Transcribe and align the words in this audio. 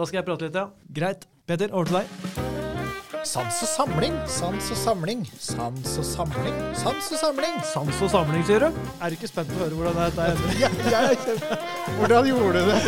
Da 0.00 0.06
skal 0.08 0.22
jeg 0.22 0.24
prate 0.30 0.46
litt, 0.46 0.54
ja. 0.56 0.70
Greit. 0.96 1.26
Peter, 1.44 1.68
over 1.76 1.84
til 1.84 1.96
deg. 1.98 2.06
Sans 3.28 3.52
og 3.52 3.68
samling, 3.68 4.14
sans 4.32 4.70
og 4.72 4.78
samling, 4.80 5.26
sans 5.36 5.98
og 6.00 6.06
samling, 6.08 6.56
sans 6.80 7.10
og 7.12 7.18
samling. 7.20 7.58
Sans 7.68 8.00
og 8.06 8.08
samling, 8.08 8.40
sier 8.48 8.64
du? 8.64 8.78
Er 8.96 9.12
du 9.12 9.18
ikke 9.18 9.28
spent 9.28 9.52
på 9.52 9.58
å 9.58 9.66
høre 9.66 9.76
hvordan 9.76 9.98
dette 10.00 10.24
er? 10.24 10.40
Ja, 10.62 10.70
jeg 10.86 11.02
er 11.10 11.20
kjempe... 11.20 11.58
Hvordan 11.98 12.30
gjorde 12.30 12.56
du 12.56 12.64
det? 12.70 12.80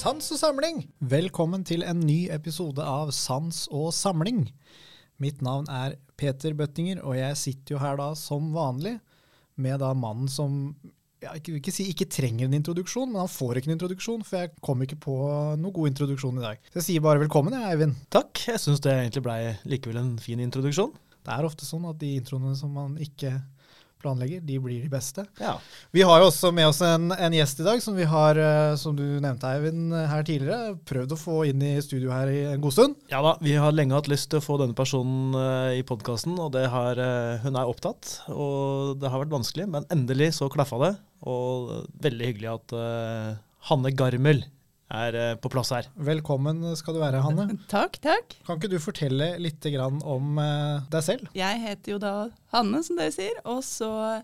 Sans 0.00 0.32
og 0.32 0.40
samling. 0.40 0.80
Velkommen 1.04 1.60
til 1.68 1.84
en 1.84 2.00
ny 2.08 2.32
episode 2.32 2.80
av 2.80 3.12
Sans 3.12 3.68
og 3.68 3.92
samling. 3.92 4.46
Mitt 5.20 5.44
navn 5.44 5.68
er 5.68 6.00
Peter 6.16 6.56
Bøttinger, 6.56 7.04
og 7.04 7.20
jeg 7.20 7.36
sitter 7.44 7.76
jo 7.76 7.84
her 7.84 8.00
da 8.00 8.14
som 8.16 8.56
vanlig 8.56 8.96
med 9.60 9.84
da 9.84 9.92
mannen 9.92 10.28
som 10.32 10.72
jeg 11.22 11.42
vil 11.46 11.58
ikke 11.60 11.72
si 11.74 11.86
ikke 11.90 12.08
trenger 12.12 12.46
en 12.48 12.56
introduksjon, 12.58 13.08
men 13.12 13.22
han 13.22 13.30
får 13.32 13.58
ikke 13.58 13.70
en 13.70 13.76
introduksjon, 13.76 14.24
for 14.26 14.42
jeg 14.42 14.52
kom 14.64 14.82
ikke 14.84 14.98
på 15.06 15.16
noe 15.60 15.74
god 15.74 15.90
introduksjon 15.92 16.40
i 16.40 16.44
dag. 16.44 16.60
Så 16.68 16.80
jeg 16.80 16.86
sier 16.90 17.04
bare 17.06 17.22
velkommen, 17.22 17.56
jeg, 17.56 17.72
Eivind. 17.72 17.96
Takk. 18.12 18.42
Jeg 18.52 18.62
syns 18.62 18.82
det 18.84 18.92
egentlig 18.92 19.24
blei 19.24 19.40
likevel 19.68 20.00
en 20.02 20.14
fin 20.22 20.42
introduksjon. 20.44 20.92
Det 21.26 21.34
er 21.34 21.48
ofte 21.48 21.66
sånn 21.66 21.88
at 21.88 21.98
de 21.98 22.12
introene 22.20 22.52
som 22.58 22.74
man 22.76 22.94
ikke 23.02 23.32
planlegger, 24.02 24.42
de 24.46 24.58
blir 24.62 24.82
de 24.82 24.90
beste. 24.92 25.24
Ja. 25.40 25.56
Vi 25.94 26.04
har 26.06 26.20
jo 26.20 26.28
også 26.30 26.52
med 26.54 26.68
oss 26.68 26.82
en, 26.84 27.10
en 27.12 27.36
gjest 27.36 27.60
i 27.62 27.66
dag, 27.66 27.82
som 27.82 27.96
vi 27.96 28.06
har, 28.08 28.38
eh, 28.38 28.74
som 28.80 28.96
du 28.96 29.04
nevnte, 29.22 29.50
Eivind, 29.50 29.94
her 29.94 30.26
tidligere, 30.26 30.76
prøvd 30.88 31.16
å 31.16 31.20
få 31.20 31.38
inn 31.50 31.62
i 31.64 31.74
studio 31.84 32.12
her 32.14 32.32
i 32.32 32.42
en 32.52 32.62
god 32.64 32.76
stund. 32.76 32.98
Ja 33.12 33.22
da, 33.24 33.36
vi 33.42 33.56
har 33.60 33.74
lenge 33.74 33.96
hatt 33.96 34.10
lyst 34.12 34.30
til 34.32 34.42
å 34.42 34.44
få 34.44 34.58
denne 34.62 34.76
personen 34.76 35.36
eh, 35.40 35.80
i 35.80 35.86
podkasten, 35.86 36.36
og 36.42 36.52
det 36.56 36.66
har, 36.72 37.00
eh, 37.00 37.42
hun 37.44 37.58
er 37.58 37.72
opptatt. 37.72 38.18
Og 38.32 38.96
det 39.00 39.12
har 39.12 39.24
vært 39.24 39.34
vanskelig, 39.34 39.68
men 39.72 39.88
endelig 39.94 40.34
så 40.40 40.50
klaffa 40.52 40.82
det. 40.84 40.92
Og 41.26 41.72
veldig 42.04 42.26
hyggelig 42.28 42.50
at 42.52 42.74
uh, 42.76 43.38
Hanne 43.70 43.90
Garmel 43.96 44.44
er 44.92 45.16
eh, 45.18 45.34
på 45.40 45.50
plass 45.52 45.72
her. 45.74 45.88
Velkommen 45.94 46.62
skal 46.78 46.96
du 46.96 47.00
være, 47.02 47.22
Hanne. 47.24 47.48
Takk, 47.72 47.98
takk. 48.02 48.36
Kan 48.46 48.60
ikke 48.60 48.70
du 48.74 48.78
fortelle 48.82 49.32
litt 49.42 49.66
om 50.04 50.38
eh, 50.42 50.84
deg 50.92 51.06
selv? 51.06 51.32
Jeg 51.36 51.62
heter 51.64 51.96
jo 51.96 51.98
da 52.02 52.14
Hanne, 52.54 52.82
som 52.86 53.00
dere 53.00 53.14
sier, 53.14 53.40
og 53.44 53.64
så 53.66 54.20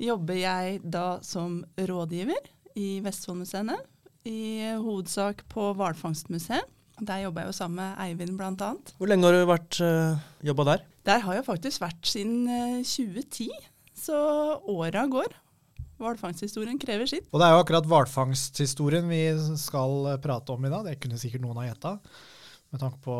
jobber 0.00 0.40
jeg 0.40 0.80
da 0.82 1.20
som 1.26 1.60
rådgiver 1.76 2.50
i 2.80 2.98
Vestfoldmuseene. 3.04 3.76
I 4.28 4.76
hovedsak 4.80 5.46
på 5.48 5.70
Hvalfangstmuseet. 5.78 6.68
Der 7.00 7.22
jobber 7.22 7.46
jeg 7.46 7.48
jo 7.48 7.56
sammen 7.56 7.80
med 7.80 8.00
Eivind 8.04 8.36
bl.a. 8.36 8.74
Hvor 8.98 9.08
lenge 9.08 9.24
har 9.24 9.32
du 9.32 9.46
vært 9.48 9.78
uh, 9.80 10.20
jobba 10.44 10.66
der? 10.68 10.82
Der 11.08 11.22
har 11.24 11.38
jeg 11.38 11.46
faktisk 11.46 11.80
vært 11.80 12.04
siden 12.04 12.42
eh, 12.44 12.82
2010, 12.84 13.48
så 13.96 14.18
åra 14.68 15.06
går. 15.08 15.32
Hvalfangsthistorien 16.00 16.78
krever 16.80 17.08
sitt. 17.08 17.28
Og 17.30 17.40
det 17.40 17.46
er 17.46 17.54
jo 17.54 17.62
akkurat 17.62 17.88
hvalfangsthistorien 17.88 19.08
vi 19.10 19.24
skal 19.60 20.14
prate 20.24 20.54
om 20.54 20.64
i 20.64 20.72
dag. 20.72 20.86
Det 20.88 21.00
kunne 21.02 21.20
sikkert 21.20 21.44
noen 21.44 21.60
ha 21.60 21.66
gjetta, 21.68 21.96
med 22.70 22.82
tanke 22.82 23.00
på 23.04 23.16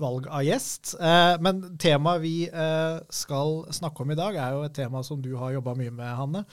valg 0.00 0.28
av 0.30 0.44
gjest. 0.46 0.94
Eh, 0.96 1.34
men 1.44 1.62
temaet 1.82 2.22
vi 2.24 2.36
eh, 2.48 2.98
skal 3.12 3.66
snakke 3.74 4.04
om 4.04 4.14
i 4.14 4.18
dag, 4.18 4.38
er 4.38 4.56
jo 4.56 4.64
et 4.66 4.76
tema 4.78 5.02
som 5.06 5.20
du 5.22 5.34
har 5.40 5.56
jobba 5.56 5.76
mye 5.78 5.92
med, 5.92 6.14
Hanne. 6.20 6.46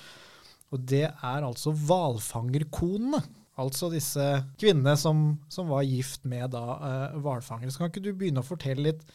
Og 0.73 0.83
det 0.89 1.05
er 1.05 1.45
altså 1.45 1.71
hvalfangerkonene. 1.77 3.21
Altså 3.61 3.91
disse 3.93 4.23
kvinnene 4.57 4.95
som, 4.97 5.35
som 5.53 5.69
var 5.69 5.85
gift 5.85 6.25
med 6.25 6.55
da 6.55 6.63
eh, 6.89 7.19
hvalfangere. 7.21 7.73
Kan 7.77 7.93
ikke 7.93 8.01
du 8.01 8.11
begynne 8.11 8.41
å 8.41 8.47
fortelle 8.47 8.89
litt 8.89 9.05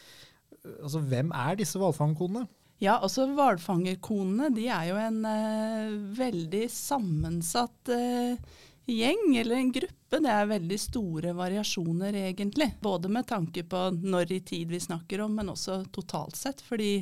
altså 0.83 1.01
Hvem 1.01 1.31
er 1.33 1.59
disse 1.59 1.79
hvalfangerkonene? 1.81 2.47
Ja, 2.79 2.99
altså 3.03 3.27
hvalfangerkonene 3.35 4.53
de 4.55 4.69
er 4.71 4.89
jo 4.93 4.99
en 5.03 5.23
eh, 5.27 5.95
veldig 6.19 6.65
sammensatt 6.71 7.91
eh, 7.91 8.39
gjeng, 8.87 9.33
eller 9.41 9.57
en 9.57 9.73
gruppe. 9.75 10.21
Det 10.23 10.31
er 10.33 10.51
veldig 10.53 10.79
store 10.81 11.33
variasjoner 11.37 12.15
egentlig. 12.23 12.71
Både 12.81 13.11
med 13.13 13.27
tanke 13.29 13.65
på 13.67 13.89
når 13.99 14.37
i 14.37 14.41
tid 14.47 14.71
vi 14.71 14.81
snakker 14.81 15.25
om, 15.25 15.35
men 15.37 15.51
også 15.53 15.83
totalt 15.95 16.39
sett. 16.39 16.63
Fordi 16.65 16.93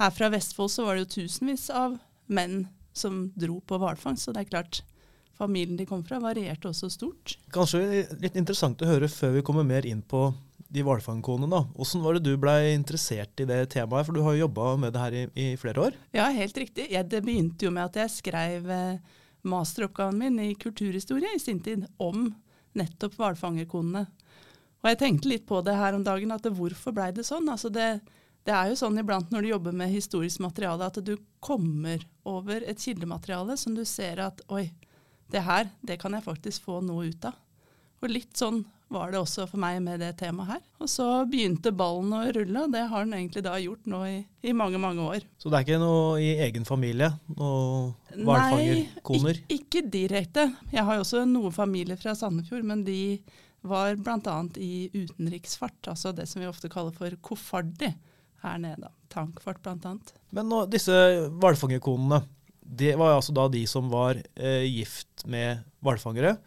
her 0.00 0.14
fra 0.14 0.30
Vestfold 0.32 0.70
så 0.72 0.86
var 0.86 0.96
det 0.96 1.08
jo 1.08 1.24
tusenvis 1.24 1.66
av 1.74 1.98
menn 2.30 2.62
som 2.96 3.26
dro 3.34 3.58
på 3.60 3.80
hvalfangst. 3.82 4.28
Så 4.28 4.36
det 4.36 4.44
er 4.44 4.52
klart, 4.52 4.82
familien 5.36 5.76
de 5.76 5.88
kom 5.90 6.04
fra 6.06 6.20
varierte 6.22 6.70
også 6.70 6.90
stort. 6.92 7.34
Kanskje 7.52 8.06
litt 8.22 8.38
interessant 8.38 8.80
å 8.82 8.88
høre 8.88 9.10
før 9.10 9.40
vi 9.40 9.44
kommer 9.46 9.66
mer 9.66 9.88
inn 9.90 10.06
på 10.06 10.28
de 10.70 10.84
hvalfangkonene. 10.86 11.50
da. 11.50 11.64
Hvordan 11.74 12.04
var 12.04 12.16
det 12.16 12.22
du 12.28 12.36
blei 12.38 12.74
interessert 12.74 13.42
i 13.42 13.46
det 13.48 13.58
temaet? 13.74 14.06
For 14.06 14.14
du 14.14 14.22
har 14.22 14.36
jo 14.36 14.44
jobba 14.46 14.76
med 14.78 14.94
det 14.94 15.02
her 15.02 15.16
i, 15.18 15.24
i, 15.34 15.48
flere 15.58 15.88
år? 15.88 15.98
Ja, 16.14 16.28
helt 16.34 16.56
riktig. 16.56 16.86
Ja, 16.94 17.02
det 17.02 17.24
begynte 17.26 17.66
jo 17.66 17.72
med 17.74 17.90
at 17.90 17.98
jeg 18.04 18.14
skrev 18.14 18.70
eh, 18.70 19.18
masteroppgaven 19.42 20.20
min 20.20 20.38
i 20.44 20.54
kulturhistorie 20.54 21.34
i 21.34 21.42
sin 21.42 21.60
tid 21.64 21.88
om 21.98 22.28
nettopp 22.78 23.18
hvalfangerkonene. 23.18 24.06
Og 24.80 24.88
jeg 24.88 25.00
tenkte 25.02 25.28
litt 25.28 25.46
på 25.48 25.60
det 25.66 25.74
her 25.76 25.96
om 25.96 26.06
dagen, 26.06 26.32
at 26.32 26.46
hvorfor 26.46 26.94
blei 26.96 27.10
det 27.12 27.26
sånn? 27.26 27.50
Altså 27.52 27.68
det, 27.72 27.88
det 28.46 28.54
er 28.54 28.70
jo 28.70 28.78
sånn 28.80 28.98
iblant 29.02 29.32
når 29.34 29.42
du 29.42 29.50
jobber 29.50 29.76
med 29.76 29.92
historisk 29.92 30.40
materiale, 30.40 30.86
at 30.86 31.02
du 31.04 31.16
kommer 31.42 32.00
over 32.28 32.62
et 32.62 32.80
kildemateriale 32.80 33.58
som 33.60 33.74
du 33.76 33.82
ser 33.88 34.22
at 34.24 34.40
oi, 34.54 34.70
det 35.30 35.42
her, 35.46 35.68
det 35.82 35.98
kan 36.00 36.14
jeg 36.16 36.26
faktisk 36.26 36.64
få 36.66 36.80
noe 36.82 37.10
ut 37.10 37.26
av. 37.28 37.36
Og 38.00 38.14
litt 38.14 38.38
sånn 38.38 38.62
var 38.90 39.12
det 39.12 39.20
også 39.20 39.46
for 39.46 39.60
meg 39.62 39.78
med 39.84 40.00
det 40.02 40.10
temaet 40.18 40.50
her. 40.50 40.62
Og 40.82 40.90
så 40.90 41.06
begynte 41.30 41.70
ballen 41.76 42.10
å 42.16 42.24
rulle, 42.34 42.64
og 42.64 42.72
det 42.74 42.82
har 42.90 43.06
den 43.06 43.14
egentlig 43.20 43.44
da 43.46 43.54
gjort 43.62 43.86
nå 43.90 44.00
i, 44.08 44.16
i 44.42 44.54
mange, 44.56 44.80
mange 44.82 45.04
år. 45.06 45.26
Så 45.38 45.50
det 45.50 45.60
er 45.60 45.66
ikke 45.66 45.82
noe 45.82 46.16
i 46.18 46.32
egen 46.48 46.66
familie? 46.66 47.12
Noe 47.38 48.16
hvalfangerkoner? 48.16 49.38
Nei, 49.38 49.44
ikke, 49.54 49.78
ikke 49.78 49.84
direkte. 49.94 50.48
Jeg 50.74 50.86
har 50.88 50.98
jo 50.98 51.04
også 51.06 51.22
noen 51.28 51.54
familier 51.54 52.00
fra 52.00 52.16
Sandefjord, 52.18 52.66
men 52.66 52.82
de 52.86 53.00
var 53.60 53.94
bl.a. 54.00 54.36
i 54.58 54.88
utenriksfart, 54.94 55.92
altså 55.92 56.14
det 56.16 56.26
som 56.26 56.42
vi 56.42 56.48
ofte 56.50 56.70
kaller 56.72 56.96
for 56.96 57.14
koffardi 57.22 57.92
her 58.42 58.60
nede. 58.60 58.90
Tankfart 59.12 59.62
bl.a. 59.62 59.96
Men 60.34 60.50
nå, 60.50 60.64
disse 60.72 60.94
hvalfangerkonene, 61.30 62.24
det 62.60 62.94
var 62.98 63.16
altså 63.16 63.34
da 63.36 63.46
de 63.50 63.62
som 63.70 63.90
var 63.92 64.18
eh, 64.18 64.64
gift 64.66 65.26
med 65.30 65.62
hvalfangere. 65.84 66.38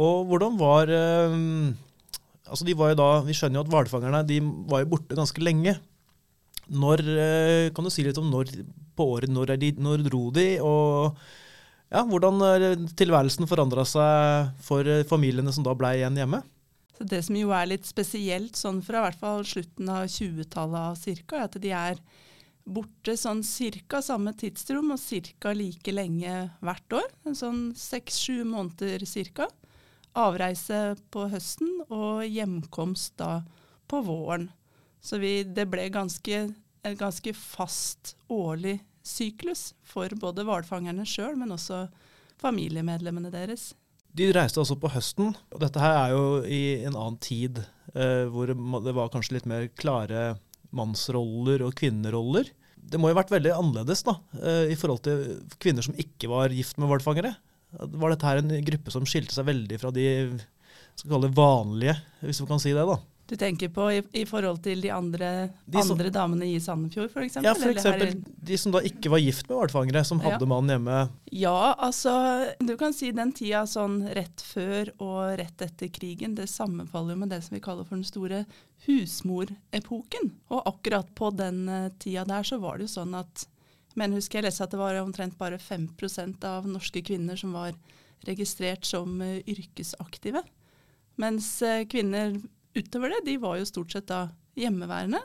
Og 0.00 0.26
hvordan 0.30 0.56
var 0.58 0.90
eh, 0.90 1.34
Altså, 2.44 2.66
de 2.66 2.76
var 2.76 2.92
jo 2.92 3.00
da 3.00 3.08
Vi 3.26 3.36
skjønner 3.36 3.60
jo 3.60 3.64
at 3.64 3.72
hvalfangerne 3.72 4.24
de 4.28 4.40
var 4.70 4.82
jo 4.82 4.90
borte 4.94 5.16
ganske 5.16 5.44
lenge. 5.44 5.76
Når 6.72 7.04
eh, 7.14 7.70
Kan 7.74 7.86
du 7.86 7.92
si 7.92 8.04
litt 8.06 8.20
om 8.20 8.30
når 8.32 8.52
på 8.94 9.08
året 9.16 9.32
når, 9.32 9.56
de, 9.58 9.72
når 9.82 10.04
dro 10.06 10.28
de, 10.30 10.44
og 10.62 11.16
ja, 11.90 12.04
hvordan 12.06 12.84
tilværelsen 12.94 13.48
forandra 13.50 13.82
seg 13.86 14.52
for 14.62 14.86
eh, 14.86 15.02
familiene 15.08 15.50
som 15.50 15.64
da 15.66 15.74
ble 15.74 15.90
igjen 15.98 16.20
hjemme? 16.20 16.38
Så 16.94 17.06
Det 17.10 17.18
som 17.26 17.34
jo 17.34 17.50
er 17.50 17.72
litt 17.72 17.88
spesielt 17.88 18.54
sånn 18.54 18.78
fra 18.86 19.02
hvert 19.02 19.18
fall 19.18 19.42
slutten 19.50 19.90
av 19.90 20.06
20-tallet 20.06 21.00
cirka, 21.02 21.40
er 21.40 21.48
at 21.48 21.58
de 21.58 21.74
er 21.74 21.98
borte 22.64 23.16
sånn 23.18 23.42
cirka 23.42 23.98
samme 23.98 24.30
tidsrom 24.38 24.94
og 24.94 25.02
cirka 25.02 25.50
like 25.58 25.90
lenge 25.90 26.36
hvert 26.62 26.98
år. 27.02 27.10
Sånn 27.34 27.72
seks-sju 27.78 28.44
måneder 28.46 29.02
cirka 29.10 29.50
avreise 30.14 30.94
på 31.12 31.28
høsten 31.32 31.82
og 31.88 32.24
hjemkomst 32.26 33.16
da 33.20 33.42
på 33.90 34.00
våren. 34.06 34.48
Så 35.04 35.18
vi, 35.20 35.42
det 35.44 35.66
ble 35.68 35.88
ganske, 35.92 36.46
en 36.82 36.98
ganske 36.98 37.34
fast 37.36 38.14
årlig 38.32 38.78
syklus 39.04 39.74
for 39.84 40.08
både 40.20 40.46
hvalfangerne 40.48 41.04
sjøl, 41.08 41.36
men 41.36 41.52
også 41.52 41.84
familiemedlemmene 42.40 43.32
deres. 43.34 43.72
De 44.14 44.30
reiste 44.32 44.60
altså 44.62 44.76
på 44.78 44.92
høsten, 44.94 45.34
og 45.52 45.60
dette 45.60 45.82
her 45.82 45.96
er 45.98 46.14
jo 46.14 46.26
i 46.46 46.62
en 46.86 46.94
annen 46.94 47.18
tid, 47.20 47.60
eh, 47.92 48.24
hvor 48.30 48.48
det 48.48 48.94
var 48.94 49.10
kanskje 49.12 49.40
litt 49.40 49.48
mer 49.50 49.66
klare 49.74 50.36
mannsroller 50.74 51.64
og 51.66 51.74
kvinneroller. 51.78 52.48
Det 52.84 53.00
må 53.00 53.10
jo 53.10 53.16
ha 53.16 53.22
vært 53.22 53.32
veldig 53.34 53.54
annerledes 53.56 54.04
da, 54.06 54.16
eh, 54.38 54.70
i 54.72 54.78
forhold 54.78 55.02
til 55.06 55.42
kvinner 55.58 55.84
som 55.84 55.98
ikke 55.98 56.30
var 56.30 56.54
gift 56.54 56.78
med 56.78 56.90
hvalfangere. 56.90 57.34
Var 57.78 58.14
dette 58.14 58.28
her 58.28 58.42
en 58.42 58.54
gruppe 58.66 58.94
som 58.94 59.06
skilte 59.08 59.36
seg 59.36 59.48
veldig 59.48 59.80
fra 59.82 59.92
de 59.94 60.06
det 60.94 61.28
vanlige, 61.34 61.96
hvis 62.22 62.40
man 62.40 62.54
kan 62.54 62.62
si 62.62 62.72
det? 62.72 62.84
da? 62.86 63.00
Du 63.26 63.36
tenker 63.40 63.70
på 63.72 63.86
i, 63.88 64.02
i 64.20 64.26
forhold 64.28 64.58
til 64.66 64.82
de 64.84 64.90
andre, 64.92 65.48
de 65.64 65.80
som, 65.80 65.94
andre 65.94 66.10
damene 66.12 66.44
i 66.44 66.58
Sandefjord 66.60 67.08
f.eks.? 67.08 67.38
Ja, 67.40 67.54
f.eks. 67.56 68.18
de 68.20 68.58
som 68.60 68.74
da 68.74 68.82
ikke 68.84 69.08
var 69.14 69.22
gift 69.22 69.48
med 69.48 69.56
hvalfangere, 69.56 70.02
som 70.04 70.20
hadde 70.20 70.44
ja. 70.44 70.48
mannen 70.50 70.74
hjemme. 70.74 70.98
Ja, 71.32 71.72
altså 71.72 72.12
du 72.60 72.74
kan 72.80 72.92
si 72.92 73.14
den 73.16 73.32
tida 73.32 73.64
sånn 73.70 74.02
rett 74.18 74.44
før 74.44 74.92
og 74.98 75.38
rett 75.40 75.64
etter 75.64 75.88
krigen, 75.88 76.36
det 76.36 76.50
sammenfaller 76.52 77.16
med 77.16 77.32
det 77.32 77.40
som 77.46 77.56
vi 77.56 77.62
kaller 77.64 77.88
for 77.88 77.96
den 77.96 78.04
store 78.04 78.44
husmorepoken. 78.84 80.30
Og 80.52 80.68
akkurat 80.74 81.08
på 81.16 81.32
den 81.32 81.64
uh, 81.70 81.88
tida 81.96 82.26
der 82.28 82.44
så 82.44 82.60
var 82.60 82.76
det 82.76 82.90
jo 82.90 82.96
sånn 82.98 83.16
at 83.16 83.48
men 83.98 84.14
husker 84.16 84.40
jeg 84.40 84.48
leste 84.48 84.66
at 84.66 84.74
det 84.74 84.80
var 84.80 84.98
omtrent 85.02 85.36
bare 85.38 85.60
5% 85.60 86.46
av 86.48 86.66
norske 86.68 87.02
kvinner 87.06 87.38
som 87.38 87.54
var 87.56 87.76
registrert 88.26 88.86
som 88.88 89.20
uh, 89.22 89.38
yrkesaktive. 89.46 90.42
Mens 91.20 91.50
uh, 91.62 91.84
kvinner 91.90 92.34
utover 92.74 93.14
det, 93.14 93.24
de 93.28 93.38
var 93.42 93.60
jo 93.60 93.68
stort 93.68 93.94
sett 93.94 94.10
da 94.10 94.26
hjemmeværende. 94.58 95.20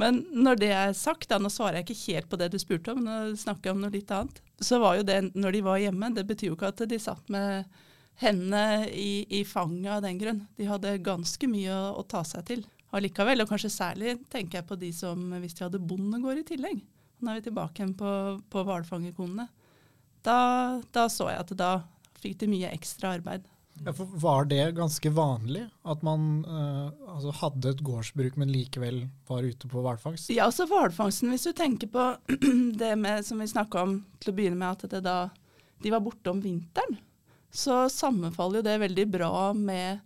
Men 0.00 0.22
når 0.32 0.58
det 0.58 0.70
er 0.72 0.94
sagt, 0.96 1.28
da, 1.28 1.38
nå 1.38 1.50
svarer 1.52 1.80
jeg 1.80 1.90
ikke 1.90 2.12
helt 2.14 2.28
på 2.32 2.38
det 2.40 2.48
du 2.52 2.58
spurte 2.60 2.94
om, 2.94 3.02
nå 3.04 3.36
snakker 3.38 3.68
jeg 3.68 3.76
om 3.76 3.82
noe 3.84 3.92
litt 3.92 4.12
annet, 4.14 4.40
så 4.62 4.80
var 4.80 4.96
jo 4.98 5.06
det 5.06 5.18
når 5.34 5.56
de 5.56 5.64
var 5.66 5.82
hjemme, 5.82 6.12
det 6.16 6.24
betyr 6.28 6.52
jo 6.52 6.56
ikke 6.56 6.70
at 6.72 6.84
de 6.88 6.98
satt 7.02 7.28
med 7.32 7.68
hendene 8.22 8.88
i, 8.88 9.24
i 9.40 9.42
fanget 9.48 9.92
av 9.98 10.04
den 10.04 10.20
grunn. 10.20 10.40
De 10.56 10.68
hadde 10.68 10.96
ganske 11.04 11.48
mye 11.50 11.74
å, 11.74 11.92
å 12.00 12.06
ta 12.08 12.22
seg 12.26 12.46
til 12.48 12.64
allikevel. 12.96 13.44
Og 13.44 13.52
kanskje 13.52 13.72
særlig 13.72 14.16
tenker 14.32 14.60
jeg 14.60 14.68
på 14.68 14.78
de 14.80 14.90
som 14.96 15.20
hvis 15.42 15.56
de 15.58 15.66
hadde 15.66 15.82
bondegård 15.82 16.40
i 16.40 16.48
tillegg. 16.54 16.82
Nå 17.22 17.30
er 17.30 17.40
vi 17.40 17.46
tilbake 17.46 17.80
igjen 17.80 17.96
på, 17.98 18.12
på 18.50 18.64
hvalfangerkonene. 18.66 19.46
Da, 20.26 20.38
da, 20.94 21.08
så 21.10 21.30
jeg 21.30 21.42
at 21.42 21.52
da 21.58 21.72
fikk 22.22 22.40
de 22.42 22.50
mye 22.50 22.70
ekstra 22.74 23.16
arbeid. 23.16 23.46
Ja, 23.82 23.94
var 23.96 24.44
det 24.50 24.74
ganske 24.76 25.10
vanlig 25.10 25.64
at 25.88 26.02
man 26.06 26.44
uh, 26.44 26.92
altså 27.08 27.32
hadde 27.40 27.72
et 27.72 27.80
gårdsbruk, 27.82 28.36
men 28.38 28.52
likevel 28.52 29.06
var 29.30 29.46
ute 29.46 29.70
på 29.70 29.82
hvalfangst? 29.82 30.30
Ja, 30.34 30.46
altså 30.50 30.68
hvalfangsten, 30.70 31.32
hvis 31.32 31.46
du 31.48 31.54
tenker 31.56 31.90
på 31.90 32.04
det 32.82 32.92
med, 33.00 33.24
som 33.26 33.40
vi 33.42 33.48
snakka 33.50 33.86
om 33.86 33.96
til 34.20 34.32
å 34.32 34.36
begynne 34.36 34.60
med, 34.60 34.76
at 34.76 34.92
det 34.92 35.02
da 35.06 35.16
de 35.82 35.90
var 35.90 36.04
borte 36.04 36.30
om 36.30 36.42
vinteren, 36.42 37.00
så 37.52 37.88
sammenfaller 37.90 38.60
jo 38.60 38.66
det 38.68 38.78
veldig 38.84 39.06
bra 39.12 39.50
med 39.56 40.02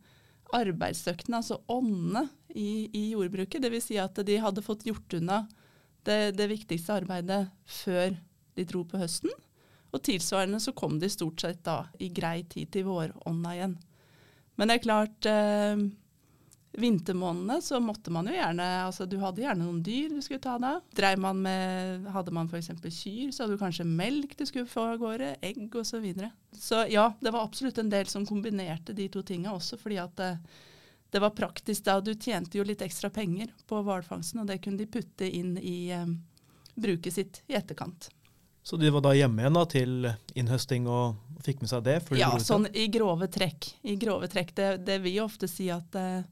arbeidsøktene, 0.57 1.43
altså 1.43 1.61
åndene 1.71 2.25
i, 2.57 2.89
i 2.97 3.11
jordbruket. 3.13 3.61
Dvs. 3.63 3.91
Si 3.91 3.99
at 4.01 4.19
de 4.27 4.39
hadde 4.41 4.65
fått 4.65 4.87
gjort 4.89 5.19
unna 5.19 5.43
det, 6.07 6.37
det, 6.39 6.49
viktigste 6.53 7.01
arbeidet 7.03 7.43
før 7.67 8.17
de 8.57 8.65
dro 8.69 8.85
på 8.89 9.01
høsten. 9.01 9.33
Og 9.95 10.03
tilsvarende 10.05 10.61
så 10.63 10.75
kom 10.77 10.99
de 11.01 11.11
stort 11.13 11.41
sett 11.43 11.63
da 11.67 11.85
i 12.03 12.11
grei 12.15 12.41
tid 12.49 12.73
til 12.75 12.89
vårånda 12.89 13.55
igjen. 13.57 13.77
Men 14.57 14.69
det 14.69 14.79
er 14.79 14.85
klart 14.85 15.29
eh, 15.31 15.87
vintermånedene 16.77 17.61
så 17.65 17.81
måtte 17.81 18.13
man 18.13 18.29
jo 18.29 18.37
gjerne 18.37 18.67
altså 18.85 19.07
Du 19.09 19.17
hadde 19.21 19.43
gjerne 19.45 19.65
noen 19.65 19.83
dyr 19.85 20.13
du 20.13 20.21
skulle 20.25 20.43
ta 20.45 20.57
deg 20.61 20.79
av. 20.81 21.21
Man 21.23 21.43
med 21.45 22.09
Hadde 22.13 22.35
man 22.35 22.51
f.eks. 22.51 22.71
kyr, 22.85 23.33
så 23.33 23.45
hadde 23.45 23.57
du 23.57 23.63
kanskje 23.63 23.89
melk 23.89 24.37
du 24.39 24.47
skulle 24.49 24.69
få 24.71 24.87
av 24.93 25.01
gårde, 25.01 25.35
egg 25.45 25.69
osv. 25.73 25.97
Så, 25.97 26.01
videre. 26.05 26.31
så 26.53 26.85
ja, 26.93 27.09
det 27.21 27.33
var 27.33 27.47
absolutt 27.47 27.79
en 27.81 27.93
del 27.93 28.09
som 28.11 28.27
kombinerte 28.29 28.97
de 28.97 29.09
to 29.13 29.23
tinga 29.25 29.55
også, 29.57 29.79
fordi 29.81 30.01
at 30.03 30.17
det, 30.21 30.33
det, 31.11 31.21
var 31.23 31.31
praktisk 31.37 31.85
da. 31.85 32.01
Du 32.01 32.15
tjente 32.15 32.59
jo 32.59 32.65
litt 32.67 32.83
ekstra 32.85 33.11
penger 33.11 33.53
på 33.67 33.81
hvalfangsten, 33.87 34.43
og 34.43 34.51
det 34.51 34.61
kunne 34.65 34.81
de 34.81 34.89
putte 34.91 35.29
inn 35.29 35.57
i 35.59 35.93
um, 35.95 36.19
bruket 36.75 37.15
sitt 37.15 37.43
i 37.47 37.57
etterkant. 37.59 38.11
Så 38.67 38.77
de 38.77 38.91
var 38.91 39.05
da 39.05 39.13
hjemme 39.15 39.45
igjen 39.45 39.55
da, 39.55 39.63
til 39.71 40.09
innhøsting 40.35 40.89
og 40.91 41.41
fikk 41.47 41.63
med 41.63 41.71
seg 41.71 41.85
det? 41.87 42.01
ja, 42.19 42.33
sånn 42.43 42.67
i 42.75 42.89
grove 42.91 43.29
trekk. 43.31 43.69
I 43.87 43.95
grove 44.01 44.27
trekk. 44.33 44.51
Det, 44.57 44.71
det 44.89 44.99
vil 45.05 45.21
jo 45.21 45.29
ofte 45.29 45.47
si 45.51 45.69
at 45.71 45.95
uh, 45.95 46.27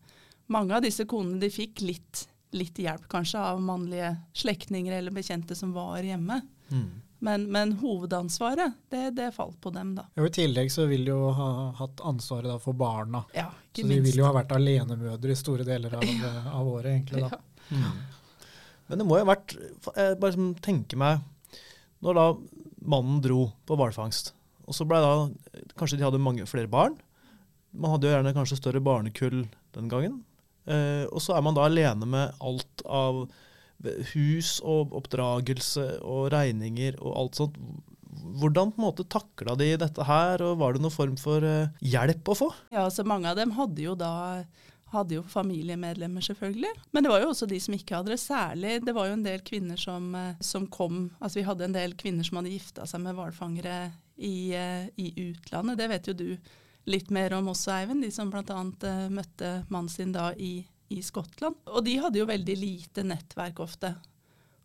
mange 0.51 0.75
av 0.75 0.83
disse 0.83 1.07
konene 1.07 1.39
de 1.43 1.53
fikk 1.55 1.85
litt, 1.87 2.25
litt 2.59 2.81
hjelp 2.83 3.07
kanskje 3.13 3.39
av 3.39 3.63
mannlige 3.63 4.17
slektninger 4.35 4.99
eller 4.99 5.15
bekjente 5.15 5.55
som 5.55 5.73
var 5.77 6.03
hjemme. 6.03 6.41
Mm. 6.75 6.91
Men, 7.25 7.45
men, 7.53 7.71
hovedansvaret, 7.81 8.73
det, 8.93 9.11
det, 9.17 9.31
falt 9.33 9.57
på 9.61 9.71
dem, 9.73 9.95
da. 9.97 10.03
Og 10.21 10.27
I 10.29 10.33
tillegg 10.35 10.69
så 10.73 10.85
vil 10.91 11.07
de 11.07 11.15
jo 11.15 11.31
ha 11.33 11.47
hatt 11.79 12.03
ansvaret 12.05 12.51
da 12.51 12.59
for 12.61 12.77
barna. 12.77 13.23
Ja, 13.33 13.47
så 13.73 13.87
de 13.89 14.01
vil 14.05 14.19
jo 14.21 14.27
ha 14.27 14.35
vært 14.37 14.53
alenemødre 14.53 15.33
i 15.33 15.39
store 15.39 15.65
deler 15.65 15.97
av, 15.97 16.05
ja. 16.05 16.33
av 16.53 16.69
året, 16.69 16.91
egentlig. 16.93 17.25
da. 17.25 17.39
Ja. 17.71 17.81
Mm. 17.81 18.03
Men 18.91 19.01
det 19.01 19.07
må 19.09 19.17
jo 19.17 19.25
ha 19.25 19.31
vært 19.31 19.55
Jeg 19.57 20.17
bare 20.21 20.47
tenker 20.61 20.99
meg 21.01 21.23
Når 22.05 22.19
da 22.19 22.25
mannen 22.85 23.23
dro 23.25 23.47
på 23.65 23.79
hvalfangst, 23.81 24.35
og 24.69 24.77
så 24.77 24.85
ble 24.85 24.99
da 25.01 25.15
Kanskje 25.81 25.97
de 25.97 26.05
hadde 26.05 26.21
mange 26.21 26.45
flere 26.45 26.69
barn. 26.69 26.99
Man 27.73 27.95
hadde 27.95 28.11
jo 28.11 28.13
gjerne 28.13 28.35
kanskje 28.37 28.61
større 28.61 28.85
barnekull 28.85 29.47
den 29.75 29.89
gangen. 29.89 30.21
Eh, 30.69 31.09
og 31.09 31.25
så 31.25 31.39
er 31.39 31.43
man 31.49 31.57
da 31.57 31.65
alene 31.65 32.07
med 32.07 32.45
alt 32.45 32.85
av 32.85 33.25
hus 34.15 34.59
og 34.65 34.95
oppdragelse 34.97 35.99
og 36.03 36.31
regninger 36.35 37.01
og 37.01 37.19
alt 37.21 37.41
sånt. 37.41 37.59
Hvordan 38.25 38.73
på 38.73 38.81
en 38.81 38.87
måte 38.87 39.05
takla 39.11 39.57
de 39.59 39.75
dette 39.79 40.05
her, 40.09 40.43
og 40.43 40.61
var 40.63 40.75
det 40.75 40.83
noen 40.85 40.95
form 40.95 41.17
for 41.21 41.45
uh, 41.45 41.73
hjelp 41.85 42.31
å 42.33 42.39
få? 42.39 42.49
Ja, 42.73 42.87
så 42.91 43.05
Mange 43.07 43.29
av 43.31 43.37
dem 43.37 43.53
hadde 43.59 43.85
jo 43.85 43.97
da 43.99 44.45
hadde 44.95 45.17
jo 45.19 45.25
familiemedlemmer, 45.27 46.23
selvfølgelig. 46.25 46.71
Men 46.95 47.05
det 47.05 47.11
var 47.11 47.23
jo 47.23 47.31
også 47.33 47.49
de 47.51 47.59
som 47.63 47.75
ikke 47.77 47.99
hadde 47.99 48.15
det. 48.15 48.21
Særlig 48.23 48.77
det 48.87 48.95
var 48.97 49.09
jo 49.09 49.17
en 49.19 49.27
del 49.27 49.43
kvinner 49.47 49.81
som, 49.81 50.13
eh, 50.15 50.37
som 50.41 50.69
kom 50.71 51.11
Altså 51.21 51.41
vi 51.41 51.47
hadde 51.49 51.65
en 51.67 51.75
del 51.75 51.97
kvinner 51.99 52.27
som 52.27 52.39
hadde 52.39 52.53
gifta 52.55 52.87
seg 52.87 53.03
med 53.03 53.17
hvalfangere 53.19 53.79
i, 54.17 54.55
i 54.55 55.09
utlandet. 55.31 55.79
Det 55.81 55.89
vet 55.91 56.07
jo 56.11 56.15
du 56.15 56.29
litt 56.91 57.11
mer 57.11 57.35
om 57.35 57.51
også, 57.53 57.73
Eivind. 57.81 58.05
De 58.05 58.11
som 58.15 58.31
bl.a. 58.31 58.61
Møtte 59.11 59.65
mannen 59.69 59.91
sin 59.91 60.13
da 60.15 60.31
i, 60.37 60.65
i, 60.93 61.01
Skottland. 61.03 61.57
Og 61.71 61.85
de 61.87 61.99
hadde 62.01 62.21
jo 62.21 62.29
veldig 62.29 62.57
lite 62.59 63.05
nettverk 63.07 63.63
ofte. 63.65 63.95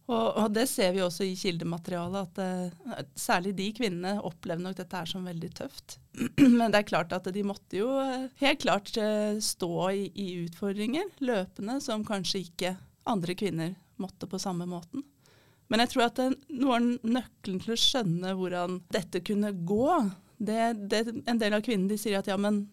Og, 0.10 0.39
og 0.42 0.48
det 0.56 0.66
ser 0.71 0.95
vi 0.95 1.04
også 1.06 1.27
i 1.27 1.36
kildematerialet, 1.38 2.39
at 2.39 2.39
uh, 2.42 3.01
særlig 3.13 3.54
de 3.60 3.68
kvinnene 3.77 4.16
opplevde 4.25 4.66
nok 4.66 4.80
dette 4.80 4.98
her 4.98 5.10
som 5.10 5.27
veldig 5.30 5.50
tøft. 5.60 6.00
Men 6.57 6.74
det 6.74 6.81
er 6.81 6.89
klart 6.89 7.13
at 7.13 7.30
de 7.33 7.45
måtte 7.45 7.77
jo 7.77 7.92
uh, 7.94 8.25
helt 8.42 8.63
klart 8.63 8.89
uh, 8.98 9.38
stå 9.38 9.74
i, 9.94 10.07
i, 10.10 10.31
utfordringer 10.48 11.12
løpende 11.21 11.77
som 11.86 12.06
kanskje 12.07 12.42
ikke 12.48 12.74
andre 13.10 13.38
kvinner 13.38 13.77
måtte 14.01 14.30
på 14.30 14.42
samme 14.42 14.66
måten. 14.69 15.06
Men 15.69 15.83
jeg 15.83 15.94
tror 15.94 16.07
at 16.07 16.24
noe 16.50 16.80
av 16.80 16.89
nøkkelen 17.06 17.62
til 17.62 17.75
å 17.75 17.77
skjønne 17.77 18.33
hvordan 18.39 18.80
dette 18.89 19.21
kunne 19.21 19.54
gå, 19.54 19.92
det, 20.42 20.62
det, 20.89 21.04
en 21.30 21.38
del 21.38 21.54
av 21.54 21.62
kvinnene 21.62 21.94
de 21.94 22.00
sier 22.01 22.18
at 22.18 22.30
ja, 22.31 22.38
men 22.42 22.63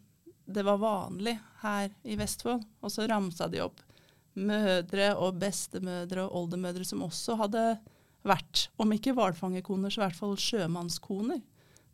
det 0.46 0.62
var 0.66 0.78
vanlig 0.82 1.37
her 1.62 1.90
i 2.06 2.16
Vestfold. 2.19 2.64
Og 2.81 2.93
så 2.93 3.06
ramsa 3.10 3.48
de 3.50 3.62
opp 3.64 3.82
mødre 4.37 5.12
og 5.16 5.40
bestemødre 5.40 6.26
og 6.26 6.43
oldemødre 6.43 6.84
som 6.84 7.04
også 7.06 7.38
hadde 7.40 7.66
vært, 8.26 8.66
om 8.82 8.93
ikke 8.93 9.14
hvalfangerkoner, 9.16 9.93
så 9.93 10.00
i 10.00 10.04
hvert 10.06 10.19
fall 10.19 10.38
sjømannskoner. 10.40 11.43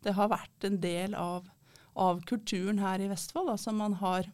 Det 0.03 0.15
har 0.17 0.31
vært 0.31 0.67
en 0.67 0.79
del 0.83 1.13
av, 1.15 1.47
av 1.95 2.23
kulturen 2.27 2.81
her 2.83 3.03
i 3.03 3.09
Vestfold. 3.11 3.53
Altså 3.53 3.73
man 3.75 3.95
har 4.01 4.27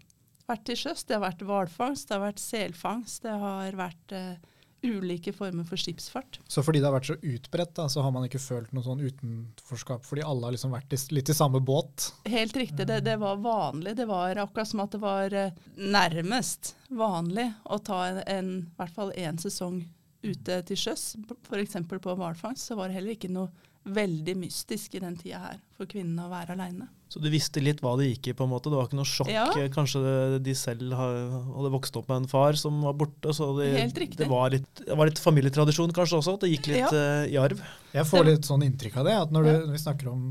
vært 0.50 0.66
til 0.69 0.80
sjøs. 0.80 1.06
Det 1.06 1.18
har 1.18 1.25
vært 1.27 1.44
hvalfangst, 1.45 2.10
det 2.10 2.18
har 2.18 2.25
vært 2.25 2.42
selfangst, 2.42 3.21
det 3.25 3.36
har 3.44 3.77
vært 3.77 4.16
eh, 4.16 4.39
ulike 4.84 5.34
former 5.36 5.68
for 5.68 5.80
skipsfart. 5.80 6.40
Så 6.48 6.64
fordi 6.64 6.81
det 6.81 6.88
har 6.88 6.96
vært 6.96 7.10
så 7.12 7.18
utbredt, 7.20 7.76
da, 7.78 7.88
så 7.92 8.04
har 8.06 8.14
man 8.16 8.26
ikke 8.28 8.42
følt 8.42 8.74
noe 8.76 8.86
sånn 8.86 9.04
utenforskap? 9.04 10.06
Fordi 10.08 10.26
alle 10.26 10.48
har 10.48 10.56
liksom 10.56 10.74
vært 10.76 10.96
i, 10.96 11.00
litt 11.16 11.31
i 11.31 11.38
samme 11.38 11.62
båt? 11.64 12.10
Helt 12.30 12.58
riktig. 12.58 12.88
Det, 12.88 13.02
det, 13.06 13.18
var 13.22 13.42
vanlig. 13.44 13.96
Det 14.00 14.08
var 14.10 14.40
akkurat 14.46 14.72
som 14.72 14.84
at 14.86 14.96
det 14.96 15.04
var 15.04 15.36
eh, 15.36 15.56
nærmest 15.76 16.76
vanlig 16.90 17.50
å 17.66 17.80
ta 17.84 18.04
en, 18.08 18.22
en 18.26 18.52
i 18.64 18.76
hvert 18.80 18.96
fall 18.96 19.16
én 19.18 19.40
sesong 19.42 19.84
ute 20.24 20.62
til 20.68 20.80
sjøs, 20.80 21.14
f.eks. 21.48 21.78
på 21.90 22.16
hvalfangst. 22.20 22.70
Så 22.70 22.78
var 22.80 22.90
det 22.90 23.00
heller 23.00 23.16
ikke 23.16 23.31
noe 23.31 23.52
veldig 23.88 24.36
mystisk 24.38 24.96
i 24.96 25.02
den 25.02 25.16
tida 25.18 25.40
her 25.42 25.60
for 25.78 25.90
kvinnene 25.90 26.26
å 26.26 26.31
være 26.31 26.56
aleine. 26.56 26.90
Så 27.10 27.22
du 27.24 27.30
visste 27.34 27.62
litt 27.64 27.80
hva 27.81 27.96
det 27.98 28.10
gikk 28.10 28.30
i? 28.30 28.34
på 28.38 28.46
en 28.46 28.52
måte? 28.52 28.70
Det 28.70 28.78
var 28.78 28.90
ikke 28.90 29.00
noe 29.00 29.10
sjokk? 29.10 29.31
Ja. 29.34 29.48
Kanskje 29.74 30.40
de 30.45 30.54
selv 30.57 30.94
hadde 30.94 31.71
vokst 31.74 31.95
opp 31.98 32.12
med 32.12 32.24
en 32.24 32.30
far 32.30 32.59
som 32.59 32.83
var 32.86 32.98
borte? 33.00 33.33
så 33.33 33.50
de, 33.57 33.69
Helt 33.74 33.98
riktig. 33.98 34.19
Det 34.21 34.30
var, 34.30 34.52
litt, 34.54 34.68
det 34.83 34.98
var 35.00 35.09
litt 35.09 35.21
familietradisjon 35.21 35.95
kanskje 35.95 36.19
også? 36.19 36.36
At 36.38 36.45
det 36.45 36.52
gikk 36.52 36.69
litt 36.69 36.83
ja. 36.83 36.92
uh, 36.94 37.24
i 37.26 37.40
arv? 37.42 37.64
Jeg 37.95 38.09
får 38.12 38.28
litt 38.28 38.50
sånn 38.50 38.68
inntrykk 38.68 39.00
av 39.02 39.09
det. 39.09 39.16
at 39.24 39.33
Når, 39.33 39.48
du, 39.48 39.54
når 39.64 39.74
vi 39.78 39.81
snakker 39.88 40.12
om 40.12 40.28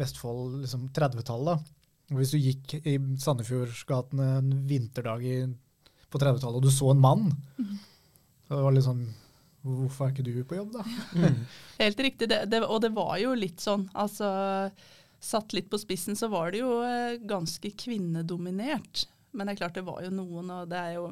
Vestfold 0.00 0.60
liksom 0.64 0.90
30-tallet 0.94 1.70
Hvis 2.16 2.34
du 2.34 2.42
gikk 2.42 2.74
i 2.80 2.96
Sandefjordsgatene 3.22 4.28
en 4.40 4.52
vinterdag 4.70 5.24
i, 5.26 5.38
på 6.10 6.18
30-tallet 6.22 6.58
og 6.58 6.66
du 6.66 6.72
så 6.74 6.90
en 6.94 7.02
mann 7.02 7.28
mm. 7.58 7.74
Det 8.50 8.58
var 8.58 8.74
litt 8.74 8.86
sånn 8.86 9.04
Hvorfor 9.60 10.06
er 10.06 10.14
ikke 10.14 10.24
du 10.24 10.44
på 10.48 10.56
jobb, 10.56 10.72
da? 10.78 10.84
Mm. 11.12 11.40
Helt 11.82 12.00
riktig. 12.00 12.28
Det, 12.32 12.44
det, 12.48 12.62
og 12.64 12.80
det 12.84 12.92
var 12.96 13.16
jo 13.20 13.34
litt 13.36 13.60
sånn. 13.60 13.88
altså 13.92 14.30
Satt 15.20 15.52
litt 15.52 15.68
på 15.68 15.76
spissen, 15.78 16.16
så 16.16 16.30
var 16.32 16.54
det 16.54 16.62
jo 16.62 16.78
eh, 16.80 17.18
ganske 17.28 17.72
kvinnedominert. 17.82 19.04
Men 19.36 19.46
det 19.46 19.54
er 19.54 19.60
klart 19.60 19.76
det 19.76 19.84
var 19.84 20.00
jo 20.04 20.12
noen, 20.14 20.48
og 20.54 20.70
det 20.70 20.78
er 20.80 20.94
jo, 20.96 21.10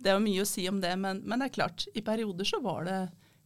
det 0.00 0.08
er 0.08 0.16
jo 0.16 0.24
mye 0.24 0.46
å 0.46 0.48
si 0.48 0.64
om 0.70 0.80
det. 0.80 0.94
Men, 0.96 1.20
men, 1.24 1.42
det 1.42 1.50
er 1.50 1.56
klart, 1.58 1.84
i 1.92 2.04
perioder 2.04 2.48
så 2.48 2.62
var 2.64 2.88
det 2.88 3.00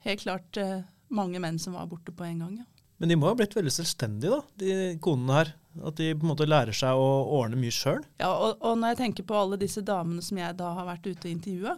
helt 0.06 0.22
klart 0.22 0.60
eh, 0.62 0.78
mange 1.10 1.42
menn 1.42 1.58
som 1.58 1.74
var 1.74 1.90
borte 1.90 2.14
på 2.14 2.28
en 2.28 2.44
gang. 2.44 2.60
ja. 2.62 2.68
Men 3.00 3.08
de 3.08 3.16
må 3.16 3.30
ha 3.30 3.32
blitt 3.32 3.54
veldig 3.56 3.72
selvstendige, 3.72 4.36
da, 4.36 4.40
de 4.60 4.72
konene 5.00 5.36
her. 5.38 5.52
At 5.88 5.96
de 5.96 6.10
på 6.12 6.26
en 6.26 6.32
måte 6.34 6.48
lærer 6.48 6.76
seg 6.76 6.98
å 6.98 7.06
ordne 7.38 7.56
mye 7.56 7.72
sjøl. 7.72 8.02
Ja, 8.20 8.28
og, 8.28 8.58
og, 8.60 8.74
når 8.76 8.92
jeg 8.92 8.98
tenker 8.98 9.26
på 9.26 9.38
alle 9.38 9.58
disse 9.60 9.80
damene 9.86 10.20
som 10.22 10.36
jeg 10.36 10.56
da 10.58 10.74
har 10.76 10.88
vært 10.88 11.06
ute 11.08 11.24
og 11.24 11.30
intervjua 11.30 11.76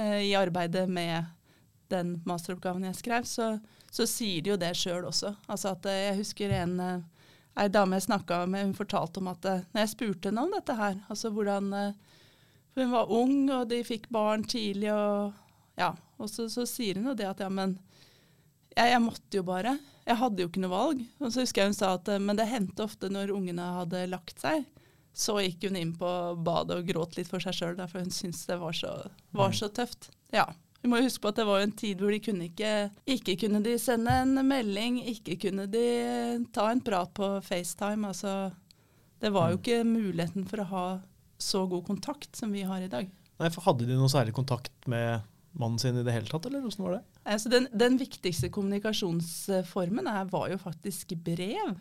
eh, 0.00 0.24
i 0.26 0.32
arbeidet 0.34 0.88
med 0.90 1.28
den 1.92 2.18
masteroppgaven 2.28 2.86
jeg 2.88 2.98
skrev, 2.98 3.26
så, 3.28 3.52
så 3.90 4.06
sier 4.08 4.44
de 4.44 4.52
jo 4.52 4.58
det 4.60 4.74
sjøl 4.78 5.06
også. 5.08 5.34
Altså 5.48 5.72
at 5.74 5.88
eh, 5.88 6.04
Jeg 6.08 6.20
husker 6.20 6.54
en 6.60 6.76
eh, 6.84 7.06
ei 7.58 7.68
dame 7.72 7.98
jeg 7.98 8.08
snakka 8.08 8.44
med, 8.46 8.68
hun 8.68 8.76
fortalte 8.78 9.22
om 9.22 9.30
at 9.32 9.48
eh, 9.48 9.66
når 9.72 9.84
jeg 9.84 9.94
spurte 9.94 10.30
henne 10.30 10.44
om 10.44 10.54
dette 10.54 10.76
her, 10.78 11.00
altså 11.08 11.32
hvordan 11.34 11.72
For 12.72 12.84
hun 12.84 12.94
var 12.94 13.12
ung, 13.12 13.36
og 13.50 13.68
de 13.70 13.82
fikk 13.84 14.08
barn 14.14 14.44
tidlig, 14.44 14.92
og 14.92 15.32
ja. 15.78 15.94
Og 16.18 16.30
så, 16.30 16.48
så 16.50 16.66
sier 16.66 16.98
hun 16.98 17.12
jo 17.12 17.18
det 17.18 17.28
at 17.28 17.40
ja, 17.40 17.48
men 17.48 17.76
jeg, 18.74 18.90
jeg, 18.90 19.02
måtte 19.02 19.38
jo 19.38 19.44
bare. 19.46 19.76
Jeg 20.06 20.18
hadde 20.18 20.42
jo 20.42 20.48
ikke 20.50 20.62
noe 20.62 20.72
valg. 20.72 21.02
Og 21.22 21.30
så 21.30 21.44
husker 21.44 21.62
jeg 21.62 21.70
hun 21.70 21.78
sa 21.78 21.92
at 21.94 22.10
men 22.22 22.38
det 22.38 22.48
hendte 22.50 22.84
ofte 22.84 23.10
når 23.10 23.32
ungene 23.34 23.66
hadde 23.76 24.02
lagt 24.10 24.42
seg, 24.42 24.66
så 25.18 25.38
gikk 25.42 25.66
hun 25.66 25.78
inn 25.78 25.92
på 25.98 26.10
badet 26.46 26.78
og 26.78 26.90
gråt 26.90 27.16
litt 27.18 27.30
for 27.30 27.42
seg 27.42 27.56
sjøl, 27.56 27.80
for 27.90 28.02
hun 28.02 28.14
syntes 28.14 28.44
det 28.46 28.58
var 28.60 28.76
så, 28.76 28.92
var 29.34 29.54
så 29.56 29.70
tøft. 29.74 30.10
Ja. 30.34 30.46
Vi 30.82 30.90
må 30.90 31.00
huske 31.02 31.24
på 31.24 31.32
at 31.32 31.40
det 31.40 31.46
var 31.48 31.62
en 31.62 31.74
tid 31.74 31.98
hvor 32.00 32.14
de 32.14 32.20
kunne 32.22 32.46
ikke 32.46 32.72
Ikke 33.10 33.34
kunne 33.40 33.60
de 33.64 33.74
sende 33.82 34.14
en 34.22 34.38
melding, 34.46 35.00
ikke 35.10 35.38
kunne 35.48 35.66
de 35.70 35.86
ta 36.54 36.68
en 36.70 36.82
prat 36.84 37.10
på 37.14 37.30
FaceTime. 37.44 38.12
Altså 38.12 38.52
Det 39.20 39.32
var 39.34 39.50
jo 39.50 39.58
ikke 39.58 39.82
muligheten 39.86 40.46
for 40.48 40.62
å 40.62 40.70
ha 40.72 40.86
så 41.38 41.64
god 41.70 41.86
kontakt 41.86 42.38
som 42.38 42.52
vi 42.54 42.64
har 42.66 42.82
i 42.82 42.90
dag. 42.90 43.10
Nei, 43.38 43.50
for 43.54 43.66
Hadde 43.66 43.86
de 43.86 43.98
noe 43.98 44.10
særlig 44.10 44.34
kontakt 44.34 44.88
med 44.90 45.22
mannen 45.58 45.78
sin 45.82 45.98
i 45.98 46.04
det 46.06 46.14
hele 46.14 46.30
tatt, 46.30 46.46
eller 46.46 46.62
hvordan 46.62 46.84
var 46.84 46.96
det? 46.96 47.02
Altså 47.34 47.50
den, 47.52 47.68
den 47.74 47.98
viktigste 47.98 48.50
kommunikasjonsformen 48.54 50.10
her 50.10 50.28
var 50.30 50.48
jo 50.52 50.58
faktisk 50.60 51.14
brev. 51.24 51.78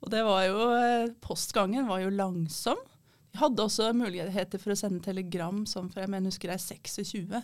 Og 0.00 0.12
det 0.12 0.22
var 0.24 0.44
jo, 0.46 0.60
eh, 0.76 1.12
Postgangen 1.24 1.88
var 1.88 2.00
jo 2.04 2.12
langsom. 2.12 2.80
De 3.30 3.40
hadde 3.40 3.64
også 3.64 3.90
muligheter 3.94 4.60
for 4.60 4.72
å 4.72 4.78
sende 4.78 5.04
telegram 5.04 5.62
som 5.68 5.90
fra 5.92 6.04
jeg 6.04 6.12
mener, 6.12 6.32
husker 6.32 6.52
er 6.52 6.60
26. 6.60 7.42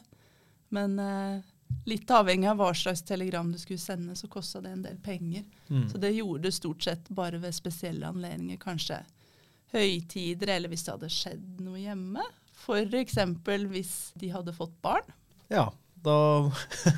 Men 0.75 0.99
eh, 0.99 1.41
litt 1.87 2.11
avhengig 2.11 2.49
av 2.51 2.61
hva 2.61 2.73
slags 2.75 3.03
telegram 3.07 3.53
du 3.53 3.59
skulle 3.59 3.83
sende, 3.83 4.17
så 4.19 4.29
kosta 4.31 4.61
det 4.65 4.73
en 4.75 4.83
del 4.87 4.97
penger. 5.03 5.45
Mm. 5.69 5.89
Så 5.91 5.99
det 6.03 6.11
gjorde 6.17 6.49
det 6.49 6.55
stort 6.57 6.83
sett 6.83 7.09
bare 7.09 7.39
ved 7.43 7.55
spesielle 7.55 8.09
anledninger. 8.09 8.59
Kanskje 8.63 9.03
høytider, 9.75 10.55
eller 10.57 10.71
hvis 10.73 10.85
det 10.87 10.95
hadde 10.95 11.11
skjedd 11.13 11.63
noe 11.65 11.81
hjemme. 11.83 12.23
F.eks. 12.57 13.19
hvis 13.71 13.97
de 14.19 14.31
hadde 14.33 14.55
fått 14.57 14.75
barn. 14.83 15.11
Ja, 15.53 15.69
da, 16.07 16.17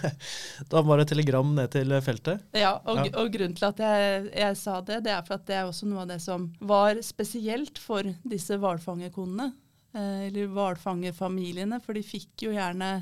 da 0.73 0.83
var 0.85 1.01
det 1.01 1.09
telegram 1.11 1.49
ned 1.57 1.73
til 1.75 1.93
feltet. 2.05 2.45
Ja, 2.57 2.77
og, 2.85 3.03
Ja. 3.07 3.13
og 3.21 3.33
grunnen 3.35 3.57
til 3.57 3.69
at 3.71 3.81
jeg, 3.83 4.29
jeg 4.37 4.57
sa 4.61 4.81
det, 4.85 5.03
det 5.07 5.13
er 5.15 5.25
for 5.27 5.39
at 5.39 5.47
det 5.49 5.57
er 5.59 5.69
også 5.69 5.89
noe 5.89 6.05
av 6.05 6.13
det 6.13 6.21
som 6.25 6.49
var 6.61 7.01
spesielt 7.05 7.81
for 7.83 8.09
disse 8.29 8.57
hvalfangerkonene. 8.61 9.51
Eh, 9.97 10.27
eller 10.29 10.51
hvalfangerfamiliene, 10.53 11.81
for 11.85 11.97
de 11.97 12.05
fikk 12.05 12.47
jo 12.49 12.53
gjerne 12.57 12.93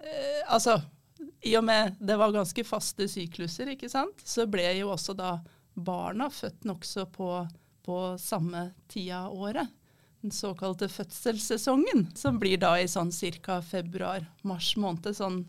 eh, 0.00 0.42
Altså, 0.52 0.80
i 1.42 1.56
og 1.56 1.64
med 1.64 1.96
det 2.00 2.16
var 2.18 2.34
ganske 2.34 2.64
faste 2.66 3.08
sykluser, 3.08 3.72
ikke 3.72 3.90
sant, 3.92 4.20
så 4.24 4.46
ble 4.50 4.66
jo 4.78 4.92
også 4.94 5.14
da 5.16 5.38
barna 5.76 6.28
født 6.32 6.64
nokså 6.68 7.06
på, 7.12 7.30
på 7.84 7.98
samme 8.20 8.70
tida 8.88 9.26
av 9.26 9.36
året. 9.36 9.74
Den 10.24 10.32
såkalte 10.32 10.88
fødselssesongen, 10.88 12.08
som 12.16 12.40
blir 12.40 12.58
da 12.58 12.74
i 12.80 12.88
sånn 12.88 13.12
ca. 13.44 13.60
februar-mars 13.62 14.72
måned. 14.80 15.12
Sånn 15.14 15.44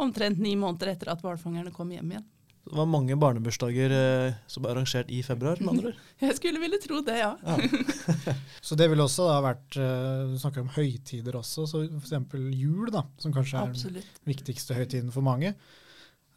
omtrent 0.00 0.38
ni 0.42 0.56
måneder 0.56 0.94
etter 0.94 1.12
at 1.12 1.22
hvalfangerne 1.24 1.72
kom 1.72 1.92
hjem 1.94 2.12
igjen. 2.16 2.26
Det 2.60 2.76
var 2.76 2.86
mange 2.86 3.16
barnebursdager 3.18 3.92
eh, 3.96 4.34
som 4.46 4.62
ble 4.62 4.70
arrangert 4.74 5.08
i 5.10 5.22
februar. 5.26 5.58
med 5.64 5.70
andre 5.72 5.90
ord. 5.92 6.00
Jeg 6.26 6.36
skulle 6.36 6.60
ville 6.62 6.78
tro 6.82 7.00
det, 7.06 7.16
ja. 7.18 7.30
Ja. 7.42 8.34
Så 8.68 8.76
det 8.78 8.90
ville 8.92 9.02
også 9.06 9.26
da 9.30 9.38
vært 9.42 9.78
eh, 9.80 10.26
Du 10.30 10.36
snakker 10.38 10.60
om 10.62 10.68
høytider 10.74 11.38
også, 11.40 11.64
så 11.66 11.80
f.eks. 11.88 12.12
jul, 12.54 12.90
da, 12.94 13.06
som 13.18 13.32
kanskje 13.34 13.62
er 13.64 13.72
den 13.72 14.02
viktigste 14.28 14.76
høytiden 14.76 15.10
for 15.14 15.24
mange. 15.26 15.54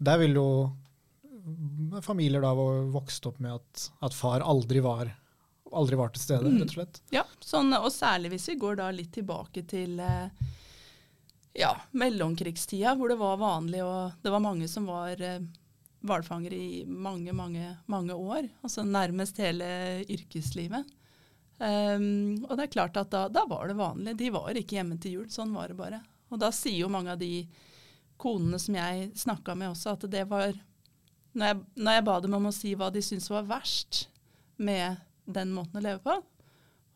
Der 0.04 0.18
vil 0.24 0.34
jo 0.40 0.46
mm, 1.34 2.00
familier 2.02 2.42
da 2.42 2.54
var 2.58 2.80
vokst 2.96 3.28
opp 3.30 3.38
med 3.44 3.60
at, 3.60 3.90
at 4.08 4.16
far 4.18 4.42
aldri 4.48 4.82
var, 4.84 5.12
aldri 5.76 6.00
var 6.00 6.14
til 6.16 6.24
stede, 6.24 6.48
Mm. 6.50 6.62
rett 6.64 6.72
og 6.72 6.78
slett. 6.80 7.02
Ja, 7.14 7.26
sånn, 7.44 7.70
og 7.78 7.92
særlig 7.94 8.32
hvis 8.38 8.48
vi 8.54 8.56
går 8.64 8.80
da 8.80 8.88
litt 8.96 9.12
tilbake 9.20 9.66
til 9.70 10.00
eh, 10.00 10.32
ja, 11.60 11.76
mellomkrigstida, 11.92 12.96
hvor 12.98 13.12
det 13.14 13.20
var 13.22 13.38
vanlig, 13.44 13.84
og 13.86 14.16
det 14.24 14.32
var 14.34 14.42
mange 14.48 14.68
som 14.72 14.88
var 14.90 15.20
eh, 15.22 15.44
hvalfangere 16.04 16.58
i 16.58 16.84
mange, 16.86 17.34
mange, 17.36 17.78
mange 17.92 18.16
år. 18.16 18.50
Altså 18.62 18.84
nærmest 18.84 19.40
hele 19.42 19.68
yrkeslivet. 20.04 20.90
Um, 21.64 22.44
og 22.50 22.58
det 22.58 22.66
er 22.66 22.74
klart 22.74 22.98
at 23.00 23.12
da, 23.14 23.28
da 23.32 23.46
var 23.48 23.70
det 23.70 23.78
vanlig. 23.80 24.18
De 24.20 24.32
var 24.34 24.58
ikke 24.60 24.80
hjemme 24.80 24.98
til 25.02 25.20
jul. 25.20 25.30
Sånn 25.32 25.54
var 25.56 25.72
det 25.72 25.80
bare. 25.80 26.02
Og 26.34 26.42
da 26.42 26.52
sier 26.56 26.82
jo 26.82 26.92
mange 26.92 27.14
av 27.14 27.22
de 27.22 27.46
konene 28.20 28.60
som 28.62 28.76
jeg 28.78 29.10
snakka 29.20 29.56
med 29.58 29.74
også, 29.74 29.96
at 29.96 30.06
det 30.12 30.26
var 30.30 30.54
når 31.34 31.50
jeg, 31.50 31.62
når 31.82 31.96
jeg 31.98 32.06
ba 32.06 32.20
dem 32.22 32.36
om 32.38 32.46
å 32.50 32.54
si 32.54 32.76
hva 32.78 32.92
de 32.94 33.02
syntes 33.02 33.32
var 33.34 33.48
verst 33.50 34.04
med 34.62 35.02
den 35.26 35.54
måten 35.56 35.80
å 35.80 35.84
leve 35.84 36.02
på, 36.04 36.20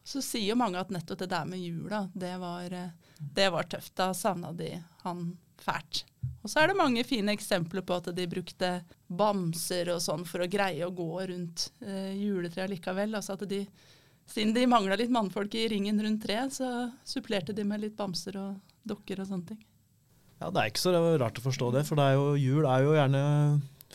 så 0.08 0.22
sier 0.24 0.52
jo 0.52 0.60
mange 0.60 0.80
at 0.80 0.92
nettopp 0.94 1.24
det 1.24 1.32
der 1.32 1.48
med 1.50 1.60
jula, 1.60 2.06
det 2.14 2.36
var, 2.40 2.76
det 3.18 3.48
var 3.52 3.68
tøft. 3.68 3.96
Da 3.98 4.14
savna 4.16 4.54
de 4.56 4.70
han 5.04 5.32
fælt. 5.60 6.06
Og 6.48 6.52
så 6.54 6.62
er 6.62 6.70
det 6.72 6.78
mange 6.80 7.02
fine 7.04 7.34
eksempler 7.36 7.84
på 7.84 7.98
at 8.00 8.06
de 8.16 8.24
brukte 8.32 8.70
bamser 9.12 9.90
og 9.92 10.00
sånn 10.00 10.22
for 10.24 10.46
å 10.46 10.48
greie 10.48 10.86
å 10.88 10.94
gå 10.96 11.08
rundt 11.28 11.66
eh, 11.84 12.14
juletreet 12.16 12.72
likevel. 12.72 13.18
Altså 13.20 13.36
at 13.36 13.44
de, 13.52 13.66
siden 14.32 14.54
de 14.56 14.64
mangla 14.72 14.96
litt 14.96 15.12
mannfolk 15.12 15.58
i 15.60 15.66
ringen 15.74 16.00
rundt 16.00 16.24
treet, 16.24 16.56
så 16.56 16.88
supplerte 17.04 17.52
de 17.52 17.68
med 17.68 17.84
litt 17.84 17.98
bamser 18.00 18.40
og 18.40 18.62
dokker 18.88 19.20
og 19.20 19.28
sånne 19.28 19.50
ting. 19.52 19.60
Ja, 20.40 20.48
Det 20.54 20.62
er 20.62 20.72
ikke 20.72 20.86
så 20.86 20.96
rart 21.20 21.42
å 21.42 21.44
forstå 21.50 21.74
det, 21.76 21.84
for 21.90 22.00
det 22.00 22.08
er 22.08 22.16
jo, 22.16 22.30
jul 22.40 22.72
er 22.72 22.88
jo 22.88 22.96
gjerne 22.96 23.24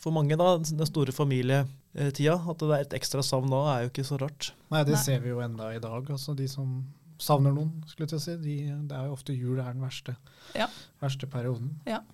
for 0.03 0.13
mange 0.13 0.37
da, 0.37 0.53
den 0.61 0.89
store 0.93 1.17
familietida. 1.17 2.37
At 2.37 2.61
det 2.61 2.69
er 2.77 2.85
et 2.85 2.97
ekstra 3.01 3.25
savn 3.25 3.49
da, 3.49 3.63
er 3.79 3.87
jo 3.87 3.95
ikke 3.95 4.05
så 4.13 4.21
rart. 4.21 4.53
Nei, 4.69 4.85
det 4.85 4.99
Nei. 4.99 5.05
ser 5.09 5.25
vi 5.25 5.33
jo 5.33 5.41
enda 5.41 5.73
i 5.73 5.81
dag. 5.81 6.05
altså 6.05 6.37
De 6.37 6.53
som 6.53 6.83
savner 7.23 7.55
noen, 7.55 7.71
skulle 7.87 8.07
jeg 8.09 8.13
til 8.13 8.19
å 8.19 8.25
si. 8.25 8.35
De, 8.43 8.57
det 8.91 8.97
er 8.99 9.07
jo 9.09 9.15
ofte 9.17 9.37
jul 9.37 9.61
er 9.63 9.71
den 9.73 9.85
verste, 9.85 10.17
Ja. 10.59 10.67
verste 11.03 11.29
perioden. 11.31 11.71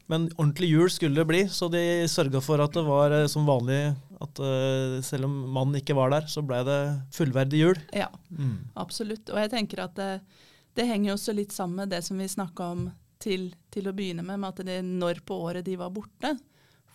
Men 0.06 0.28
ordentlig 0.36 0.68
jul 0.70 0.92
skulle 0.92 1.18
det 1.18 1.26
bli, 1.30 1.40
så 1.48 1.70
de 1.72 1.82
sørga 2.10 2.42
for 2.44 2.60
at 2.64 2.76
det 2.76 2.84
var 2.86 3.14
eh, 3.16 3.26
som 3.32 3.48
vanlig 3.48 3.80
at 4.18 4.40
uh, 4.42 4.98
selv 5.06 5.28
om 5.28 5.34
mannen 5.54 5.78
ikke 5.78 5.94
var 5.94 6.10
der, 6.10 6.24
så 6.26 6.42
ble 6.42 6.58
det 6.66 6.78
fullverdig 7.14 7.60
jul. 7.60 7.82
Ja. 7.94 8.08
Absolutt. 8.76 9.30
Og 9.30 9.38
jeg 9.38 9.52
tenker 9.52 9.84
at 9.84 9.94
det, 9.98 10.08
det 10.74 10.88
henger 10.88 11.12
jo 11.12 11.18
også 11.18 11.34
litt 11.38 11.54
sammen 11.54 11.84
med 11.84 11.92
det 11.94 12.02
som 12.06 12.18
vi 12.18 12.26
snakka 12.30 12.72
om 12.74 12.88
til, 13.22 13.52
til 13.74 13.88
å 13.90 13.94
begynne 13.94 14.24
med, 14.26 14.40
med 14.42 14.50
at 14.50 14.66
det 14.66 14.80
når 14.86 15.22
på 15.26 15.38
året 15.48 15.66
de 15.66 15.76
var 15.78 15.94
borte. 15.94 16.34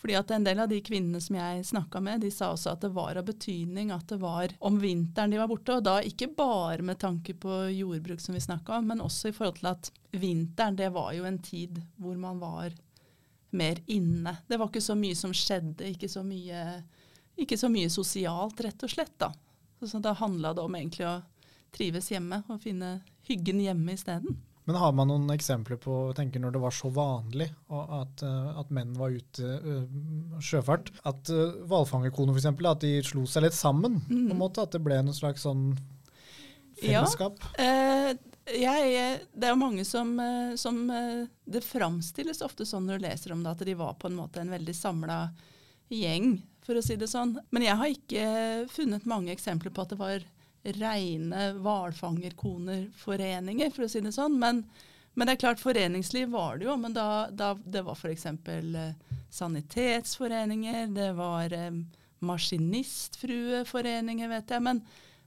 Fordi 0.03 0.17
at 0.19 0.31
en 0.35 0.43
del 0.43 0.59
av 0.59 0.67
de 0.67 0.81
kvinnene 0.83 1.21
som 1.23 1.37
jeg 1.37 1.61
snakka 1.63 2.01
med, 2.03 2.25
de 2.25 2.29
sa 2.35 2.49
også 2.51 2.73
at 2.73 2.81
det 2.83 2.89
var 2.91 3.15
av 3.15 3.23
betydning 3.23 3.93
at 3.95 4.09
det 4.11 4.17
var 4.19 4.51
om 4.59 4.75
vinteren 4.81 5.31
de 5.31 5.39
var 5.39 5.47
borte. 5.47 5.77
Og 5.77 5.85
da 5.85 5.93
ikke 6.03 6.27
bare 6.35 6.83
med 6.83 6.99
tanke 6.99 7.31
på 7.39 7.61
jordbruk, 7.71 8.19
som 8.19 8.35
vi 8.35 8.41
snakka 8.43 8.81
om, 8.81 8.89
men 8.91 9.03
også 9.05 9.31
i 9.31 9.35
forhold 9.37 9.61
til 9.61 9.69
at 9.71 9.87
vinteren, 10.11 10.75
det 10.75 10.91
var 10.91 11.13
jo 11.15 11.23
en 11.23 11.39
tid 11.39 11.79
hvor 11.95 12.19
man 12.19 12.43
var 12.43 12.75
mer 13.55 13.79
inne. 13.95 14.35
Det 14.43 14.59
var 14.59 14.67
ikke 14.67 14.83
så 14.83 14.99
mye 14.99 15.15
som 15.15 15.31
skjedde, 15.31 15.87
ikke 15.93 16.11
så 16.11 16.25
mye, 16.27 16.65
ikke 17.39 17.61
så 17.63 17.71
mye 17.71 17.95
sosialt, 17.95 18.59
rett 18.67 18.83
og 18.83 18.91
slett. 18.91 19.15
da. 19.23 19.31
Så, 19.79 19.87
så 19.87 20.03
da 20.03 20.17
handla 20.19 20.51
det 20.51 20.67
om 20.67 20.75
egentlig 20.81 21.07
å 21.07 21.21
trives 21.73 22.11
hjemme 22.11 22.43
og 22.51 22.59
finne 22.59 22.97
hyggen 23.29 23.63
hjemme 23.63 23.95
isteden. 23.95 24.35
Men 24.65 24.77
har 24.79 24.93
man 24.95 25.09
noen 25.11 25.29
eksempler 25.33 25.75
på 25.81 25.95
tenker 26.15 26.39
når 26.39 26.53
det 26.55 26.61
var 26.63 26.71
så 26.75 26.87
vanlig 26.93 27.49
at, 27.67 28.21
eh, 28.23 28.59
at 28.61 28.69
menn 28.71 28.93
var 28.95 29.11
ute 29.11 29.43
uh, 29.63 30.37
sjøfart? 30.39 30.91
At 31.09 31.27
uh, 31.33 31.57
hvalfangerkoner 31.67 32.37
f.eks. 32.37 32.47
at 32.71 32.83
de 32.85 32.93
slo 33.03 33.25
seg 33.27 33.43
litt 33.47 33.57
sammen? 33.57 33.99
på 34.07 34.21
en 34.31 34.39
måte, 34.39 34.63
At 34.63 34.71
det 34.77 34.83
ble 34.85 35.01
noe 35.03 35.17
slags 35.17 35.43
sånn 35.43 35.73
Ja. 36.81 37.01
fellesskap? 37.03 37.43
Eh, 37.59 38.13
jeg, 38.59 39.19
det 39.35 39.47
er 39.47 39.53
jo 39.53 39.59
mange 39.59 39.83
som, 39.87 40.15
eh, 40.19 40.55
som 40.59 40.79
eh, 40.91 41.25
Det 41.47 41.61
framstilles 41.63 42.41
ofte 42.43 42.65
sånn 42.67 42.87
når 42.89 42.99
du 42.99 43.05
leser 43.05 43.31
om 43.35 43.43
det, 43.43 43.51
at 43.53 43.65
de 43.67 43.75
var 43.79 43.93
på 43.99 44.09
en 44.09 44.17
måte 44.17 44.41
en 44.41 44.51
veldig 44.51 44.75
samla 44.75 45.19
gjeng, 45.93 46.37
for 46.63 46.79
å 46.79 46.83
si 46.83 46.95
det 46.99 47.07
sånn. 47.11 47.35
Men 47.51 47.63
jeg 47.67 47.75
har 47.79 47.91
ikke 47.91 48.27
funnet 48.71 49.05
mange 49.07 49.31
eksempler 49.35 49.71
på 49.75 49.83
at 49.83 49.91
det 49.93 49.99
var 49.99 50.23
reine 50.63 51.53
hvalfangerkonerforeninger, 51.59 53.69
for 53.75 53.83
å 53.85 53.89
si 53.91 53.99
det 54.03 54.11
sånn. 54.15 54.39
Men, 54.39 54.63
men 55.13 55.27
det 55.27 55.33
er 55.35 55.43
klart, 55.45 55.63
foreningsliv 55.63 56.27
var 56.33 56.51
det 56.57 56.65
jo. 56.69 56.75
Men 56.79 56.93
da, 56.95 57.07
da 57.31 57.47
det 57.63 57.81
var 57.87 57.95
f.eks. 57.99 58.25
Eh, 58.25 58.93
sanitetsforeninger, 59.33 60.87
det 60.95 61.11
var 61.19 61.53
eh, 61.53 61.71
maskinistfrueforeninger, 62.23 64.27
vet 64.31 64.49
jeg. 64.55 64.61
Men, 64.63 64.77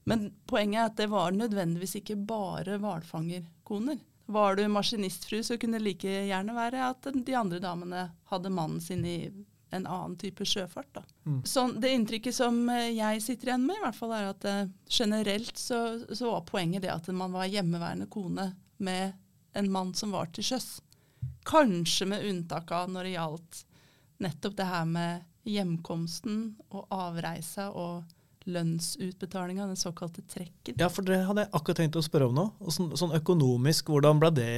men 0.09 0.19
poenget 0.49 0.81
er 0.81 0.87
at 0.90 1.00
det 1.02 1.09
var 1.12 1.28
nødvendigvis 1.37 1.97
ikke 2.00 2.25
bare 2.28 2.81
hvalfangerkoner. 2.83 3.99
Var 4.26 4.57
du 4.59 4.64
maskinistfrue, 4.73 5.45
så 5.47 5.55
kunne 5.59 5.78
det 5.78 5.87
like 5.87 6.12
gjerne 6.26 6.52
være 6.57 6.88
at 6.88 7.07
de 7.14 7.35
andre 7.38 7.61
damene 7.62 8.09
hadde 8.33 8.50
mannen 8.50 8.81
sin 8.83 9.05
i 9.07 9.31
en 9.75 9.87
annen 9.87 10.17
type 10.19 10.47
sjøfart. 10.47 10.89
Da. 10.95 11.03
Mm. 11.27 11.41
Sånn, 11.49 11.77
det 11.83 11.93
inntrykket 11.95 12.37
som 12.37 12.59
eh, 12.73 12.93
jeg 12.97 13.23
sitter 13.25 13.51
igjen 13.51 13.67
med, 13.67 13.79
i 13.79 13.85
hvert 13.85 13.99
fall 13.99 14.15
er 14.17 14.31
at 14.31 14.49
uh, 14.49 14.65
generelt 14.89 15.59
så, 15.59 15.81
så 16.07 16.31
var 16.31 16.45
poenget 16.49 16.87
det 16.87 16.93
at 16.95 17.09
man 17.15 17.35
var 17.35 17.51
hjemmeværende 17.51 18.09
kone 18.13 18.51
med 18.77 19.17
en 19.57 19.71
mann 19.73 19.95
som 19.97 20.15
var 20.15 20.31
til 20.35 20.47
sjøs. 20.47 20.77
Kanskje 21.47 22.09
med 22.11 22.27
unntak 22.29 22.71
av 22.75 22.91
når 22.93 23.09
det 23.09 23.17
gjaldt 23.17 23.63
nettopp 24.23 24.55
det 24.59 24.69
her 24.69 24.87
med 24.89 25.25
hjemkomsten 25.47 26.39
og 26.75 26.87
avreisa 26.95 27.71
og 27.71 28.05
lønnsutbetalinga, 28.47 29.67
den 29.67 29.79
såkalte 29.79 30.23
trekken. 30.31 30.77
Ja, 30.79 30.87
for 30.93 31.07
det 31.07 31.19
hadde 31.27 31.43
jeg 31.43 31.51
akkurat 31.59 31.81
tenkt 31.83 31.99
å 31.99 32.05
spørre 32.05 32.29
om 32.31 32.37
nå. 32.37 32.45
Sånn, 32.71 32.93
sånn 32.99 33.15
økonomisk, 33.19 33.91
hvordan 33.91 34.21
ble 34.23 34.31
det 34.37 34.51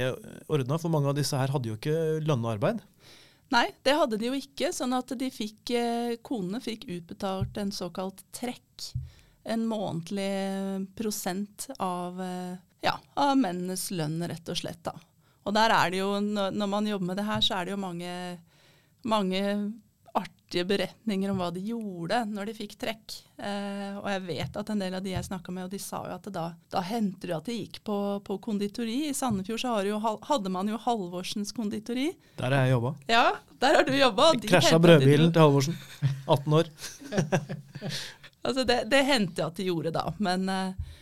ordna? 0.45 0.77
For 0.77 0.93
mange 0.93 1.09
av 1.09 1.17
disse 1.17 1.37
her 1.39 1.49
hadde 1.49 1.71
jo 1.71 1.77
ikke 1.79 1.95
lønna 2.21 2.53
arbeid. 2.53 2.83
Nei, 3.49 3.65
det 3.83 3.95
hadde 3.97 4.19
de 4.21 4.29
jo 4.29 4.37
ikke. 4.37 4.69
Sånn 4.75 4.93
at 4.93 5.13
fikk, 5.33 5.71
eh, 5.73 6.17
konene 6.21 6.61
fikk 6.61 6.85
utbetalt 6.87 7.57
en 7.57 7.71
såkalt 7.73 8.21
trekk. 8.35 8.91
En 9.43 9.65
månedlig 9.65 10.87
prosent 10.95 11.69
av, 11.79 12.21
eh, 12.21 12.57
ja, 12.85 12.99
av 13.15 13.37
mennenes 13.37 13.89
lønn, 13.91 14.21
rett 14.27 14.49
og 14.49 14.57
slett. 14.57 14.83
da. 14.83 14.93
Og 15.45 15.53
der 15.53 15.71
er 15.71 15.89
det 15.89 15.97
jo, 15.97 16.19
når 16.19 16.69
man 16.69 16.85
jobber 16.85 17.05
med 17.05 17.17
det 17.17 17.25
her, 17.25 17.41
så 17.41 17.55
er 17.57 17.65
det 17.65 17.71
jo 17.71 17.81
mange, 17.81 18.39
mange 19.03 19.73
artige 20.17 20.65
beretninger 20.65 21.31
om 21.31 21.39
hva 21.41 21.49
de 21.53 21.61
gjorde 21.61 22.23
når 22.31 22.49
de 22.49 22.55
fikk 22.57 22.75
trekk. 22.81 23.15
Eh, 23.37 23.97
og 23.99 24.07
jeg 24.09 24.23
vet 24.25 24.59
at 24.61 24.71
en 24.73 24.81
del 24.81 24.97
av 24.97 25.03
de 25.05 25.13
jeg 25.13 25.27
snakka 25.27 25.53
med, 25.53 25.67
og 25.67 25.73
de 25.73 25.79
sa 25.81 26.01
jo 26.07 26.15
at 26.15 26.29
da, 26.33 26.45
da 26.73 26.83
hendte 26.85 27.29
det 27.29 27.35
at 27.37 27.49
de 27.49 27.57
gikk 27.59 27.81
på, 27.85 27.97
på 28.25 28.39
konditori. 28.43 28.97
I 29.09 29.15
Sandefjord 29.17 29.61
så 29.61 29.75
jo, 29.87 30.01
hadde 30.01 30.53
man 30.53 30.71
jo 30.71 30.79
Halvorsens 30.81 31.53
konditori. 31.55 32.09
Der 32.39 32.49
har 32.49 32.67
jeg 32.67 32.75
jobba. 32.77 32.93
Ja, 33.11 33.25
der 33.61 33.79
har 33.79 33.87
du 33.87 33.95
jobba. 33.95 34.31
Krasja 34.49 34.81
brødbilen 34.81 35.33
til 35.35 35.45
Halvorsen. 35.45 35.79
18 36.25 36.59
år. 36.59 36.71
altså 38.45 38.65
det, 38.65 38.83
det 38.91 39.03
hendte 39.07 39.49
at 39.49 39.59
de 39.59 39.69
gjorde 39.69 39.93
da, 39.95 40.07
men, 40.17 40.49
eh, 40.49 40.95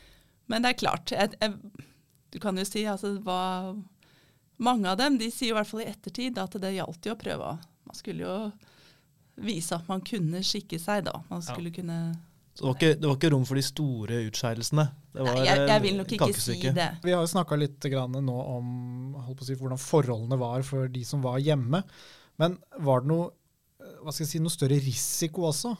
men 0.52 0.66
det 0.66 0.76
er 0.76 0.82
klart. 0.84 1.16
Jeg, 1.16 1.38
jeg, 1.40 1.86
du 2.34 2.42
kan 2.44 2.60
jo 2.60 2.68
si 2.68 2.84
altså 2.88 3.16
hva 3.24 3.42
mange 4.58 4.90
av 4.90 4.98
dem 5.00 5.20
de 5.22 5.30
sier 5.32 5.54
i 5.54 5.58
hvert 5.58 5.70
fall 5.70 5.84
i 5.84 5.92
ettertid 5.92 6.40
at 6.42 6.56
det 6.62 6.76
gjaldt 6.76 7.08
jo 7.08 7.14
å 7.14 7.20
prøve. 7.20 7.52
Man 7.88 7.98
skulle 7.98 8.26
jo 8.26 8.38
vise 9.44 9.75
at 9.77 9.88
man 9.89 10.01
kunne 10.06 10.41
skikke 10.46 10.79
seg, 10.82 11.06
da. 11.08 11.20
Man 11.29 11.44
skulle 11.46 11.72
ja. 11.72 11.79
kunne 11.79 12.00
så 12.58 12.63
det 12.63 12.67
var, 12.67 12.75
ikke, 12.75 12.98
det 12.98 13.06
var, 13.06 13.17
ikke, 13.20 13.29
rom 13.29 13.44
for 13.46 13.60
de 13.60 13.62
store 13.62 14.20
utskeielsene? 14.32 14.84
Nei, 15.13 15.34
jeg, 15.46 15.60
jeg, 15.70 15.82
vil 15.84 16.00
nok 16.00 16.13
ikke 16.15 16.29
si 16.41 16.56
det. 16.74 16.88
Vi 17.03 17.13
har 17.13 17.22
jo 17.22 17.29
snakka 17.29 17.53
litt 17.53 17.86
nå 17.86 18.38
om 18.50 18.72
si, 19.46 19.53
hvordan 19.53 19.77
forholdene 19.77 20.39
var 20.41 20.65
for 20.65 20.89
de 20.89 21.03
som 21.06 21.22
var 21.22 21.38
hjemme. 21.38 21.84
Men 22.41 22.58
var 22.82 23.06
det 23.06 23.12
noe, 23.12 23.29
hva 24.01 24.10
skal 24.10 24.24
jeg 24.25 24.32
si, 24.32 24.41
noe 24.41 24.56
større 24.56 24.82
risiko 24.82 25.46
også 25.51 25.75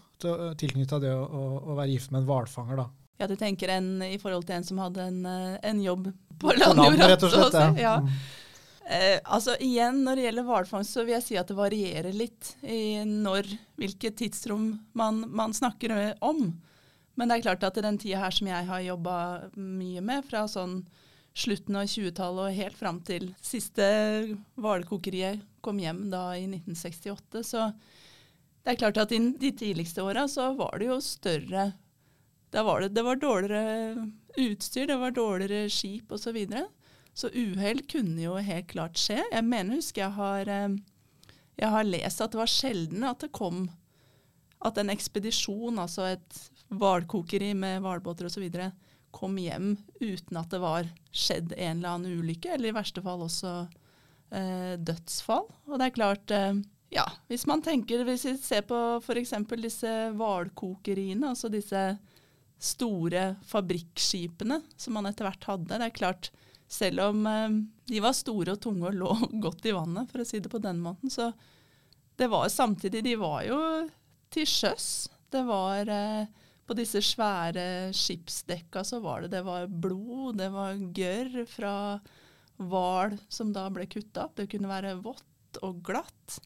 tilknytta 0.62 1.02
det 1.02 1.16
å, 1.18 1.26
å, 1.26 1.44
å, 1.64 1.80
være 1.80 1.96
gift 1.96 2.14
med 2.14 2.22
en 2.22 2.30
hvalfanger? 2.30 2.84
da? 2.84 2.88
Ja, 3.24 3.32
du 3.32 3.34
tenker 3.42 3.74
en 3.74 3.96
i 4.06 4.20
forhold 4.22 4.46
til 4.46 4.60
en 4.60 4.70
som 4.70 4.86
hadde 4.86 5.10
en, 5.10 5.24
en 5.26 5.82
jobb 5.82 6.12
på 6.38 6.54
landjorda? 6.62 7.10
Rett 7.16 7.26
og 7.26 7.34
slett, 7.40 7.58
ja. 7.58 7.72
ja. 7.82 7.96
Eh, 8.88 9.20
altså 9.24 9.58
igjen, 9.60 10.04
Når 10.06 10.16
det 10.16 10.28
gjelder 10.28 10.48
hvalfangst, 10.48 10.94
så 10.96 11.04
vil 11.04 11.18
jeg 11.18 11.26
si 11.26 11.40
at 11.40 11.50
det 11.50 11.58
varierer 11.58 12.16
litt 12.16 12.54
i 12.64 13.04
når, 13.04 13.50
hvilket 13.80 14.16
tidsrom 14.22 14.70
man, 14.96 15.26
man, 15.28 15.56
snakker 15.56 16.16
om. 16.24 16.54
Men 17.18 17.28
det 17.28 17.38
er 17.38 17.48
klart 17.50 17.66
at 17.68 17.78
i 17.78 17.84
den 17.84 18.00
tida 18.00 18.22
her 18.22 18.32
som 18.32 18.48
jeg 18.48 18.70
har 18.70 18.86
jobba 18.86 19.18
mye 19.58 20.04
med, 20.06 20.24
fra 20.30 20.46
sånn 20.48 20.80
slutten 21.38 21.76
av 21.78 21.90
20-tallet 21.90 22.48
og 22.48 22.58
helt 22.58 22.78
fram 22.80 23.02
til 23.06 23.28
siste 23.44 23.84
hvalkokeriet 24.58 25.44
kom 25.62 25.82
hjem 25.82 26.08
da 26.14 26.32
i 26.38 26.48
1968, 26.48 27.44
så 27.46 27.68
det 28.64 28.74
er 28.74 28.80
klart 28.80 28.98
at 29.04 29.14
i 29.14 29.20
de 29.38 29.52
tidligste 29.54 30.06
åra 30.06 30.26
så 30.32 30.50
var 30.58 30.80
det 30.80 30.90
jo 30.90 30.98
større 31.04 31.70
var 32.52 32.82
det, 32.82 32.90
det 32.96 33.04
var 33.04 33.20
dårligere 33.20 34.08
utstyr, 34.40 34.88
det 34.88 34.98
var 34.98 35.12
dårligere 35.12 35.70
skip 35.70 36.12
osv. 36.16 36.38
Så 36.48 36.64
så 37.18 37.32
uhell 37.34 37.82
kunne 37.90 38.22
jo 38.22 38.36
helt 38.38 38.70
klart 38.70 39.00
skje. 39.02 39.24
Jeg 39.32 39.46
mener, 39.46 39.80
husker 39.80 40.04
jeg 40.06 40.16
har, 40.20 40.50
eh, 40.54 40.78
jeg 41.58 41.74
har 41.74 41.88
lest 41.88 42.22
at 42.22 42.34
det 42.34 42.42
var 42.44 42.52
sjelden 42.52 43.08
at 43.08 43.26
det 43.26 43.34
kom 43.34 43.66
at 44.66 44.78
en 44.78 44.90
ekspedisjon, 44.94 45.80
altså 45.82 46.12
et 46.14 46.38
hvalkokeri 46.74 47.54
med 47.58 47.82
hvalbåter 47.86 48.30
osv., 48.30 48.46
kom 49.18 49.38
hjem 49.40 49.72
uten 50.02 50.38
at 50.38 50.52
det 50.52 50.60
var 50.62 50.88
skjedd 51.16 51.54
en 51.56 51.80
eller 51.80 51.96
annen 51.96 52.20
ulykke, 52.20 52.52
eller 52.54 52.70
i 52.70 52.76
verste 52.76 53.02
fall 53.02 53.24
også 53.26 53.54
eh, 54.36 54.74
dødsfall. 54.78 55.48
Og 55.72 55.78
det 55.80 55.88
er 55.88 55.96
klart 55.96 56.34
eh, 56.36 56.60
Ja, 56.94 57.04
hvis 57.28 57.48
man 57.50 57.64
tenker, 57.66 58.06
hvis 58.08 58.28
vi 58.28 58.36
ser 58.40 58.62
på 58.68 58.78
f.eks. 59.02 59.34
disse 59.64 59.94
hvalkokeriene, 60.16 61.34
altså 61.34 61.50
disse 61.52 61.82
store 62.58 63.34
fabrikkskipene 63.46 64.62
som 64.78 64.96
man 64.98 65.10
etter 65.10 65.28
hvert 65.28 65.50
hadde, 65.50 65.74
det 65.74 65.90
er 65.90 65.98
klart 65.98 66.30
selv 66.68 67.02
om 67.10 67.28
eh, 67.28 67.60
de 67.88 68.02
var 68.04 68.16
store 68.16 68.56
og 68.56 68.62
tunge 68.64 68.90
og 68.90 68.98
lå 68.98 69.14
godt 69.46 69.68
i 69.70 69.76
vannet, 69.76 70.10
for 70.12 70.24
å 70.24 70.28
si 70.28 70.42
det 70.44 70.52
på 70.52 70.62
den 70.64 70.82
måten. 70.84 71.12
Så 71.14 71.32
det 72.18 72.30
var 72.32 72.50
samtidig 72.50 73.04
De 73.06 73.16
var 73.22 73.44
jo 73.46 73.62
til 74.34 74.48
sjøs. 74.50 75.08
Det 75.32 75.44
var 75.48 75.90
eh, 75.92 76.28
På 76.68 76.76
disse 76.76 77.00
svære 77.04 77.94
skipsdekka 77.96 78.84
så 78.84 79.00
var 79.00 79.24
det, 79.24 79.32
det 79.38 79.44
var 79.48 79.70
blod, 79.72 80.42
det 80.42 80.50
var 80.52 80.76
gørr 80.76 81.46
fra 81.48 81.76
hval 82.58 83.16
som 83.32 83.54
da 83.56 83.70
ble 83.72 83.86
kutta 83.88 84.26
opp. 84.26 84.36
Det 84.36 84.50
kunne 84.52 84.72
være 84.72 84.98
vått 85.00 85.62
og 85.64 85.80
glatt. 85.86 86.40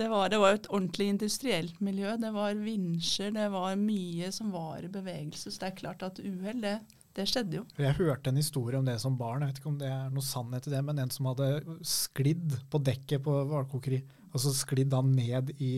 Det 0.00 0.06
var, 0.08 0.30
det 0.32 0.38
var, 0.40 0.54
et 0.56 0.70
ordentlig 0.72 1.10
industrielt 1.12 1.80
miljø. 1.84 2.14
Det 2.16 2.30
var 2.32 2.56
vinsjer, 2.56 3.34
det 3.36 3.50
var 3.52 3.76
mye 3.76 4.30
som 4.32 4.48
var 4.54 4.86
i 4.86 4.88
bevegelse. 4.88 5.50
Så 5.50 5.60
det 5.60 5.68
er 5.68 5.80
klart 5.82 6.06
at 6.06 6.22
uhell, 6.24 6.62
det 6.64 6.78
det 7.16 7.26
skjedde 7.26 7.58
jo. 7.58 7.64
Jeg 7.80 7.96
hørte 7.98 8.30
en 8.30 8.38
historie 8.38 8.78
om 8.78 8.86
det 8.86 8.96
som 9.02 9.16
barn, 9.18 9.42
jeg 9.42 9.52
vet 9.52 9.60
ikke 9.62 9.72
om 9.72 9.80
det 9.80 9.90
er 9.90 10.12
noe 10.14 10.24
sannhet 10.24 10.68
i 10.68 10.74
det, 10.74 10.82
men 10.86 11.02
en 11.02 11.10
som 11.10 11.30
hadde 11.32 11.48
sklidd 11.86 12.54
på 12.70 12.80
dekket 12.86 13.24
på 13.24 13.34
hvalkokeri, 13.50 14.00
og 14.30 14.42
så 14.44 14.54
sklidd 14.54 14.94
han 14.94 15.12
ned 15.16 15.54
i 15.58 15.74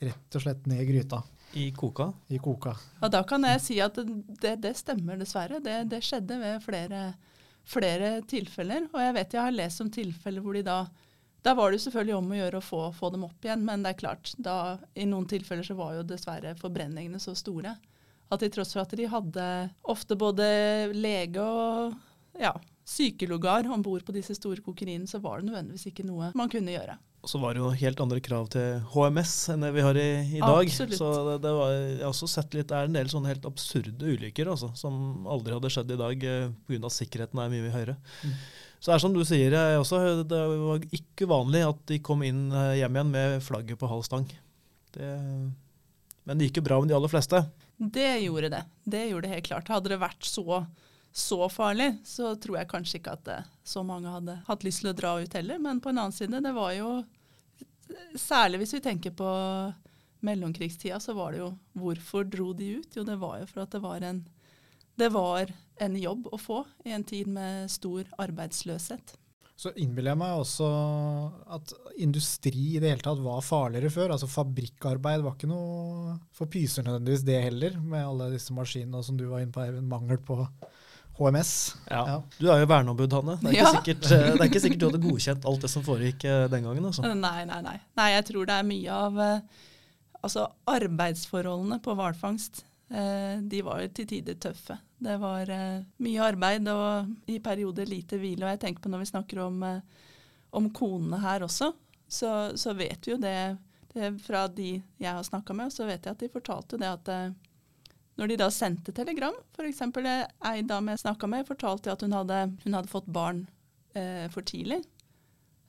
Rett 0.00 0.36
og 0.38 0.40
slett 0.40 0.64
ned 0.64 0.80
i 0.80 0.86
gryta. 0.88 1.18
I 1.60 1.66
koka? 1.76 2.06
I 2.32 2.38
koka. 2.40 2.72
Ja, 3.02 3.08
Da 3.12 3.20
kan 3.28 3.44
jeg 3.44 3.60
si 3.60 3.74
at 3.84 3.98
det, 4.00 4.54
det 4.62 4.72
stemmer, 4.78 5.18
dessverre. 5.20 5.58
Det, 5.60 5.74
det 5.92 6.00
skjedde 6.06 6.38
ved 6.40 6.62
flere, 6.64 7.02
flere, 7.68 8.14
tilfeller. 8.24 8.86
Og 8.94 9.02
jeg 9.02 9.16
vet 9.18 9.36
jeg 9.36 9.44
har 9.44 9.52
lest 9.52 9.84
om 9.84 9.90
tilfeller 9.92 10.40
hvor 10.40 10.56
de 10.56 10.64
da 10.64 10.78
Da 11.44 11.54
var 11.56 11.72
det 11.72 11.80
selvfølgelig 11.80 12.16
om 12.16 12.32
å 12.32 12.36
gjøre 12.36 12.58
å 12.60 12.64
få, 12.64 12.80
få 12.92 13.08
dem 13.12 13.22
opp 13.24 13.44
igjen, 13.44 13.62
men 13.64 13.84
det 13.84 13.94
er 13.94 14.00
klart, 14.00 14.32
da, 14.36 14.76
i 14.92 15.06
noen 15.08 15.24
tilfeller 15.28 15.64
så 15.64 15.76
var 15.76 15.94
jo 15.96 16.02
dessverre 16.04 16.52
forbrenningene 16.56 17.20
så 17.20 17.32
store 17.32 17.76
at 18.30 18.42
til 18.44 18.52
tross 18.54 18.74
for 18.76 18.84
at 18.84 18.94
de 18.96 19.08
hadde 19.10 19.46
ofte 19.90 20.16
både 20.18 20.46
lege 20.94 21.42
og 21.42 21.94
ja, 22.40 22.54
sykelogar 22.86 23.68
om 23.70 23.82
bord 23.82 24.04
på 24.06 24.14
disse 24.14 24.34
store 24.38 24.62
kokeriene, 24.64 25.08
så 25.10 25.20
var 25.22 25.40
det 25.40 25.50
nødvendigvis 25.50 25.90
ikke 25.90 26.06
noe 26.06 26.30
man 26.38 26.50
kunne 26.52 26.74
gjøre. 26.74 26.96
Og 27.20 27.28
så 27.28 27.36
var 27.42 27.52
det 27.52 27.60
jo 27.60 27.68
helt 27.76 28.00
andre 28.00 28.20
krav 28.24 28.46
til 28.54 28.78
HMS 28.94 29.34
enn 29.52 29.66
det 29.66 29.74
vi 29.74 29.82
har 29.84 29.98
i, 30.00 30.08
i 30.38 30.40
dag. 30.40 30.62
Absolutt. 30.64 30.96
Så 30.96 31.10
det, 31.26 31.34
det 31.44 31.52
var, 31.58 31.74
jeg 31.74 31.98
har 32.00 32.14
også 32.14 32.28
sett 32.32 32.56
litt, 32.56 32.70
det 32.70 32.78
er 32.78 32.88
en 32.88 32.96
del 32.96 33.10
sånne 33.12 33.28
helt 33.28 33.48
absurde 33.48 34.14
ulykker 34.14 34.48
altså, 34.48 34.70
som 34.78 35.28
aldri 35.28 35.52
hadde 35.56 35.72
skjedd 35.74 35.92
i 35.92 36.00
dag 36.00 36.26
eh, 36.30 36.46
pga. 36.70 36.92
sikkerheten 36.96 37.42
er 37.42 37.52
mye, 37.52 37.66
mye 37.66 37.74
høyere. 37.74 37.96
Mm. 38.24 38.38
Så 38.80 38.88
det 38.88 38.94
er 38.94 39.02
som 39.04 39.12
du 39.12 39.20
sier, 39.28 39.56
også, 39.76 39.98
det 40.24 40.40
var 40.62 40.86
ikke 40.96 41.28
uvanlig 41.28 41.66
at 41.66 41.82
de 41.92 42.00
kom 42.04 42.24
inn 42.24 42.46
eh, 42.48 42.78
hjem 42.80 42.96
igjen 42.96 43.12
med 43.12 43.36
flagget 43.44 43.80
på 43.82 43.90
halv 43.90 44.06
stang. 44.08 44.24
Det, 44.96 45.10
men 46.24 46.40
det 46.40 46.48
gikk 46.48 46.62
jo 46.62 46.68
bra 46.70 46.80
med 46.80 46.88
de 46.88 46.96
aller 46.96 47.12
fleste. 47.12 47.44
Det 47.82 48.18
gjorde 48.20 48.48
det. 48.48 48.64
Det 48.84 49.06
gjorde 49.06 49.28
det 49.28 49.34
helt 49.34 49.46
klart. 49.46 49.68
Hadde 49.72 49.88
det 49.88 49.96
vært 50.02 50.24
så, 50.28 50.66
så 51.12 51.46
farlig, 51.48 51.94
så 52.04 52.34
tror 52.36 52.58
jeg 52.58 52.68
kanskje 52.68 52.98
ikke 53.00 53.14
at 53.16 53.22
det, 53.24 53.38
så 53.64 53.80
mange 53.86 54.12
hadde 54.12 54.34
hatt 54.44 54.66
lyst 54.66 54.82
til 54.84 54.90
å 54.90 54.98
dra 54.98 55.14
ut 55.22 55.36
heller. 55.38 55.62
Men 55.64 55.80
på 55.80 55.88
en 55.88 56.02
annen 56.02 56.12
side, 56.16 56.42
det 56.44 56.56
var 56.56 56.76
jo 56.76 57.00
Særlig 58.14 58.60
hvis 58.60 58.76
vi 58.76 58.78
tenker 58.84 59.14
på 59.18 59.28
mellomkrigstida, 60.22 61.00
så 61.02 61.10
var 61.16 61.32
det 61.32 61.40
jo 61.40 61.48
Hvorfor 61.80 62.28
dro 62.28 62.52
de 62.54 62.68
ut? 62.78 62.92
Jo, 62.94 63.02
det 63.02 63.16
var 63.18 63.40
jo 63.40 63.48
for 63.50 63.64
at 63.64 63.72
det 63.74 63.80
var 63.82 64.04
en, 64.06 64.20
det 65.00 65.08
var 65.10 65.50
en 65.82 65.96
jobb 65.98 66.28
å 66.30 66.38
få 66.38 66.60
i 66.84 66.92
en 66.94 67.02
tid 67.02 67.32
med 67.32 67.72
stor 67.72 68.06
arbeidsløshet. 68.22 69.16
Så 69.60 69.74
innbiller 69.76 70.14
jeg 70.14 70.20
meg 70.22 70.38
også 70.40 70.66
at 71.52 71.72
industri 72.00 72.78
i 72.78 72.80
det 72.80 72.94
hele 72.94 73.04
tatt 73.04 73.18
var 73.20 73.42
farligere 73.44 73.90
før. 73.92 74.14
Altså 74.14 74.28
Fabrikkarbeid 74.30 75.20
var 75.26 75.34
ikke 75.36 75.50
noe 75.50 76.14
for 76.32 76.48
pyser 76.48 76.86
nødvendigvis 76.86 77.26
det 77.28 77.36
heller, 77.44 77.76
med 77.76 78.06
alle 78.06 78.30
disse 78.32 78.56
maskinene 78.56 79.02
som 79.04 79.18
du 79.20 79.26
var 79.28 79.44
inne 79.44 79.52
på, 79.52 79.60
Eivind. 79.66 79.84
Mangel 79.90 80.22
på 80.24 80.38
HMS. 81.18 81.52
Ja. 81.90 82.00
ja. 82.08 82.16
Du 82.38 82.48
er 82.48 82.62
jo 82.62 82.70
verneombud, 82.70 83.12
Hanne. 83.18 83.36
Det 83.42 83.52
er, 83.52 83.58
ja. 83.58 83.68
sikkert, 83.76 84.08
eh, 84.08 84.26
det 84.30 84.38
er, 84.38 84.48
ikke 84.48 84.64
sikkert, 84.64 84.80
du 84.80 84.88
hadde 84.88 85.04
godkjent 85.04 85.48
alt 85.52 85.66
det 85.66 85.72
som 85.74 85.84
foregikk 85.84 86.24
eh, 86.24 86.44
den 86.52 86.64
gangen. 86.64 86.86
Altså. 86.88 87.04
Nei, 87.12 87.44
nei, 87.50 87.60
nei. 87.66 87.76
nei 88.00 88.10
jeg 88.14 88.30
tror 88.30 88.48
det 88.48 88.56
er 88.56 88.68
mye 88.70 89.00
av 89.10 89.24
eh, 89.26 89.64
altså, 90.22 90.46
arbeidsforholdene 90.72 91.82
på 91.84 92.00
hvalfangst. 92.00 92.64
De 92.90 93.60
var 93.62 93.84
jo 93.84 93.90
til 93.94 94.08
tider 94.10 94.40
tøffe. 94.40 94.80
Det 95.00 95.16
var 95.20 95.50
eh, 95.50 95.82
mye 96.04 96.24
arbeid 96.26 96.68
og 96.68 97.30
i 97.32 97.38
perioder 97.40 97.88
lite 97.88 98.18
hvile. 98.20 98.44
Og 98.44 98.52
jeg 98.52 98.60
tenker 98.66 98.84
på 98.84 98.92
når 98.92 99.04
vi 99.04 99.10
snakker 99.10 99.40
om, 99.46 99.62
eh, 99.64 100.08
om 100.56 100.68
konene 100.76 101.20
her 101.22 101.46
også, 101.46 101.72
så, 102.10 102.30
så, 102.58 102.74
vet 102.74 103.06
vi 103.06 103.14
jo 103.14 103.20
det, 103.22 103.56
det, 103.94 104.10
Fra 104.24 104.46
de 104.50 104.74
jeg 104.98 105.12
har 105.12 105.22
snakka 105.22 105.54
med, 105.54 105.72
så 105.72 105.86
vet 105.86 106.04
jeg 106.04 106.16
at 106.16 106.24
de 106.24 106.32
fortalte 106.32 106.78
det 106.80 106.90
at 106.90 107.10
eh, 107.14 107.30
når 108.20 108.28
de 108.28 108.36
da 108.42 108.50
sendte 108.52 108.92
telegram, 108.92 109.36
f.eks. 109.56 109.80
ei 110.50 110.62
dame 110.68 110.92
jeg 110.92 111.04
snakka 111.06 111.28
med, 111.30 111.46
fortalte 111.48 111.92
at 111.94 112.02
hun 112.04 112.12
hadde, 112.12 112.40
hun 112.66 112.76
hadde 112.76 112.92
fått 112.92 113.08
barn 113.08 113.46
eh, 113.96 114.26
for 114.34 114.44
tidlig. 114.44 114.82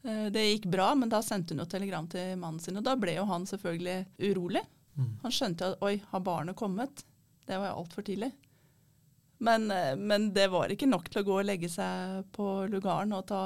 Eh, 0.03 0.25
det 0.33 0.43
gikk 0.47 0.67
bra, 0.73 0.89
men 0.99 1.13
da 1.13 1.21
sendte 1.23 1.55
hun 1.55 1.63
jo 1.63 1.69
telegram 1.71 2.09
til 2.11 2.33
mannen 2.41 2.59
sin, 2.59 2.81
og 2.81 2.83
da 2.83 2.97
ble 2.99 3.15
jo 3.15 3.23
han 3.29 3.47
selvfølgelig 3.47 3.97
urolig. 4.31 4.65
Mm. 4.97 5.13
Han 5.23 5.35
skjønte 5.37 5.71
at 5.71 5.85
oi, 5.87 5.95
har 6.11 6.25
barnet 6.25 6.59
kommet? 6.59 7.05
Det 7.47 7.55
var 7.55 7.71
jo 7.71 7.83
altfor 7.85 8.03
tidlig. 8.09 8.33
Men, 9.41 9.71
eh, 9.73 9.95
men, 9.97 10.29
det 10.33 10.47
var 10.53 10.71
ikke 10.71 10.89
nok 10.89 11.09
til 11.09 11.23
å 11.23 11.27
gå 11.27 11.39
og 11.41 11.47
legge 11.49 11.69
seg 11.71 12.25
på 12.35 12.47
lugaren 12.69 13.13
og 13.17 13.25
ta 13.31 13.43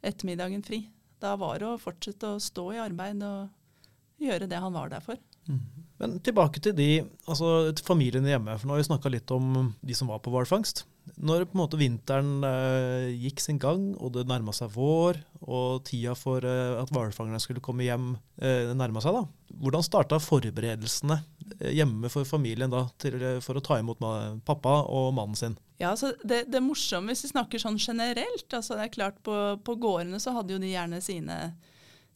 ettermiddagen 0.00 0.64
fri. 0.64 0.86
Da 1.20 1.34
var 1.36 1.60
det 1.60 1.68
å 1.68 1.80
fortsette 1.80 2.36
å 2.36 2.42
stå 2.42 2.70
i 2.76 2.82
arbeid 2.82 3.24
og 3.26 4.22
gjøre 4.22 4.48
det 4.50 4.62
han 4.62 4.74
var 4.74 4.92
der 4.92 5.04
for. 5.04 5.18
Mm. 5.48 5.60
Men 5.98 6.14
tilbake 6.22 6.62
til 6.62 6.76
de, 6.78 6.90
altså 7.26 7.72
familiene 7.84 8.30
hjemme. 8.30 8.54
for 8.56 8.68
Nå 8.68 8.76
har 8.76 8.82
vi 8.82 8.86
snakka 8.86 9.10
litt 9.10 9.32
om 9.34 9.72
de 9.82 9.96
som 9.98 10.10
var 10.10 10.22
på 10.22 10.30
hvalfangst. 10.30 10.84
Når 11.16 11.48
på 11.48 11.56
en 11.56 11.62
måte 11.62 11.80
vinteren 11.80 12.44
eh, 12.46 13.08
gikk 13.16 13.40
sin 13.42 13.58
gang, 13.60 13.90
og 13.96 14.12
det 14.14 14.26
nærma 14.28 14.52
seg 14.54 14.70
vår, 14.74 15.18
og 15.48 15.82
tida 15.88 16.14
for 16.18 16.44
eh, 16.46 16.76
at 16.78 16.92
hvalfangerne 16.94 17.40
skulle 17.42 17.64
komme 17.64 17.86
hjem, 17.86 18.12
eh, 18.38 18.70
nærma 18.76 19.02
seg, 19.02 19.16
da. 19.16 19.56
hvordan 19.58 19.86
starta 19.86 20.20
forberedelsene 20.22 21.18
hjemme 21.60 22.10
for 22.12 22.28
familien 22.28 22.70
da, 22.72 22.84
til, 23.00 23.16
eh, 23.22 23.40
for 23.44 23.58
å 23.58 23.64
ta 23.64 23.78
imot 23.80 24.02
pappa 24.46 24.82
og 24.86 25.12
mannen 25.16 25.38
sin? 25.38 25.56
Ja, 25.78 25.92
altså 25.92 26.12
det, 26.24 26.44
det 26.50 26.62
morsomme, 26.64 27.12
Hvis 27.12 27.28
vi 27.28 27.32
snakker 27.32 27.62
sånn 27.62 27.78
generelt 27.78 28.54
altså 28.54 28.74
det 28.74 28.88
er 28.88 28.94
klart 28.96 29.20
På, 29.22 29.34
på 29.62 29.76
gårdene 29.78 30.18
så 30.18 30.32
hadde 30.34 30.56
jo 30.56 30.58
de 30.58 30.72
gjerne 30.72 30.98
sine, 31.04 31.36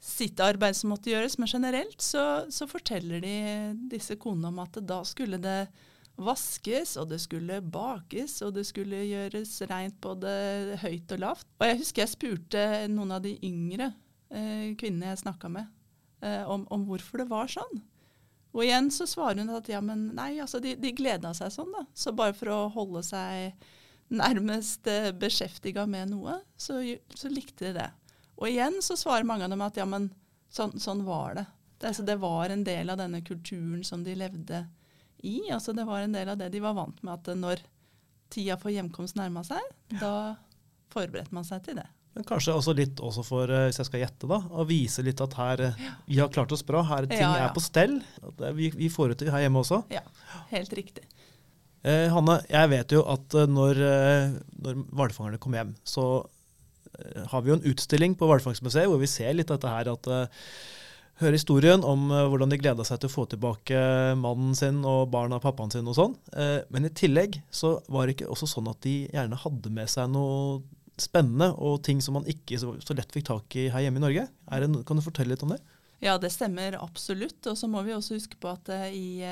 sitt 0.02 0.40
arbeid 0.42 0.74
som 0.74 0.90
måtte 0.90 1.12
gjøres, 1.12 1.38
men 1.38 1.50
generelt 1.50 2.02
så, 2.02 2.44
så 2.50 2.66
forteller 2.66 3.22
de 3.22 3.36
disse 3.92 4.18
konene 4.18 4.50
om 4.50 4.58
at 4.64 4.80
da 4.82 5.02
skulle 5.06 5.38
det 5.42 5.60
vaskes, 6.20 6.96
og 7.00 7.08
det 7.12 7.20
skulle 7.22 7.60
bakes, 7.64 8.40
og 8.44 8.54
det 8.56 8.64
skulle 8.68 9.04
gjøres 9.06 9.54
rent 9.70 9.98
både 10.04 10.32
høyt 10.82 11.14
og 11.14 11.22
lavt. 11.22 11.46
Og 11.60 11.68
jeg 11.68 11.78
husker 11.80 12.04
jeg 12.04 12.12
spurte 12.12 12.64
noen 12.92 13.14
av 13.16 13.22
de 13.24 13.36
yngre 13.46 13.92
eh, 14.32 14.72
kvinnene 14.78 15.12
jeg 15.12 15.22
snakka 15.24 15.50
med, 15.52 15.70
eh, 16.24 16.42
om, 16.50 16.66
om, 16.72 16.84
hvorfor 16.88 17.22
det 17.22 17.28
var 17.32 17.50
sånn. 17.52 17.82
Og 18.52 18.64
igjen 18.66 18.90
så 18.92 19.06
svarer 19.08 19.40
hun 19.40 19.54
at 19.56 19.68
ja, 19.72 19.80
men 19.84 20.10
nei, 20.16 20.34
altså 20.42 20.60
de, 20.60 20.74
de 20.76 20.92
gleda 20.96 21.32
seg 21.36 21.52
sånn, 21.54 21.72
da. 21.72 21.86
Så 21.96 22.12
bare 22.16 22.36
for 22.36 22.52
å 22.52 22.58
holde 22.74 23.00
seg 23.06 23.56
nærmest 24.12 24.86
eh, 24.92 25.08
beskjeftiga 25.16 25.86
med 25.88 26.12
noe, 26.12 26.36
så, 26.60 26.82
så, 27.16 27.30
likte 27.32 27.70
de 27.70 27.72
det. 27.78 27.88
Og 28.36 28.50
igjen 28.50 28.76
så 28.84 28.96
svarer 28.98 29.24
mange 29.28 29.46
av 29.46 29.54
dem 29.54 29.64
at 29.64 29.80
ja, 29.80 29.86
men 29.88 30.10
sånn, 30.52 30.76
sånn 30.80 31.04
var 31.06 31.38
det. 31.38 31.46
Det, 31.78 31.88
altså, 31.94 32.04
det 32.06 32.18
var 32.20 32.52
en 32.52 32.64
del 32.66 32.92
av 32.92 33.00
denne 33.00 33.22
kulturen 33.24 33.80
som 33.88 34.04
de 34.04 34.16
levde 34.18 34.66
i. 35.22 35.38
Altså 35.54 35.72
det 35.72 35.86
var 35.88 36.04
en 36.04 36.12
del 36.12 36.28
av 36.28 36.38
det 36.38 36.50
de 36.52 36.60
var 36.62 36.76
vant 36.76 37.00
med, 37.02 37.14
at 37.14 37.38
når 37.38 37.64
tida 38.32 38.58
for 38.60 38.72
hjemkomst 38.74 39.16
nærma 39.16 39.44
seg, 39.46 39.64
da 40.00 40.34
forberedte 40.92 41.34
man 41.34 41.46
seg 41.48 41.64
til 41.64 41.80
det. 41.80 41.88
Men 42.12 42.26
kanskje 42.28 42.52
også 42.52 42.74
litt 42.76 43.00
også 43.00 43.24
for, 43.24 43.48
eh, 43.48 43.68
hvis 43.70 43.80
jeg 43.80 43.88
skal 43.88 44.02
gjette, 44.04 44.28
da, 44.28 44.42
å 44.52 44.66
vise 44.68 45.04
litt 45.04 45.20
at 45.24 45.36
her 45.38 45.64
eh, 45.68 45.80
ja. 45.80 45.94
vi 46.08 46.20
har 46.20 46.32
klart 46.32 46.52
oss 46.52 46.64
bra. 46.68 46.82
Her 46.84 47.08
ting 47.08 47.22
ja, 47.22 47.32
ja. 47.40 47.48
er 47.48 47.56
på 47.56 47.62
stell. 47.64 47.98
At 48.20 48.44
vi, 48.58 48.68
vi 48.76 48.90
får 48.92 49.16
det 49.16 49.32
her 49.32 49.46
hjemme 49.46 49.62
også. 49.64 49.80
Ja, 49.92 50.04
helt 50.52 50.76
riktig. 50.76 51.06
Eh, 51.82 52.06
Hanne, 52.14 52.38
jeg 52.46 52.70
vet 52.70 52.92
jo 52.94 53.02
at 53.10 53.34
eh, 53.34 53.48
når, 53.50 53.80
når 54.62 54.84
hvalfangerne 54.94 55.40
kommer 55.42 55.62
hjem, 55.62 55.72
så 55.82 56.04
eh, 56.94 57.24
har 57.32 57.42
vi 57.42 57.50
jo 57.50 57.56
en 57.58 57.66
utstilling 57.72 58.14
på 58.18 58.28
Hvalfangstmuseet 58.30 58.90
hvor 58.90 59.02
vi 59.02 59.10
ser 59.10 59.34
litt 59.34 59.50
dette 59.50 59.72
her 59.72 59.90
at 59.90 60.10
eh, 60.12 60.44
høre 61.22 61.38
historien 61.38 61.82
om 61.86 62.06
hvordan 62.10 62.52
de 62.52 62.58
gleda 62.58 62.86
seg 62.86 63.00
til 63.02 63.10
å 63.10 63.14
få 63.14 63.24
tilbake 63.30 63.80
mannen 64.18 64.54
sin 64.58 64.80
og 64.86 65.10
barna 65.12 65.40
og 65.40 65.44
pappaen 65.44 65.70
sin 65.70 65.86
og 65.86 65.94
sånn. 65.94 66.14
Men 66.72 66.88
i 66.88 66.90
tillegg 66.98 67.36
så 67.52 67.76
var 67.92 68.08
det 68.08 68.16
ikke 68.16 68.30
også 68.32 68.48
sånn 68.50 68.70
at 68.72 68.80
de 68.82 68.94
gjerne 69.12 69.38
hadde 69.38 69.70
med 69.76 69.92
seg 69.92 70.08
noe 70.10 70.64
spennende 71.02 71.50
og 71.58 71.82
ting 71.86 72.00
som 72.04 72.16
man 72.18 72.28
ikke 72.30 72.60
så, 72.62 72.74
lett 72.96 73.12
fikk 73.14 73.28
tak 73.28 73.58
i 73.58 73.68
her 73.72 73.86
hjemme 73.86 74.00
i 74.00 74.06
Norge. 74.06 74.26
Det, 74.30 74.70
kan 74.88 74.98
du 74.98 75.04
fortelle 75.04 75.34
litt 75.34 75.44
om 75.46 75.54
det? 75.54 75.60
Ja, 76.02 76.16
det 76.18 76.32
stemmer 76.34 76.78
absolutt. 76.80 77.40
Og 77.50 77.58
så 77.58 77.68
må 77.70 77.82
vi 77.86 77.94
også 77.94 78.16
huske 78.18 78.38
på 78.40 78.50
at 78.50 78.70
uh, 78.72 78.88
i 78.90 79.22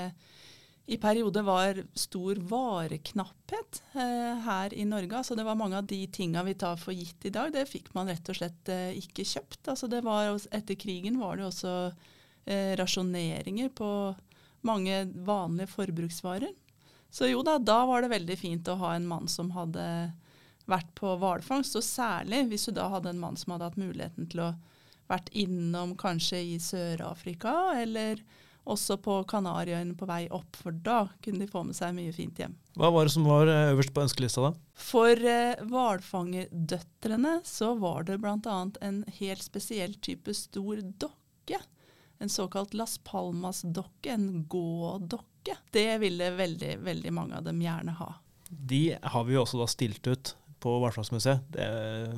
i 0.91 0.97
perioder 0.99 1.45
var 1.47 1.79
stor 1.95 2.39
vareknapphet 2.51 3.83
eh, 3.95 4.41
her 4.43 4.75
i 4.75 4.85
Norge. 4.89 5.21
Altså 5.21 5.37
det 5.39 5.45
var 5.47 5.59
Mange 5.61 5.79
av 5.79 5.87
de 5.87 6.01
tinga 6.11 6.43
vi 6.43 6.57
tar 6.59 6.81
for 6.81 6.97
gitt 6.97 7.29
i 7.29 7.31
dag, 7.35 7.53
det 7.55 7.69
fikk 7.71 7.93
man 7.95 8.11
rett 8.11 8.27
og 8.33 8.39
slett 8.41 8.71
eh, 8.73 8.97
ikke 8.99 9.27
kjøpt. 9.29 9.69
Altså 9.71 9.87
det 9.91 10.01
var, 10.07 10.33
etter 10.51 10.79
krigen 10.81 11.21
var 11.21 11.39
det 11.39 11.47
også 11.47 11.75
eh, 12.47 12.73
rasjoneringer 12.81 13.71
på 13.77 13.91
mange 14.67 15.05
vanlige 15.15 15.71
forbruksvarer. 15.77 16.51
Så 17.11 17.31
jo 17.31 17.45
da, 17.47 17.59
da 17.63 17.85
var 17.87 18.03
det 18.03 18.11
veldig 18.11 18.39
fint 18.41 18.71
å 18.71 18.79
ha 18.83 18.97
en 18.97 19.07
mann 19.07 19.31
som 19.31 19.53
hadde 19.55 19.85
vært 20.69 20.91
på 20.99 21.15
hvalfangst. 21.21 21.79
Og 21.79 21.87
særlig 21.87 22.45
hvis 22.51 22.69
du 22.69 22.75
da 22.77 22.91
hadde 22.93 23.15
en 23.15 23.23
mann 23.23 23.39
som 23.41 23.55
hadde 23.55 23.71
hatt 23.71 23.81
muligheten 23.81 24.29
til 24.33 24.45
å 24.49 24.53
vært 25.11 25.33
innom 25.35 25.97
kanskje 25.99 26.39
i 26.53 26.55
Sør-Afrika 26.63 27.73
eller 27.81 28.23
også 28.71 28.99
på 29.03 29.17
Kanariøyene 29.31 29.97
på 29.99 30.07
vei 30.07 30.25
opp, 30.35 30.59
for 30.61 30.77
da 30.85 31.07
kunne 31.25 31.43
de 31.43 31.51
få 31.51 31.65
med 31.67 31.77
seg 31.77 31.95
mye 31.97 32.13
fint 32.15 32.39
hjem. 32.39 32.55
Hva 32.79 32.91
var 32.95 33.09
det 33.09 33.15
som 33.15 33.27
var 33.27 33.51
eh, 33.51 33.71
øverst 33.73 33.95
på 33.97 34.05
ønskelista 34.05 34.45
da? 34.45 34.53
For 34.79 35.25
eh, 35.33 35.63
hvalfangerdøtrene 35.71 37.41
så 37.49 37.73
var 37.81 38.07
det 38.09 38.21
bl.a. 38.23 38.59
en 38.85 39.03
helt 39.21 39.45
spesiell 39.45 39.97
type 40.05 40.35
stor 40.37 40.85
dokke. 41.03 41.61
En 42.21 42.29
såkalt 42.31 42.77
Las 42.77 42.99
Palmas-dokke, 42.99 44.13
en 44.13 44.45
gådokke. 44.49 45.57
Det 45.73 45.89
ville 46.03 46.35
veldig, 46.37 46.75
veldig 46.85 47.15
mange 47.17 47.41
av 47.41 47.49
dem 47.49 47.63
gjerne 47.65 47.97
ha. 47.97 48.13
De 48.51 48.85
har 49.03 49.25
vi 49.25 49.39
jo 49.39 49.47
også 49.47 49.63
da 49.63 49.67
stilt 49.71 50.07
ut 50.11 50.35
på 50.63 50.77
Hvalfangstmuseet. 50.83 51.51
Det 51.57 51.67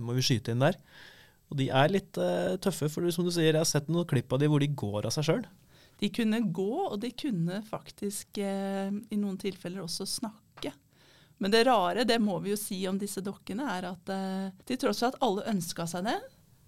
må 0.03 0.17
vi 0.17 0.25
skyte 0.27 0.55
inn 0.55 0.65
der. 0.65 0.79
Og 1.53 1.59
de 1.61 1.69
er 1.69 1.93
litt 1.93 2.17
uh, 2.17 2.57
tøffe, 2.65 2.89
for 2.89 3.05
som 3.13 3.27
du 3.27 3.33
sier, 3.33 3.51
jeg 3.53 3.61
har 3.61 3.69
sett 3.69 3.91
noen 3.93 4.09
klipp 4.09 4.33
av 4.33 4.41
de 4.41 4.49
hvor 4.49 4.63
de 4.63 4.71
går 4.73 5.05
av 5.05 5.13
seg 5.13 5.29
sjøl. 5.29 5.43
De 6.01 6.09
kunne 6.11 6.41
gå, 6.51 6.71
og 6.89 6.97
de 7.03 7.13
kunne 7.15 7.61
faktisk 7.63 8.41
eh, 8.43 8.89
i 8.91 9.19
noen 9.21 9.37
tilfeller 9.39 9.85
også 9.85 10.07
snakke. 10.09 10.73
Men 11.39 11.53
det 11.53 11.61
rare, 11.69 12.03
det 12.09 12.17
må 12.19 12.41
vi 12.43 12.51
jo 12.51 12.59
si 12.59 12.81
om 12.91 12.99
disse 12.99 13.23
dokkene, 13.23 13.69
er 13.77 13.87
at 13.93 14.11
eh, 14.11 14.49
til 14.67 14.81
tross 14.83 15.05
for 15.05 15.13
at 15.13 15.21
alle 15.23 15.45
ønska 15.53 15.87
seg 15.93 16.09
det, 16.09 16.17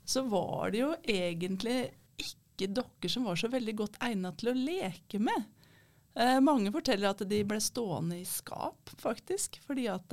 så 0.06 0.22
var 0.30 0.70
det 0.70 0.84
jo 0.84 0.92
egentlig 1.02 1.78
ikke 2.20 2.70
dokker 2.76 3.10
som 3.10 3.26
var 3.26 3.40
så 3.40 3.50
veldig 3.50 3.74
godt 3.80 3.98
egnet 4.06 4.38
til 4.38 4.52
å 4.52 4.56
leke 4.58 5.18
med. 5.18 5.50
Mange 6.44 6.70
forteller 6.70 7.10
at 7.10 7.24
de 7.26 7.40
ble 7.42 7.58
stående 7.58 8.20
i 8.20 8.26
skap, 8.28 8.92
faktisk, 9.02 9.56
fordi 9.66 9.88
at 9.90 10.12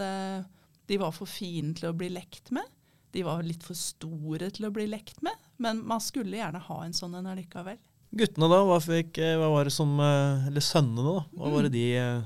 de 0.90 0.98
var 1.02 1.14
for 1.16 1.30
fine 1.30 1.76
til 1.78 1.92
å 1.92 1.96
bli 1.98 2.10
lekt 2.14 2.52
med. 2.56 2.68
De 3.12 3.24
var 3.28 3.44
litt 3.44 3.64
for 3.66 3.78
store 3.78 4.50
til 4.56 4.68
å 4.70 4.74
bli 4.74 4.88
lekt 4.88 5.22
med, 5.26 5.36
men 5.62 5.82
man 5.88 6.02
skulle 6.04 6.40
gjerne 6.40 6.62
ha 6.64 6.78
en 6.86 6.96
sånn 6.96 7.18
en 7.20 7.30
allikevel. 7.34 7.80
Guttene, 8.12 8.48
da? 8.52 8.60
Hva, 8.68 8.78
fikk, 8.84 9.20
eh, 9.24 9.38
hva 9.40 9.48
var 9.54 9.68
det 9.68 9.72
som 9.72 9.94
eh, 10.04 10.48
Eller 10.50 10.64
sønnene, 10.64 11.14
da? 11.16 11.22
Hva 11.32 11.52
var 11.54 11.64
det 11.64 11.72
de 11.78 11.86
eh, 11.96 12.26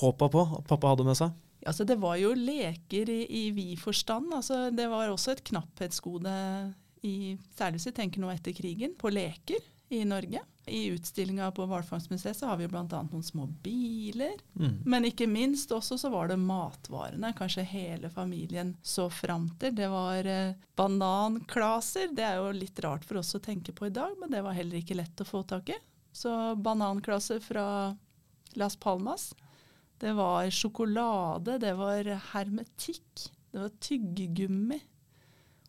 håpa 0.00 0.26
på 0.30 0.42
at 0.58 0.66
pappa 0.66 0.90
hadde 0.90 1.06
med 1.06 1.18
seg? 1.18 1.36
Altså, 1.64 1.86
det 1.86 1.96
var 2.02 2.18
jo 2.18 2.32
leker 2.36 3.10
i, 3.12 3.20
i 3.24 3.44
vid 3.54 3.78
forstand. 3.80 4.34
Altså, 4.36 4.66
det 4.74 4.88
var 4.90 5.12
også 5.12 5.36
et 5.36 5.44
knapphetsgode, 5.46 6.34
i, 7.06 7.36
særlig 7.56 7.78
hvis 7.78 7.88
vi 7.92 7.94
tenker 8.00 8.24
nå 8.24 8.32
etter 8.32 8.56
krigen, 8.56 8.98
på 8.98 9.12
leker 9.12 9.62
i 10.00 10.04
Norge. 10.08 10.42
I 10.66 10.86
utstillinga 10.86 11.50
på 11.52 11.66
Hvalfangstmuseet 11.68 12.36
så 12.36 12.48
har 12.48 12.56
vi 12.56 12.68
bl.a. 12.68 12.84
noen 12.88 13.22
små 13.22 13.46
biler. 13.62 14.38
Mm. 14.56 14.78
Men 14.88 15.04
ikke 15.04 15.26
minst 15.28 15.72
også 15.76 15.98
så 16.00 16.08
var 16.12 16.30
det 16.30 16.38
matvarene 16.40 17.34
kanskje 17.36 17.66
hele 17.68 18.08
familien 18.10 18.72
så 18.82 19.10
fram 19.12 19.50
til. 19.60 19.74
Det 19.76 19.90
var 19.92 20.24
eh, 20.30 20.56
bananklaser. 20.76 22.14
Det 22.16 22.24
er 22.24 22.40
jo 22.40 22.54
litt 22.56 22.80
rart 22.84 23.04
for 23.04 23.20
oss 23.20 23.34
å 23.36 23.42
tenke 23.44 23.76
på 23.76 23.90
i 23.90 23.94
dag, 23.94 24.16
men 24.20 24.32
det 24.32 24.40
var 24.46 24.56
heller 24.56 24.80
ikke 24.80 24.96
lett 24.96 25.20
å 25.20 25.28
få 25.28 25.44
tak 25.48 25.74
i. 25.74 25.78
Så 26.14 26.32
bananklaser 26.56 27.44
fra 27.44 27.66
Las 28.56 28.76
Palmas. 28.80 29.34
Det 30.00 30.12
var 30.16 30.50
sjokolade, 30.50 31.58
det 31.58 31.74
var 31.76 32.08
hermetikk, 32.32 33.28
det 33.52 33.60
var 33.62 33.76
tyggegummi. 33.80 34.80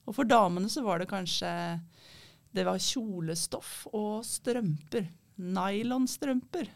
Og 0.06 0.16
for 0.18 0.30
damene 0.30 0.70
så 0.70 0.84
var 0.86 1.02
det 1.02 1.10
kanskje 1.10 1.52
det 2.56 2.66
var 2.68 2.82
kjolestoff 2.82 3.86
og 3.92 4.24
strømper. 4.26 5.10
Nylonstrømper. 5.36 6.70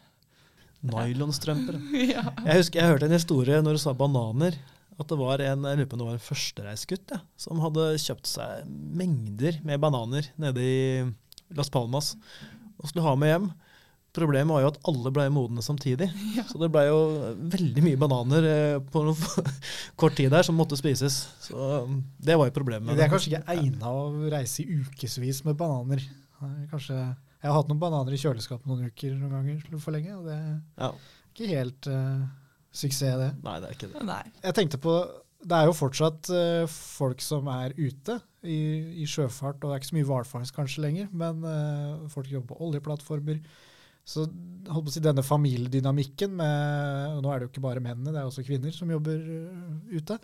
Nylonstrømper. 0.90 1.78
ja. 2.14 2.24
Jeg 2.44 2.60
husker 2.60 2.82
jeg 2.82 2.92
hørte 2.92 3.08
en 3.08 3.16
historie 3.16 3.62
når 3.64 3.78
du 3.78 3.82
sa 3.82 3.96
bananer. 3.96 4.58
At 5.00 5.08
det 5.08 5.16
var 5.16 5.40
en 5.40 5.64
jeg 5.64 5.80
lurer 5.80 5.88
på 5.88 5.96
om 5.96 6.02
det 6.02 6.08
var 6.10 6.18
en 6.18 6.26
førstereisgutt 6.26 7.14
ja, 7.14 7.22
som 7.40 7.60
hadde 7.64 7.86
kjøpt 8.02 8.28
seg 8.28 8.66
mengder 8.68 9.56
med 9.64 9.80
bananer 9.80 10.28
nede 10.40 10.60
i 10.60 10.80
Las 11.56 11.72
Palmas 11.72 12.12
og 12.76 12.90
skulle 12.90 13.06
ha 13.06 13.14
med 13.16 13.32
hjem. 13.32 13.46
Problemet 14.16 14.50
var 14.50 14.64
jo 14.64 14.70
at 14.72 14.78
alle 14.90 15.12
ble 15.14 15.26
modne 15.34 15.62
samtidig. 15.64 16.10
Ja. 16.38 16.44
Så 16.46 16.60
det 16.62 16.70
ble 16.72 16.84
jo 16.86 16.98
veldig 17.52 17.82
mye 17.84 17.98
bananer 18.00 18.44
på 18.92 19.02
på 19.10 19.44
kort 20.00 20.16
tid 20.18 20.30
der 20.32 20.46
som 20.46 20.58
måtte 20.58 20.78
spises. 20.78 21.22
Så 21.42 21.56
um, 21.84 22.00
det 22.18 22.36
var 22.38 22.50
jo 22.50 22.56
problemet. 22.56 22.94
Det 22.98 23.06
er 23.06 23.12
kanskje 23.12 23.32
ikke 23.34 23.56
egna 23.56 23.92
å 23.94 24.04
reise 24.32 24.62
i 24.62 24.80
ukevis 24.80 25.42
med 25.46 25.58
bananer. 25.58 26.04
Kanskje, 26.70 26.96
jeg 26.96 27.48
har 27.48 27.56
hatt 27.56 27.70
noen 27.70 27.82
bananer 27.82 28.14
i 28.16 28.20
kjøleskapet 28.20 28.68
noen 28.70 28.88
uker 28.88 29.16
noen 29.18 29.34
ganger 29.36 29.80
for 29.82 29.94
lenge, 29.94 30.14
og 30.16 30.28
det 30.28 30.36
er 30.36 30.54
ja. 30.80 30.92
ikke 31.32 31.50
helt 31.50 31.90
uh, 31.90 32.22
suksess, 32.72 33.18
det. 33.20 33.32
Nei, 33.44 33.58
det 33.60 33.68
er 33.68 33.76
ikke 33.76 33.90
det. 33.90 34.06
Nei. 34.08 34.22
Jeg 34.44 34.56
tenkte 34.56 34.80
på 34.80 34.96
det 35.40 35.56
er 35.56 35.70
jo 35.70 35.76
fortsatt 35.76 36.28
uh, 36.34 36.64
folk 36.68 37.22
som 37.24 37.48
er 37.52 37.72
ute 37.78 38.18
i, 38.44 38.58
i, 39.00 39.06
sjøfart, 39.08 39.60
og 39.62 39.70
det 39.70 39.72
er 39.72 39.80
ikke 39.80 39.90
så 39.90 39.96
mye 39.96 40.08
hvalfangst 40.10 40.56
kanskje 40.56 40.84
lenger, 40.84 41.10
men 41.16 41.44
uh, 41.44 42.08
folk 42.12 42.28
jobber 42.28 42.54
på 42.54 42.68
oljeplattformer. 42.68 43.40
Så 44.06 44.24
holdt 44.24 44.86
på 44.86 44.90
å 44.90 44.94
si, 44.94 45.02
denne 45.04 45.24
familiedynamikken 45.24 46.32
med 46.38 47.16
og 47.16 47.24
Nå 47.24 47.32
er 47.32 47.40
det 47.40 47.48
jo 47.48 47.52
ikke 47.54 47.66
bare 47.66 47.82
mennene, 47.84 48.14
det 48.14 48.22
er 48.22 48.30
også 48.30 48.44
kvinner 48.46 48.74
som 48.74 48.90
jobber 48.92 49.20
uh, 49.20 49.92
ute. 49.92 50.18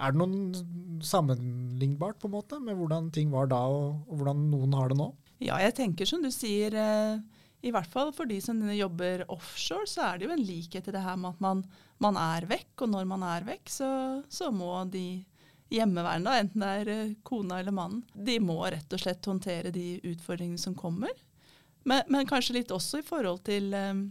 Er 0.00 0.14
det 0.14 0.20
noen 0.20 1.02
sammenlignbart 1.04 2.20
på 2.20 2.30
en 2.30 2.36
måte 2.38 2.60
med 2.62 2.78
hvordan 2.78 3.10
ting 3.14 3.32
var 3.34 3.50
da, 3.52 3.60
og, 3.68 4.06
og 4.08 4.20
hvordan 4.20 4.46
noen 4.52 4.76
har 4.78 4.92
det 4.92 4.98
nå? 5.00 5.10
Ja, 5.44 5.58
jeg 5.60 5.76
tenker 5.76 6.08
som 6.08 6.24
du 6.24 6.30
sier, 6.32 6.76
uh, 6.76 7.40
i 7.60 7.72
hvert 7.74 7.90
fall 7.92 8.14
for 8.16 8.28
de 8.28 8.38
som 8.44 8.60
jobber 8.72 9.26
offshore, 9.28 9.88
så 9.88 10.06
er 10.08 10.18
det 10.18 10.28
jo 10.28 10.36
en 10.36 10.46
likhet 10.46 10.88
i 10.88 10.94
det 10.96 11.04
her 11.04 11.18
med 11.20 11.34
at 11.34 11.44
man, 11.44 11.64
man 12.00 12.16
er 12.20 12.48
vekk. 12.48 12.72
Og 12.86 12.94
når 12.96 13.10
man 13.10 13.24
er 13.28 13.44
vekk, 13.48 13.72
så, 13.72 13.90
så 14.32 14.48
må 14.54 14.72
de 14.92 15.22
hjemmeværende, 15.70 16.38
enten 16.42 16.64
det 16.64 16.70
er 16.80 16.92
uh, 16.96 17.16
kona 17.26 17.60
eller 17.60 17.76
mannen, 17.76 18.04
de 18.14 18.40
må 18.42 18.58
rett 18.64 18.96
og 18.96 19.02
slett 19.04 19.28
håndtere 19.28 19.74
de 19.74 20.00
utfordringene 20.14 20.60
som 20.60 20.74
kommer. 20.78 21.12
Men, 21.82 22.02
men 22.08 22.28
kanskje 22.28 22.58
litt 22.58 22.72
også 22.74 23.00
i 23.00 23.06
forhold 23.06 23.44
til 23.48 23.72
um, 23.74 24.02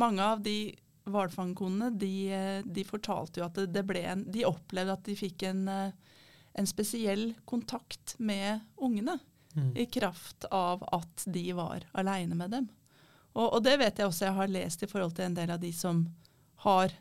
mange 0.00 0.24
av 0.24 0.42
de 0.42 0.72
hvalfangkonene, 1.04 1.90
de, 1.98 2.32
eh, 2.32 2.64
de 2.64 2.84
fortalte 2.86 3.40
jo 3.40 3.46
at 3.46 3.58
det, 3.74 3.82
ble 3.86 4.04
en 4.06 4.24
De 4.30 4.44
opplevde 4.46 4.94
at 4.94 5.04
de 5.06 5.16
fikk 5.18 5.42
en, 5.48 5.66
eh, 5.68 6.18
en 6.54 6.68
spesiell 6.68 7.32
kontakt 7.44 8.14
med 8.18 8.60
ungene. 8.76 9.18
Mm. 9.54 9.72
I 9.76 9.86
kraft 9.86 10.46
av 10.50 10.84
at 10.94 11.24
de 11.26 11.52
var 11.52 11.84
aleine 11.92 12.38
med 12.38 12.54
dem. 12.54 12.68
Og, 13.34 13.48
og 13.48 13.62
det 13.64 13.78
vet 13.80 13.98
jeg 13.98 14.08
også 14.08 14.28
jeg 14.28 14.36
har 14.38 14.52
lest 14.52 14.84
i 14.84 14.88
forhold 14.88 15.16
til 15.16 15.26
en 15.26 15.36
del 15.36 15.50
av 15.50 15.60
de 15.60 15.72
som 15.76 16.06
har 16.64 16.94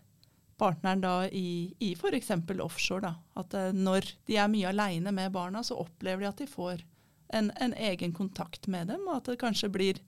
partneren 0.59 1.01
da 1.03 1.15
i, 1.27 1.73
i 1.79 1.93
f.eks. 1.95 2.31
offshore. 2.59 3.01
da, 3.05 3.13
At 3.39 3.55
når 3.75 4.09
de 4.27 4.37
er 4.37 4.51
mye 4.51 4.69
aleine 4.69 5.13
med 5.15 5.31
barna, 5.31 5.63
så 5.63 5.79
opplever 5.79 6.25
de 6.25 6.29
at 6.29 6.43
de 6.43 6.47
får 6.49 6.83
en, 7.31 7.51
en 7.55 7.73
egen 7.73 8.13
kontakt 8.13 8.67
med 8.67 8.91
dem, 8.91 9.07
og 9.07 9.21
at 9.21 9.31
det 9.31 9.39
kanskje 9.41 9.71
blir 9.71 10.01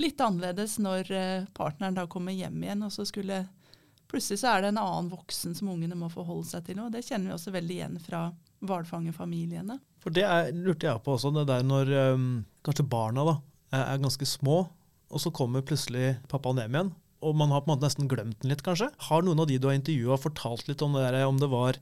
litt 0.00 0.20
annerledes 0.20 0.78
når 0.82 1.12
eh, 1.12 1.46
partneren 1.56 1.96
da 1.96 2.06
kommer 2.10 2.36
hjem 2.36 2.62
igjen, 2.62 2.86
og 2.86 2.94
så 2.94 3.06
skulle 3.08 3.46
Plutselig 4.06 4.38
så 4.38 4.52
er 4.52 4.60
det 4.62 4.68
en 4.70 4.78
annen 4.78 5.08
voksen 5.10 5.56
som 5.58 5.72
ungene 5.72 5.96
må 5.98 6.06
forholde 6.06 6.46
seg 6.46 6.68
til. 6.68 6.78
og 6.78 6.92
Det 6.94 7.00
kjenner 7.02 7.26
vi 7.26 7.34
også 7.34 7.50
veldig 7.50 7.74
igjen 7.74 7.96
fra 7.98 8.20
hvalfangerfamiliene. 8.62 9.80
For 9.98 10.14
det 10.14 10.22
er, 10.22 10.52
lurte 10.54 10.86
jeg 10.86 11.02
på 11.02 11.16
også, 11.16 11.32
det 11.34 11.42
der 11.48 11.64
når 11.66 11.90
um, 12.14 12.28
kanskje 12.62 12.86
barna 12.86 13.24
da, 13.26 13.34
er 13.74 13.98
ganske 13.98 14.28
små, 14.30 14.60
og 15.10 15.22
så 15.22 15.32
kommer 15.34 15.66
plutselig 15.66 16.20
pappaen 16.30 16.62
hjem 16.62 16.78
igjen, 16.78 16.92
og 17.26 17.34
man 17.40 17.50
har 17.50 17.64
på 17.64 17.70
en 17.70 17.74
måte 17.74 17.88
nesten 17.88 18.06
glemt 18.10 18.38
den 18.44 18.52
litt, 18.52 18.62
kanskje. 18.62 18.92
Har 19.08 19.26
noen 19.26 19.42
av 19.42 19.50
de 19.50 19.58
du 19.58 19.66
har 19.66 19.74
intervjua 19.74 20.20
fortalt 20.22 20.70
litt 20.70 20.86
om 20.86 20.94
det 20.94 21.02
der, 21.02 21.18
om 21.26 21.42
det 21.42 21.50
var, 21.50 21.80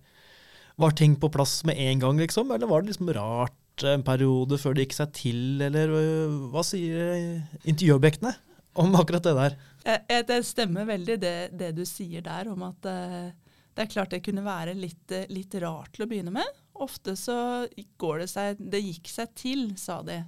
var 0.81 0.97
ting 0.97 1.19
på 1.21 1.29
plass 1.35 1.59
med 1.69 1.77
en 1.77 2.01
gang, 2.07 2.25
liksom? 2.25 2.57
Eller 2.57 2.73
var 2.73 2.81
det 2.81 2.95
liksom 2.95 3.13
rart 3.17 3.59
en 3.83 4.05
periode 4.07 4.59
før 4.61 4.77
det 4.77 4.87
gikk 4.87 4.99
seg 5.01 5.15
til, 5.17 5.39
eller 5.67 5.91
øh, 5.99 6.35
hva 6.53 6.63
sier 6.67 7.41
intervjuobjektene 7.67 8.35
om 8.81 8.95
akkurat 8.99 9.25
det 9.27 9.35
der? 9.39 9.57
Eh, 9.85 10.01
eh, 10.09 10.23
Det 10.27 10.43
stemmer 10.47 10.87
veldig 10.89 11.17
det, 11.21 11.39
det 11.53 11.73
du 11.77 11.85
sier 11.89 12.23
der 12.25 12.51
om 12.53 12.63
at 12.67 12.87
eh, 12.91 13.33
det 13.75 13.85
er 13.85 13.91
klart 13.91 14.15
det 14.15 14.23
kunne 14.25 14.45
være 14.47 14.77
litt, 14.79 15.11
litt 15.31 15.55
rart 15.63 15.95
til 15.95 16.07
å 16.07 16.11
begynne 16.11 16.35
med. 16.35 16.63
Ofte 16.75 17.17
så 17.19 17.67
går 17.99 18.23
det 18.23 18.29
seg 18.31 18.59
Det 18.59 18.81
gikk 18.83 19.11
seg 19.11 19.35
til, 19.39 19.65
sa 19.79 20.01
de. 20.07 20.21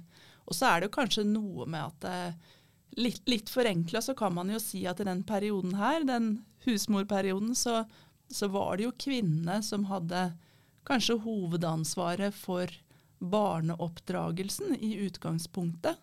Og 0.47 0.55
så 0.55 0.67
er 0.67 0.79
det 0.79 0.89
jo 0.89 0.97
kanskje 0.97 1.23
noe 1.27 1.67
med 1.67 2.03
at 2.03 2.35
litt, 2.99 3.23
litt 3.27 3.51
forenkla 3.51 4.01
så 4.03 4.15
kan 4.19 4.35
man 4.35 4.51
jo 4.51 4.59
si 4.63 4.83
at 4.87 4.99
i 4.99 5.07
den 5.07 5.23
perioden 5.27 5.75
her, 5.79 6.03
den 6.07 6.41
husmorperioden, 6.67 7.55
så, 7.55 7.85
så 8.27 8.51
var 8.51 8.77
det 8.77 8.87
jo 8.87 8.95
kvinnene 8.99 9.61
som 9.63 9.87
hadde 9.91 10.29
kanskje 10.87 11.19
hovedansvaret 11.23 12.35
for 12.35 12.71
barneoppdragelsen 13.19 14.75
i 14.79 14.95
utgangspunktet. 15.07 15.97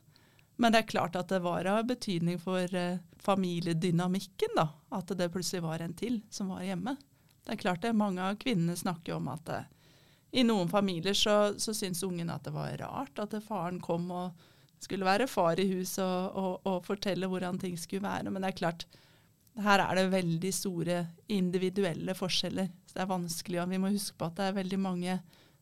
Men 0.56 0.72
det 0.72 0.84
er 0.84 0.90
klart 0.92 1.16
at 1.18 1.28
det 1.32 1.42
var 1.42 1.66
av 1.66 1.86
betydning 1.88 2.38
for 2.38 2.74
eh, 2.78 3.00
familiedynamikken 3.22 4.54
da, 4.56 4.68
at 4.94 5.10
det 5.18 5.32
plutselig 5.34 5.64
var 5.64 5.82
en 5.82 5.96
til 5.98 6.20
som 6.30 6.52
var 6.54 6.62
hjemme. 6.62 6.96
Det 7.44 7.56
er 7.56 7.60
klart 7.60 7.82
det, 7.82 7.92
Mange 7.92 8.22
av 8.22 8.38
kvinnene 8.40 8.76
snakker 8.78 9.16
om 9.16 9.28
at 9.32 9.44
det, 9.48 9.62
i 10.34 10.44
noen 10.46 10.70
familier 10.70 11.14
så, 11.14 11.54
så 11.58 11.74
syns 11.74 12.02
ungene 12.06 12.34
at 12.34 12.46
det 12.46 12.54
var 12.54 12.74
rart 12.80 13.20
at 13.22 13.34
faren 13.44 13.80
kom 13.82 14.08
og 14.14 14.46
skulle 14.82 15.06
være 15.06 15.28
far 15.30 15.60
i 15.62 15.66
huset 15.70 16.02
og, 16.04 16.38
og, 16.38 16.54
og 16.66 16.86
fortelle 16.86 17.28
hvordan 17.30 17.58
ting 17.62 17.76
skulle 17.78 18.06
være. 18.06 18.30
Men 18.30 18.42
det 18.42 18.52
er 18.52 18.58
klart, 18.58 18.86
her 19.62 19.82
er 19.84 19.98
det 19.98 20.10
veldig 20.12 20.50
store 20.54 20.98
individuelle 21.32 22.16
forskjeller. 22.18 22.70
Så 22.86 22.98
det 22.98 23.04
er 23.04 23.12
vanskelig, 23.12 23.60
og 23.62 23.70
vi 23.70 23.80
må 23.80 23.92
huske 23.94 24.18
på 24.18 24.28
at 24.28 24.40
det 24.40 24.48
er 24.48 24.58
veldig 24.58 24.80
mange 24.82 25.18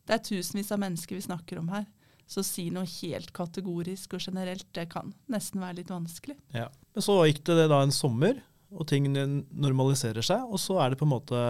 Det 0.07 0.15
er 0.17 0.23
tusenvis 0.25 0.71
av 0.75 0.81
mennesker 0.83 1.17
vi 1.17 1.25
snakker 1.25 1.61
om 1.61 1.69
her. 1.73 1.85
Så 2.27 2.41
å 2.41 2.47
si 2.47 2.69
noe 2.73 2.87
helt 2.87 3.33
kategorisk 3.35 4.15
og 4.17 4.23
generelt, 4.23 4.65
det 4.75 4.87
kan 4.93 5.11
nesten 5.31 5.61
være 5.63 5.81
litt 5.81 5.91
vanskelig. 5.91 6.37
Ja. 6.55 6.69
Men 6.95 7.05
så 7.05 7.19
gikk 7.27 7.43
det 7.49 7.67
da 7.71 7.81
en 7.83 7.93
sommer, 7.93 8.39
og 8.73 8.87
ting 8.89 9.05
normaliserer 9.13 10.25
seg, 10.25 10.47
og 10.49 10.57
så 10.61 10.79
er 10.81 10.93
det 10.93 10.99
på 11.01 11.05
en 11.05 11.13
måte 11.13 11.41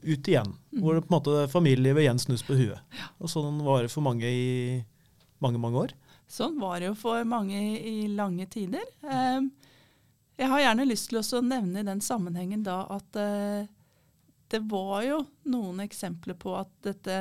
ut 0.00 0.28
igjen. 0.30 0.54
Hvor 0.78 0.96
det 0.96 1.02
på 1.04 1.10
en 1.10 1.16
måte 1.18 1.42
familielivet 1.52 2.06
igjen 2.06 2.22
snus 2.22 2.44
på 2.46 2.56
huet. 2.56 2.80
Og 3.20 3.28
sånn 3.28 3.60
var 3.66 3.84
det 3.84 3.92
for 3.92 4.04
mange 4.06 4.30
i 4.30 4.46
mange, 5.42 5.60
mange 5.60 5.82
år. 5.82 5.92
Sånn 6.32 6.56
var 6.62 6.80
det 6.80 6.88
jo 6.88 6.96
for 6.96 7.26
mange 7.28 7.58
i, 7.76 8.06
lange 8.08 8.46
tider. 8.48 8.86
Eh, 9.04 9.42
jeg 10.40 10.48
har 10.48 10.62
gjerne 10.64 10.88
lyst 10.88 11.10
til 11.10 11.20
også 11.20 11.42
å 11.42 11.44
nevne 11.44 11.82
i 11.82 11.86
den 11.86 12.00
sammenhengen 12.00 12.64
da 12.64 12.82
at 12.94 13.20
eh, 13.20 13.68
det 14.52 14.62
var 14.70 15.02
jo 15.04 15.22
noen 15.52 15.82
eksempler 15.84 16.38
på 16.40 16.54
at 16.56 16.72
dette 16.84 17.18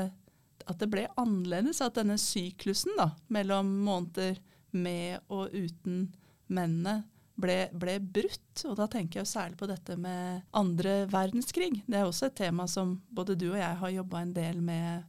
at 0.67 0.82
det 0.82 0.89
ble 0.91 1.06
annerledes, 1.19 1.82
at 1.84 1.97
denne 1.97 2.17
syklusen 2.21 2.97
da, 3.00 3.12
mellom 3.34 3.69
måneder 3.86 4.38
med 4.71 5.19
og 5.32 5.54
uten 5.54 6.06
mennene 6.52 7.02
ble, 7.41 7.65
ble 7.74 7.97
brutt. 8.04 8.63
Og 8.67 8.76
da 8.80 8.88
tenker 8.91 9.21
jeg 9.21 9.32
særlig 9.32 9.60
på 9.60 9.69
dette 9.69 9.97
med 10.00 10.43
andre 10.58 11.06
verdenskrig. 11.12 11.84
Det 11.88 12.00
er 12.00 12.08
også 12.08 12.30
et 12.30 12.38
tema 12.43 12.67
som 12.69 12.97
både 13.10 13.38
du 13.39 13.50
og 13.52 13.60
jeg 13.60 13.80
har 13.82 13.95
jobba 13.97 14.21
en 14.21 14.36
del 14.36 14.62
med, 14.65 15.08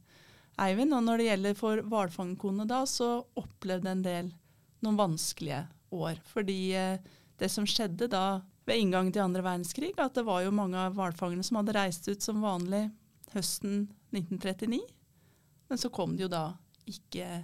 Eivind. 0.61 0.93
Og 0.93 1.01
når 1.01 1.17
det 1.17 1.29
gjelder 1.31 1.57
for 1.57 1.83
hvalfangerkonene 1.89 2.67
da, 2.69 2.83
så 2.85 3.15
opplevde 3.39 3.89
en 3.89 4.03
del 4.05 4.31
noen 4.85 4.99
vanskelige 4.99 5.63
år. 5.93 6.19
Fordi 6.29 6.57
eh, 6.77 7.13
det 7.41 7.49
som 7.49 7.65
skjedde 7.65 8.09
da 8.11 8.43
ved 8.67 8.79
inngangen 8.79 9.11
til 9.15 9.25
andre 9.25 9.43
verdenskrig, 9.43 9.91
at 9.97 10.15
det 10.15 10.25
var 10.27 10.43
jo 10.45 10.53
mange 10.55 10.79
av 10.79 10.93
hvalfangerne 10.97 11.43
som 11.43 11.59
hadde 11.59 11.75
reist 11.75 12.07
ut 12.07 12.23
som 12.23 12.43
vanlig 12.43 12.85
høsten 13.33 13.87
1939. 14.13 14.79
Men 15.69 15.79
så 15.81 15.89
kom 15.93 16.17
de 16.17 16.25
jo 16.25 16.31
da 16.31 16.45
ikke 16.89 17.43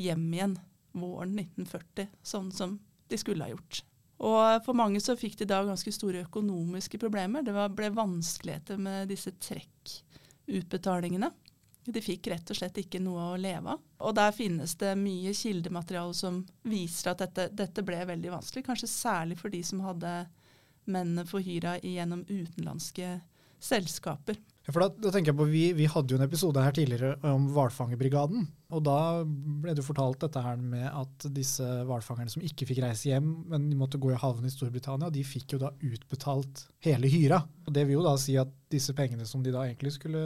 hjem 0.00 0.26
igjen 0.34 0.56
våren 0.96 1.36
1940, 1.38 2.08
sånn 2.22 2.50
som 2.54 2.78
de 3.10 3.18
skulle 3.20 3.44
ha 3.44 3.52
gjort. 3.52 3.82
Og 4.20 4.64
for 4.66 4.76
mange 4.76 5.00
så 5.00 5.16
fikk 5.16 5.38
de 5.40 5.48
da 5.48 5.62
ganske 5.64 5.92
store 5.94 6.26
økonomiske 6.26 6.98
problemer. 7.00 7.44
Det 7.44 7.54
ble 7.76 7.88
vanskeligheter 7.96 8.80
med 8.80 9.08
disse 9.08 9.32
trekkutbetalingene. 9.32 11.30
De 11.90 12.02
fikk 12.04 12.28
rett 12.28 12.50
og 12.52 12.58
slett 12.58 12.82
ikke 12.82 13.00
noe 13.00 13.30
å 13.32 13.38
leve 13.40 13.72
av. 13.72 13.80
Og 14.04 14.12
der 14.18 14.34
finnes 14.36 14.74
det 14.80 14.92
mye 15.00 15.32
kildemateriale 15.36 16.14
som 16.16 16.42
viser 16.68 17.14
at 17.14 17.24
dette, 17.24 17.48
dette 17.56 17.84
ble 17.86 18.02
veldig 18.12 18.34
vanskelig. 18.34 18.66
Kanskje 18.66 18.90
særlig 18.92 19.40
for 19.40 19.52
de 19.52 19.62
som 19.64 19.80
hadde 19.86 20.12
mennene 20.90 21.24
forhyra 21.28 21.78
gjennom 21.80 22.26
utenlandske 22.28 23.14
selskaper. 23.60 24.36
For 24.70 24.84
da, 24.84 24.88
da 25.06 25.12
tenker 25.12 25.32
jeg 25.32 25.38
på, 25.38 25.46
vi, 25.50 25.62
vi 25.76 25.86
hadde 25.90 26.14
jo 26.14 26.18
en 26.18 26.26
episode 26.26 26.62
her 26.64 26.74
tidligere 26.76 27.16
om 27.26 27.48
hvalfangerbrigaden. 27.54 28.46
Og 28.70 28.82
da 28.86 28.98
ble 29.24 29.74
det 29.74 29.84
fortalt 29.84 30.20
dette 30.22 30.42
her 30.44 30.60
med 30.62 30.86
at 30.86 31.26
disse 31.34 31.66
hvalfangerne 31.88 32.30
som 32.30 32.44
ikke 32.46 32.68
fikk 32.68 32.82
reise 32.84 33.10
hjem, 33.10 33.28
men 33.50 33.66
de 33.70 33.78
måtte 33.78 33.98
gå 34.00 34.12
i 34.14 34.20
havn 34.20 34.46
i 34.46 34.52
Storbritannia, 34.52 35.10
de 35.10 35.24
fikk 35.26 35.56
jo 35.56 35.62
da 35.64 35.72
utbetalt 35.74 36.64
hele 36.86 37.10
hyra. 37.10 37.40
Og 37.66 37.74
Det 37.74 37.86
vil 37.88 37.98
jo 37.98 38.06
da 38.06 38.14
si 38.20 38.36
at 38.40 38.52
disse 38.70 38.94
pengene 38.96 39.26
som 39.26 39.42
de 39.42 39.54
da 39.54 39.64
egentlig 39.66 39.96
skulle 39.96 40.22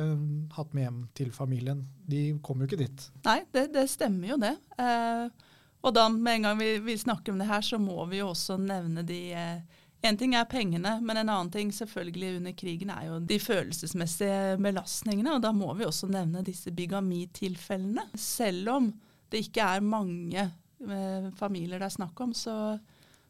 hatt 0.56 0.76
med 0.76 0.86
hjem 0.86 1.00
til 1.16 1.32
familien, 1.32 1.86
de 2.04 2.26
kom 2.44 2.60
jo 2.60 2.68
ikke 2.68 2.82
dit. 2.84 3.08
Nei, 3.24 3.40
det, 3.54 3.70
det 3.74 3.88
stemmer 3.92 4.34
jo 4.34 4.40
det. 4.44 4.54
Eh, 4.76 5.54
og 5.84 5.92
da 5.92 6.06
med 6.12 6.38
en 6.38 6.46
gang 6.48 6.60
vi, 6.60 6.70
vi, 6.84 6.98
snakker 7.00 7.32
om 7.32 7.40
det 7.40 7.48
her, 7.48 7.64
så 7.64 7.80
må 7.80 8.04
vi 8.08 8.20
jo 8.22 8.30
også 8.32 8.56
nevne 8.60 9.04
de 9.08 9.20
eh, 9.36 9.80
en 10.04 10.18
ting 10.20 10.34
er 10.36 10.44
pengene, 10.48 10.98
men 11.00 11.16
en 11.16 11.30
annen 11.32 11.50
ting 11.52 11.70
selvfølgelig 11.72 12.34
under 12.38 12.54
krigen 12.58 12.90
er 12.92 13.06
jo 13.08 13.20
de 13.24 13.38
følelsesmessige 13.40 14.58
belastningene. 14.62 15.36
Og 15.36 15.44
da 15.44 15.52
må 15.56 15.70
vi 15.78 15.86
også 15.88 16.10
nevne 16.12 16.44
disse 16.44 16.72
bigamitilfellene. 16.76 18.04
Selv 18.20 18.72
om 18.74 18.90
det 19.32 19.46
ikke 19.46 19.64
er 19.64 19.86
mange 19.86 20.44
eh, 20.44 21.30
familier 21.38 21.80
det 21.80 21.88
er 21.88 21.96
snakk 21.96 22.20
om, 22.20 22.34
så, 22.36 22.76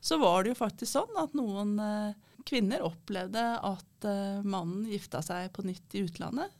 så, 0.02 0.18
var 0.20 0.42
det 0.42 0.54
jo 0.54 0.60
faktisk 0.64 0.96
sånn 0.96 1.20
at 1.20 1.36
noen 1.38 1.78
eh, 1.80 2.34
kvinner 2.48 2.84
opplevde 2.84 3.44
at 3.62 4.08
eh, 4.10 4.42
mannen 4.42 4.88
gifta 4.90 5.22
seg 5.24 5.52
på 5.54 5.64
nytt 5.68 5.94
i 5.94 6.04
utlandet 6.08 6.52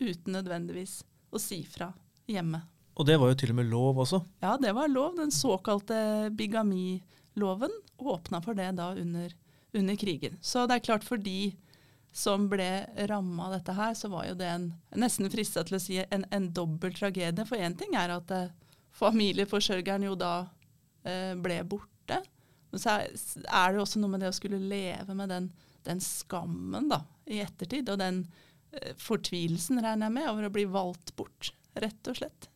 uten 0.00 0.34
nødvendigvis 0.34 1.00
å 1.30 1.40
si 1.40 1.62
fra 1.68 1.92
hjemme. 2.30 2.64
Og 2.98 3.06
det 3.06 3.16
var 3.20 3.30
jo 3.30 3.38
til 3.38 3.54
og 3.54 3.60
med 3.60 3.70
lov 3.70 4.02
også? 4.02 4.18
Ja, 4.42 4.56
det 4.60 4.74
var 4.76 4.90
lov. 4.90 5.14
Den 5.16 5.30
såkalte 5.32 6.28
bigamiloven 6.36 7.72
åpna 8.00 8.42
for 8.44 8.58
det 8.58 8.72
da 8.76 8.90
under 8.98 9.32
under 9.76 9.96
krigen. 9.96 10.38
Så 10.40 10.66
det 10.66 10.78
er 10.78 10.86
klart 10.90 11.06
for 11.06 11.20
de 11.20 11.52
som 12.12 12.48
ble 12.50 12.68
ramma 13.10 13.46
av 13.46 13.54
dette 13.54 13.74
her, 13.76 13.94
så 13.94 14.10
var 14.10 14.26
jo 14.26 14.34
det 14.38 14.48
en 14.50 14.66
nesten 14.98 15.30
frista 15.30 15.62
til 15.66 15.78
å 15.78 15.82
si 15.82 16.00
en, 16.02 16.24
en 16.34 16.48
dobbel 16.54 16.94
tragedie. 16.96 17.46
For 17.46 17.60
én 17.60 17.76
ting 17.78 17.94
er 17.98 18.16
at 18.16 18.34
eh, 18.34 18.50
familieforsørgeren 18.98 20.08
jo 20.08 20.16
da 20.18 20.34
eh, 21.06 21.36
ble 21.38 21.60
borte. 21.70 22.18
Men 22.70 22.82
så 22.82 22.96
er, 22.98 23.10
det 23.70 23.78
jo 23.78 23.86
også 23.86 24.02
noe 24.02 24.14
med 24.14 24.24
det 24.24 24.32
å 24.32 24.36
skulle 24.36 24.58
leve 24.58 25.14
med 25.18 25.30
den, 25.30 25.50
den 25.86 26.02
skammen 26.02 26.90
da, 26.90 27.04
i 27.30 27.42
ettertid. 27.44 27.90
Og 27.90 28.02
den 28.02 28.24
eh, 28.74 28.92
fortvilelsen, 28.98 29.82
regner 29.82 30.08
jeg 30.10 30.18
med, 30.18 30.30
over 30.32 30.50
å 30.50 30.54
bli 30.54 30.66
valgt 30.70 31.14
bort, 31.18 31.52
rett 31.78 32.10
og 32.10 32.18
slett. 32.18 32.50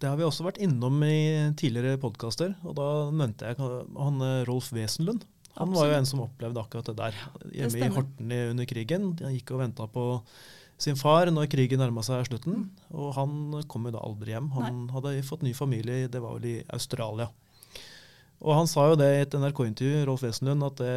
Det 0.00 0.08
har 0.08 0.16
vi 0.16 0.24
også 0.24 0.46
vært 0.46 0.60
innom 0.64 1.02
i 1.04 1.52
tidligere 1.60 2.00
podkaster, 2.00 2.54
og 2.64 2.76
da 2.78 2.88
nevnte 3.12 3.50
jeg 3.50 3.60
han 3.60 4.24
eh, 4.24 4.42
Rolf 4.48 4.70
Wesenlund. 4.76 5.26
Han 5.60 5.74
var 5.76 5.90
jo 5.90 5.98
en 5.98 6.08
som 6.08 6.22
opplevde 6.24 6.62
akkurat 6.62 6.88
det 6.88 6.96
der 6.98 7.18
hjemme 7.52 7.74
det 7.74 7.84
i 7.84 7.92
Horten 7.94 8.32
under 8.54 8.68
krigen. 8.68 9.12
Han 9.20 9.36
gikk 9.36 9.52
og 9.54 9.62
venta 9.62 9.86
på 9.90 10.06
sin 10.80 10.96
far 10.96 11.28
når 11.28 11.50
krigen 11.52 11.82
nærma 11.82 12.02
seg 12.06 12.24
slutten. 12.30 12.64
Mm. 12.64 12.96
Og 12.96 13.12
han 13.18 13.34
kom 13.70 13.86
jo 13.88 13.94
da 13.94 14.02
aldri 14.06 14.32
hjem. 14.34 14.48
Han 14.56 14.82
Nei. 14.86 14.94
hadde 14.96 15.14
fått 15.28 15.44
ny 15.44 15.52
familie, 15.56 16.08
det 16.08 16.22
var 16.24 16.38
vel 16.38 16.48
i 16.48 16.56
Australia. 16.72 17.28
Og 18.40 18.54
han 18.56 18.68
sa 18.70 18.86
jo 18.88 18.96
det 18.96 19.08
i 19.12 19.20
et 19.20 19.34
NRK-intervju, 19.36 20.04
Rolf 20.08 20.22
Wesenlund, 20.24 20.64
at 20.64 20.80
det, 20.80 20.94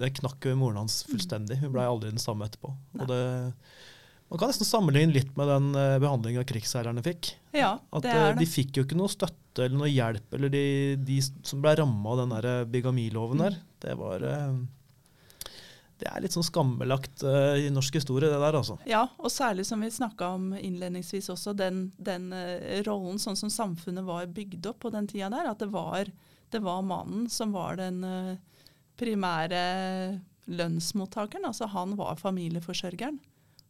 det 0.00 0.14
knakk 0.22 0.48
jo 0.48 0.56
moren 0.56 0.80
hans 0.80 1.02
fullstendig. 1.10 1.58
Hun 1.60 1.74
blei 1.74 1.84
aldri 1.84 2.14
den 2.14 2.22
samme 2.22 2.48
etterpå. 2.48 2.72
Og 2.96 3.10
det, 3.10 3.20
man 4.30 4.38
kan 4.38 4.50
nesten 4.52 4.68
sammenligne 4.68 5.14
litt 5.16 5.30
med 5.38 5.48
den 5.50 5.70
uh, 5.74 5.98
behandlinga 6.02 6.44
krigsseilerne 6.46 7.02
fikk. 7.02 7.32
Ja, 7.56 7.72
At 7.90 8.04
det 8.06 8.12
er 8.14 8.28
det. 8.32 8.44
de 8.44 8.46
fikk 8.46 8.76
jo 8.78 8.84
ikke 8.86 8.98
noe 8.98 9.10
støtte 9.10 9.64
eller 9.66 9.80
noe 9.80 9.90
hjelp, 9.90 10.28
eller 10.38 10.52
de, 10.52 10.60
de 11.02 11.16
som 11.26 11.58
ble 11.64 11.72
ramma 11.80 12.12
av 12.12 12.20
den 12.22 12.34
der 12.36 12.46
eh, 12.46 12.68
bigamiloven 12.70 13.42
der. 13.42 13.56
Det 13.82 13.96
var 13.98 14.22
eh, 14.22 14.60
Det 16.00 16.06
er 16.08 16.22
litt 16.22 16.32
sånn 16.36 16.46
skambelagt 16.46 17.24
eh, 17.26 17.66
i 17.66 17.72
norsk 17.74 17.98
historie, 17.98 18.30
det 18.30 18.38
der, 18.38 18.56
altså. 18.60 18.78
Ja, 18.88 19.02
og 19.18 19.34
særlig 19.34 19.66
som 19.68 19.82
vi 19.82 19.90
snakka 19.92 20.30
om 20.38 20.52
innledningsvis 20.54 21.28
også, 21.34 21.52
den, 21.58 21.88
den 21.98 22.30
eh, 22.32 22.78
rollen 22.86 23.18
sånn 23.20 23.36
som 23.36 23.50
samfunnet 23.50 24.06
var 24.06 24.30
bygd 24.30 24.70
opp 24.70 24.78
på 24.86 24.94
den 24.94 25.10
tida 25.10 25.28
der. 25.34 25.50
At 25.50 25.58
det 25.60 25.68
var, 25.74 26.06
det 26.54 26.62
var 26.64 26.86
mannen 26.86 27.26
som 27.28 27.50
var 27.52 27.76
den 27.82 28.00
eh, 28.06 28.38
primære 29.02 29.64
lønnsmottakeren. 30.46 31.50
Altså 31.50 31.66
han 31.74 31.98
var 31.98 32.16
familieforsørgeren. 32.22 33.18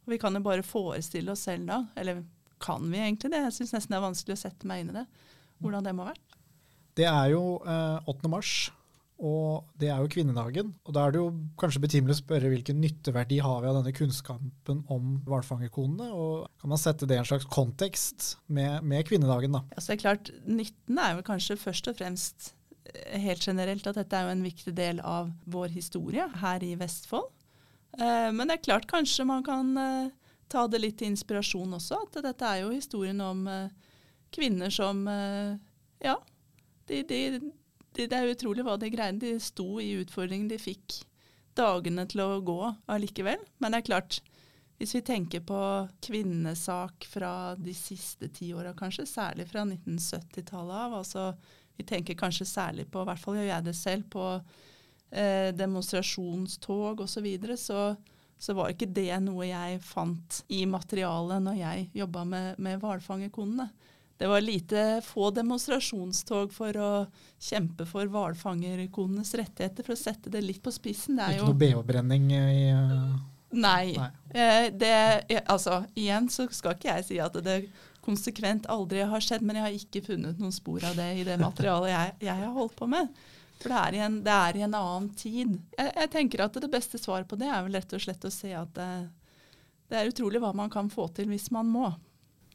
Vi 0.09 0.17
kan 0.21 0.35
jo 0.35 0.43
bare 0.45 0.65
forestille 0.65 1.33
oss 1.33 1.45
selv 1.47 1.69
da, 1.69 1.83
eller 1.99 2.23
kan 2.61 2.85
vi 2.91 2.99
egentlig 3.01 3.31
det? 3.33 3.45
Jeg 3.47 3.57
syns 3.59 3.73
nesten 3.75 3.95
det 3.95 3.99
er 3.99 4.05
vanskelig 4.05 4.37
å 4.37 4.43
sette 4.43 4.69
meg 4.69 4.83
inn 4.83 4.93
i 4.93 4.99
det. 4.99 5.07
Hvordan 5.61 5.85
det 5.85 5.95
må 5.97 6.05
ha 6.05 6.13
vært. 6.13 6.37
Det 6.97 7.07
er 7.07 7.33
jo 7.33 7.43
eh, 7.63 8.11
8. 8.11 8.29
mars, 8.31 8.53
og 9.21 9.67
det 9.79 9.91
er 9.93 10.01
jo 10.01 10.09
kvinnedagen. 10.11 10.71
Og 10.85 10.95
da 10.95 11.05
er 11.05 11.13
det 11.13 11.21
jo 11.21 11.27
kanskje 11.61 11.83
betimelig 11.83 12.17
å 12.17 12.21
spørre 12.23 12.49
hvilken 12.51 12.79
nytteverdi 12.81 13.37
har 13.45 13.59
vi 13.61 13.69
av 13.69 13.77
denne 13.77 13.93
kunnskapen 13.95 14.81
om 14.91 15.19
hvalfangerkonene, 15.27 16.09
og 16.11 16.47
kan 16.61 16.73
man 16.73 16.81
sette 16.81 17.07
det 17.09 17.19
i 17.19 17.21
en 17.21 17.29
slags 17.29 17.45
kontekst 17.51 18.33
med, 18.47 18.81
med 18.81 19.05
kvinnedagen, 19.07 19.53
da? 19.57 19.63
Altså 19.75 19.93
det 19.93 19.99
er 19.99 20.03
klart, 20.05 20.33
Nytten 20.49 21.03
er 21.03 21.13
jo 21.15 21.27
kanskje 21.29 21.59
først 21.61 21.91
og 21.91 21.99
fremst 22.01 22.51
eh, 22.95 23.19
helt 23.21 23.45
generelt 23.45 23.87
at 23.91 24.01
dette 24.01 24.17
er 24.17 24.27
jo 24.27 24.35
en 24.35 24.47
viktig 24.49 24.73
del 24.77 25.03
av 25.05 25.29
vår 25.53 25.77
historie 25.77 26.25
her 26.41 26.65
i 26.65 26.73
Vestfold. 26.81 27.29
Eh, 27.97 28.31
men 28.31 28.47
det 28.47 28.57
er 28.57 28.65
klart 28.67 28.89
kanskje 28.89 29.27
man 29.27 29.43
kan 29.43 29.71
eh, 29.77 30.11
ta 30.51 30.65
det 30.71 30.81
litt 30.81 30.99
til 31.01 31.11
inspirasjon 31.11 31.77
også. 31.77 31.99
At 32.07 32.21
dette 32.25 32.47
er 32.47 32.63
jo 32.63 32.73
historien 32.75 33.21
om 33.23 33.45
eh, 33.51 33.71
kvinner 34.31 34.71
som 34.71 35.03
Ja, 36.01 36.15
de, 36.87 37.01
de, 37.03 37.17
de, 37.35 38.05
det 38.07 38.15
er 38.15 38.31
utrolig 38.31 38.63
hva 38.65 38.77
de 38.79 38.89
greide. 38.93 39.19
De 39.19 39.39
sto 39.43 39.75
i 39.83 39.91
utfordringen. 39.99 40.49
De 40.49 40.59
fikk 40.61 41.01
dagene 41.57 42.07
til 42.09 42.23
å 42.23 42.39
gå 42.45 42.59
allikevel. 42.91 43.43
Men 43.59 43.73
det 43.73 43.81
er 43.81 43.89
klart, 43.89 44.21
hvis 44.79 44.95
vi 44.95 45.03
tenker 45.05 45.43
på 45.45 45.59
kvinnesak 46.07 47.05
fra 47.11 47.53
de 47.59 47.75
siste 47.75 48.31
ti 48.33 48.53
åra, 48.55 48.71
kanskje, 48.77 49.05
særlig 49.09 49.49
fra 49.51 49.65
1970-tallet 49.67 50.77
av, 50.87 50.95
altså 51.03 51.27
vi 51.77 51.85
tenker 51.87 52.17
kanskje 52.17 52.47
særlig 52.47 52.87
på, 52.91 53.03
i 53.03 53.09
hvert 53.09 53.21
fall 53.21 53.37
gjør 53.39 53.49
jeg 53.51 53.67
det 53.67 53.75
selv, 53.77 54.07
på 54.13 54.25
eh, 55.11 55.51
demonstrasjonstog 55.55 57.05
osv., 57.05 57.13
så, 57.13 57.23
videre, 57.25 57.59
så 57.59 57.83
så 58.41 58.55
var 58.57 58.71
ikke 58.73 58.89
det 58.89 59.13
noe 59.21 59.45
jeg 59.45 59.77
fant 59.85 60.39
i 60.49 60.63
materialet 60.65 61.43
når 61.45 61.57
jeg 61.59 61.81
jobba 61.93 62.23
med, 62.25 62.55
med 62.57 62.79
hvalfangerkonene. 62.81 63.67
Det 64.17 64.29
var 64.29 64.41
lite 64.41 64.81
få 65.05 65.29
demonstrasjonstog 65.33 66.51
for 66.53 66.77
å 66.77 66.89
kjempe 67.41 67.85
for 67.89 68.09
hvalfangerkonenes 68.09 69.33
rettigheter, 69.37 69.85
for 69.85 69.93
å 69.93 70.01
sette 70.01 70.33
det 70.33 70.41
litt 70.41 70.61
på 70.65 70.73
spissen. 70.73 71.17
Det 71.17 71.27
er 71.27 71.37
Ikke 71.37 71.43
jo 71.43 71.51
noe 71.51 71.59
BH-brenning 71.61 72.27
i 72.33 72.65
eh, 72.71 73.13
Nei. 73.51 73.93
Nei. 73.97 74.09
Eh, 74.33 74.67
det, 74.73 74.91
altså, 75.45 75.83
igjen 75.93 76.29
så 76.33 76.47
skal 76.49 76.77
ikke 76.77 76.95
jeg 76.95 77.07
si 77.11 77.21
at 77.21 77.37
det 77.45 77.59
konsekvent 78.01 78.65
aldri 78.73 79.03
har 79.05 79.21
skjedd, 79.21 79.45
men 79.45 79.59
jeg 79.59 79.67
har 79.67 79.77
ikke 79.77 80.05
funnet 80.07 80.41
noen 80.41 80.55
spor 80.55 80.81
av 80.89 80.97
det 80.97 81.11
i 81.19 81.27
det 81.27 81.37
materialet 81.41 81.93
jeg, 81.93 82.17
jeg 82.25 82.41
har 82.41 82.57
holdt 82.57 82.77
på 82.79 82.89
med. 82.89 83.13
For 83.61 83.71
det 83.71 83.79
er 83.79 83.97
i 83.97 84.03
en, 84.05 84.19
det 84.25 84.35
er 84.35 84.57
i 84.57 84.63
en 84.65 84.77
annen 84.77 85.09
tid. 85.17 85.57
Jeg, 85.77 85.91
jeg 85.95 86.11
tenker 86.13 86.45
at 86.45 86.61
det 86.63 86.71
beste 86.71 86.99
svaret 87.01 87.29
på 87.29 87.37
det 87.39 87.49
er 87.49 87.65
vel 87.65 87.77
rett 87.77 87.97
og 87.97 88.03
slett 88.03 88.25
å 88.25 88.33
se 88.33 88.53
at 88.57 88.71
det, 88.77 88.91
det 89.91 89.99
er 89.99 90.09
utrolig 90.09 90.41
hva 90.41 90.53
man 90.57 90.71
kan 90.73 90.89
få 90.91 91.07
til 91.15 91.29
hvis 91.31 91.51
man 91.53 91.69
må. 91.69 91.91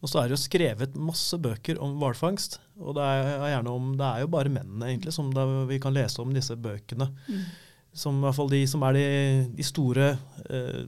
Og 0.05 0.11
så 0.11 0.21
er 0.21 0.29
det 0.29 0.37
jo 0.37 0.43
skrevet 0.45 0.99
masse 1.01 1.39
bøker 1.41 1.79
om 1.83 1.95
hvalfangst. 2.01 2.59
Og 2.83 2.97
det 2.99 3.05
er, 3.05 3.31
gjerne 3.55 3.73
om, 3.73 3.95
det 3.97 4.09
er 4.09 4.25
jo 4.25 4.33
bare 4.35 4.53
mennene 4.53 4.91
egentlig 4.91 5.15
som 5.17 5.31
det, 5.35 5.47
vi 5.71 5.81
kan 5.83 5.95
lese 5.97 6.21
om 6.23 6.35
disse 6.37 6.57
bøkene. 6.61 7.09
Som 7.97 8.21
i 8.21 8.27
hvert 8.27 8.37
fall 8.37 8.53
de 8.53 8.61
som 8.69 8.85
er 8.85 8.99
de, 8.99 9.07
de 9.57 9.65
store 9.65 10.11
eh, 10.51 10.83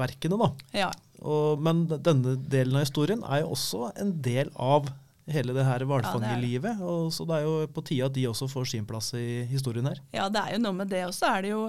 verkene, 0.00 0.38
da. 0.40 0.50
Ja. 0.86 0.88
Og, 1.20 1.60
men 1.60 1.84
denne 1.90 2.38
delen 2.40 2.78
av 2.80 2.86
historien 2.86 3.24
er 3.28 3.42
jo 3.42 3.52
også 3.58 3.90
en 4.00 4.14
del 4.24 4.48
av 4.56 4.88
hele 5.30 5.54
det 5.56 5.64
her 5.66 5.84
hvalfangerlivet. 5.86 6.80
Ja, 6.80 6.94
så 7.12 7.26
det 7.28 7.38
er 7.38 7.46
jo 7.46 7.66
på 7.74 7.84
tide 7.86 8.06
at 8.08 8.14
de 8.16 8.28
også 8.30 8.48
får 8.50 8.70
sin 8.72 8.86
plass 8.88 9.12
i 9.18 9.42
historien 9.50 9.88
her. 9.90 10.00
Ja, 10.14 10.28
det 10.32 10.42
er 10.42 10.56
jo 10.56 10.62
noe 10.64 10.78
med 10.80 10.90
det. 10.92 11.04
Og 11.08 11.14
så 11.16 11.34
er 11.36 11.46
det 11.46 11.54
jo 11.54 11.68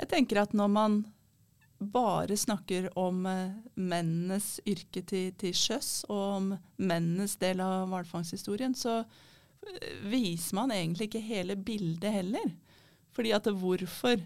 Jeg 0.00 0.08
tenker 0.08 0.40
at 0.42 0.54
når 0.56 0.70
man 0.72 1.02
bare 1.92 2.36
snakker 2.38 2.86
om 2.98 3.26
eh, 3.26 3.52
mennenes 3.74 4.56
yrke 4.66 5.02
til, 5.04 5.34
til 5.38 5.52
sjøs, 5.54 6.04
og 6.08 6.22
om 6.36 6.46
mennenes 6.78 7.36
del 7.42 7.60
av 7.62 7.90
hvalfangsthistorien, 7.90 8.74
så 8.74 9.02
eh, 9.02 9.98
viser 10.10 10.56
man 10.56 10.72
egentlig 10.74 11.10
ikke 11.10 11.22
hele 11.22 11.58
bildet 11.58 12.14
heller. 12.14 12.54
Fordi 13.12 13.34
at 13.36 13.46
hvorfor 13.46 14.22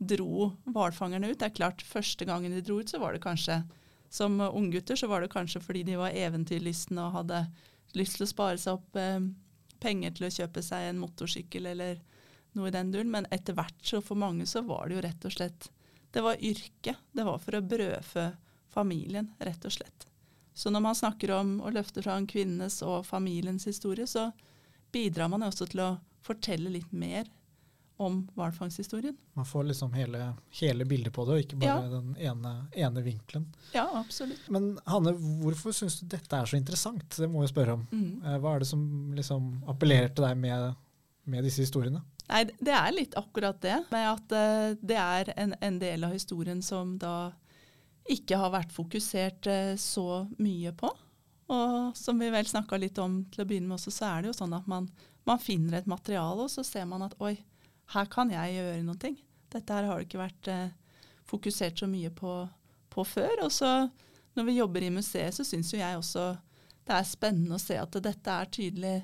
dro 0.00 0.52
hvalfangerne 0.64 1.30
ut? 1.30 1.38
Det 1.38 1.50
er 1.50 1.58
klart, 1.60 1.84
første 1.84 2.24
gangen 2.24 2.56
de 2.56 2.64
dro 2.64 2.80
ut, 2.80 2.90
så 2.90 3.02
var 3.02 3.14
det 3.14 3.22
kanskje 3.26 3.60
som 4.10 4.40
unggutter 4.40 4.96
så 4.96 5.06
var 5.06 5.22
det 5.22 5.30
kanskje 5.30 5.62
fordi 5.62 5.84
de 5.86 5.98
var 5.98 6.16
eventyrlystne 6.18 7.02
og 7.04 7.20
hadde 7.20 7.44
lyst 7.98 8.18
til 8.18 8.26
å 8.26 8.30
spare 8.30 8.58
seg 8.60 8.78
opp 8.78 8.98
eh, 9.00 9.18
penger 9.80 10.14
til 10.16 10.28
å 10.28 10.32
kjøpe 10.34 10.62
seg 10.64 10.90
en 10.90 11.00
motorsykkel 11.00 11.70
eller 11.72 12.00
noe 12.58 12.68
i 12.68 12.74
den 12.74 12.92
duren. 12.92 13.12
Men 13.14 13.28
etter 13.34 13.56
hvert 13.58 13.80
så 13.86 14.02
for 14.04 14.20
mange 14.20 14.46
så 14.50 14.62
var 14.66 14.88
det 14.88 14.98
jo 14.98 15.04
rett 15.06 15.26
og 15.26 15.36
slett 15.36 15.70
Det 16.10 16.22
var 16.26 16.42
yrke. 16.42 16.96
Det 17.12 17.24
var 17.26 17.38
for 17.38 17.54
å 17.54 17.62
brødfø 17.62 18.30
familien, 18.70 19.32
rett 19.38 19.64
og 19.66 19.74
slett. 19.74 20.06
Så 20.54 20.70
når 20.70 20.82
man 20.82 20.96
snakker 20.98 21.30
om 21.34 21.60
å 21.62 21.70
løfte 21.70 22.02
fram 22.02 22.26
kvinnenes 22.26 22.80
og 22.82 23.06
familiens 23.06 23.66
historie, 23.66 24.06
så 24.06 24.30
bidrar 24.92 25.30
man 25.30 25.46
også 25.46 25.68
til 25.70 25.82
å 25.84 25.90
fortelle 26.26 26.72
litt 26.74 26.90
mer 26.92 27.30
om 28.00 28.20
hvalfangsthistorien. 28.38 29.16
Man 29.36 29.44
får 29.48 29.66
liksom 29.70 29.92
hele, 29.94 30.22
hele 30.60 30.86
bildet 30.88 31.12
på 31.16 31.24
det, 31.28 31.34
og 31.36 31.42
ikke 31.44 31.58
bare 31.60 31.82
Ja. 31.84 31.88
den 31.92 32.14
ene, 32.16 32.52
ene 32.72 33.02
vinkelen. 33.04 33.44
Ja, 33.74 33.84
absolutt. 34.00 34.46
Men 34.48 34.70
Hanne, 34.88 35.12
hvorfor 35.42 35.72
syns 35.76 36.00
du 36.00 36.06
dette 36.14 36.32
er 36.40 36.48
så 36.48 36.56
interessant? 36.56 37.04
Det 37.16 37.28
må 37.30 37.42
jeg 37.44 37.52
spørre 37.52 37.74
om. 37.76 37.86
Mm. 37.92 38.22
Eh, 38.24 38.38
Hva 38.40 38.54
er 38.56 38.64
det 38.64 38.70
som 38.70 39.12
liksom 39.16 39.50
appellerer 39.68 40.14
til 40.14 40.24
deg 40.24 40.40
med, 40.40 40.74
med 41.26 41.44
disse 41.44 41.60
historiene? 41.66 42.00
Nei, 42.30 42.44
det 42.60 42.72
er 42.78 42.92
litt 42.94 43.14
akkurat 43.18 43.60
det. 43.60 43.76
Med 43.90 44.06
at 44.14 44.32
eh, 44.38 44.74
det 44.80 44.96
er 45.02 45.32
en, 45.36 45.54
en 45.60 45.78
del 45.82 46.04
av 46.08 46.12
historien 46.16 46.62
som 46.62 46.96
da 47.02 47.32
ikke 48.10 48.38
har 48.40 48.50
vært 48.54 48.72
fokusert 48.74 49.46
eh, 49.50 49.74
så 49.78 50.26
mye 50.38 50.72
på. 50.72 50.88
Og 51.50 51.96
som 51.98 52.18
vi 52.22 52.28
vel 52.30 52.46
snakka 52.46 52.78
litt 52.78 52.98
om 53.02 53.24
til 53.30 53.42
å 53.42 53.46
begynne 53.50 53.66
med 53.68 53.76
også, 53.80 53.90
så 53.90 54.06
er 54.12 54.22
det 54.22 54.30
jo 54.30 54.36
sånn 54.38 54.54
at 54.54 54.66
man, 54.70 54.86
man 55.26 55.40
finner 55.42 55.80
et 55.80 55.88
materiale, 55.90 56.44
og 56.46 56.50
så 56.52 56.62
ser 56.66 56.86
man 56.86 57.02
at 57.02 57.16
oi, 57.18 57.32
her 57.94 58.10
kan 58.10 58.30
jeg 58.32 58.56
gjøre 58.56 58.82
noe. 58.86 58.98
ting. 59.00 59.16
Dette 59.50 59.74
her 59.74 59.88
har 59.88 59.98
det 59.98 60.06
ikke 60.06 60.22
vært 60.22 60.48
eh, 60.48 60.76
fokusert 61.26 61.78
så 61.82 61.88
mye 61.90 62.10
på, 62.14 62.34
på 62.90 63.04
før. 63.04 63.46
Og 63.46 63.52
så 63.52 63.88
når 64.38 64.46
vi 64.46 64.58
jobber 64.58 64.86
i 64.86 64.92
museet, 64.94 65.34
så 65.34 65.44
syns 65.44 65.72
jo 65.74 65.80
jeg 65.80 65.98
også 65.98 66.36
det 66.86 66.96
er 66.96 67.06
spennende 67.06 67.54
å 67.54 67.62
se 67.62 67.76
at 67.78 67.98
dette 68.02 68.34
er 68.34 68.48
tydelig 68.50 68.96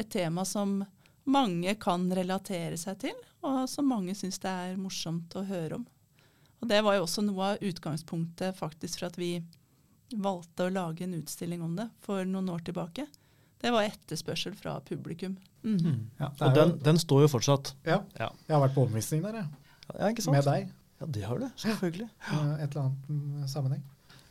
et 0.00 0.10
tema 0.10 0.44
som 0.48 0.78
mange 1.24 1.74
kan 1.80 2.06
relatere 2.12 2.76
seg 2.80 3.00
til, 3.02 3.18
og 3.44 3.64
som 3.68 3.88
mange 3.88 4.14
syns 4.16 4.38
det 4.40 4.52
er 4.52 4.80
morsomt 4.80 5.34
å 5.36 5.44
høre 5.48 5.80
om. 5.80 5.84
Og 6.60 6.68
Det 6.68 6.80
var 6.80 6.96
jo 6.96 7.04
også 7.04 7.24
noe 7.24 7.50
av 7.52 7.64
utgangspunktet 7.64 8.56
faktisk 8.56 9.00
for 9.00 9.10
at 9.10 9.18
vi 9.20 9.34
valgte 10.14 10.68
å 10.68 10.72
lage 10.72 11.04
en 11.04 11.16
utstilling 11.18 11.60
om 11.64 11.74
det 11.76 11.88
for 12.04 12.24
noen 12.28 12.48
år 12.54 12.64
tilbake. 12.64 13.06
Det 13.64 13.72
var 13.72 13.88
etterspørsel 13.88 14.54
fra 14.60 14.76
publikum. 14.84 15.38
Mm. 15.64 16.10
Ja, 16.20 16.28
Og 16.44 16.54
den, 16.56 16.74
jo, 16.74 16.80
den 16.84 17.00
står 17.00 17.24
jo 17.24 17.30
fortsatt. 17.32 17.72
ja, 17.86 18.02
Ja. 18.20 18.28
jeg 18.48 18.52
har 18.56 18.60
vært 18.66 18.74
på 18.76 18.84
omvisning 18.84 19.22
der, 19.24 19.40
jeg. 19.40 19.46
Ja, 19.94 20.10
ikke 20.12 20.24
sant? 20.26 20.36
Med 20.36 20.44
deg. 20.44 20.68
Ja, 21.00 21.06
det 21.16 21.24
har 21.24 21.40
du. 21.40 21.48
Selvfølgelig. 21.60 22.08
Et 22.28 22.68
eller 22.68 22.82
annet 22.84 23.08
mm, 23.08 23.48
sammenheng. 23.48 23.82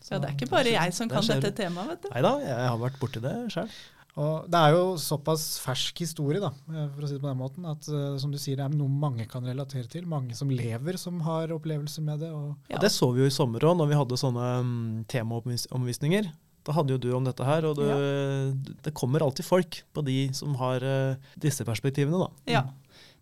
Så 0.03 0.20
det 0.20 0.30
er 0.30 0.36
ikke 0.36 0.51
bare 0.51 0.72
jeg 0.76 0.93
som 0.93 1.10
kan 1.10 1.26
dette 1.26 1.51
temaet, 1.55 1.93
vet 1.95 2.05
du. 2.05 2.10
Nei 2.14 2.22
da, 2.26 2.32
jeg 2.43 2.70
har 2.70 2.80
vært 2.82 3.01
borti 3.01 3.22
det 3.24 3.34
sjøl. 3.53 3.70
Og 4.14 4.45
det 4.51 4.60
er 4.62 4.76
jo 4.76 4.82
såpass 5.01 5.43
fersk 5.64 6.03
historie, 6.03 6.38
da, 6.43 6.51
eh, 6.70 6.86
for 6.93 7.01
å 7.01 7.08
si 7.10 7.16
det 7.16 7.24
på 7.24 7.32
den 7.32 7.39
måten, 7.39 7.66
at 7.66 7.88
uh, 7.89 8.14
som 8.22 8.30
du 8.30 8.38
sier, 8.38 8.60
det 8.60 8.68
er 8.68 8.76
noe 8.76 8.91
mange 8.91 9.26
kan 9.32 9.45
relatere 9.47 9.89
til. 9.89 10.05
Mange 10.05 10.36
som 10.38 10.51
lever, 10.53 10.99
som 11.01 11.18
har 11.26 11.49
opplevelser 11.55 12.05
med 12.05 12.22
det. 12.22 12.30
Og 12.30 12.51
Ja. 12.70 12.78
Og 12.78 12.84
det 12.86 12.91
så 12.93 13.10
vi 13.16 13.24
jo 13.24 13.32
i 13.32 13.34
sommer 13.34 13.66
òg, 13.66 13.74
når 13.80 13.89
vi 13.89 13.97
hadde 13.97 14.20
sånne 14.22 14.49
um, 14.62 15.05
temaomvisninger. 15.10 16.30
Da 16.64 16.76
hadde 16.78 16.95
jo 16.95 17.01
du 17.01 17.09
om 17.16 17.26
dette 17.28 17.43
her, 17.43 17.66
og 17.68 17.76
det, 17.80 18.76
det 18.86 18.95
kommer 18.95 19.26
alltid 19.26 19.45
folk 19.47 19.82
på 19.91 20.03
de 20.07 20.18
som 20.36 20.55
har 20.61 20.86
eh, 20.88 21.32
disse 21.36 21.66
perspektivene, 21.68 22.22
da. 22.24 22.30
Ja, 22.47 22.64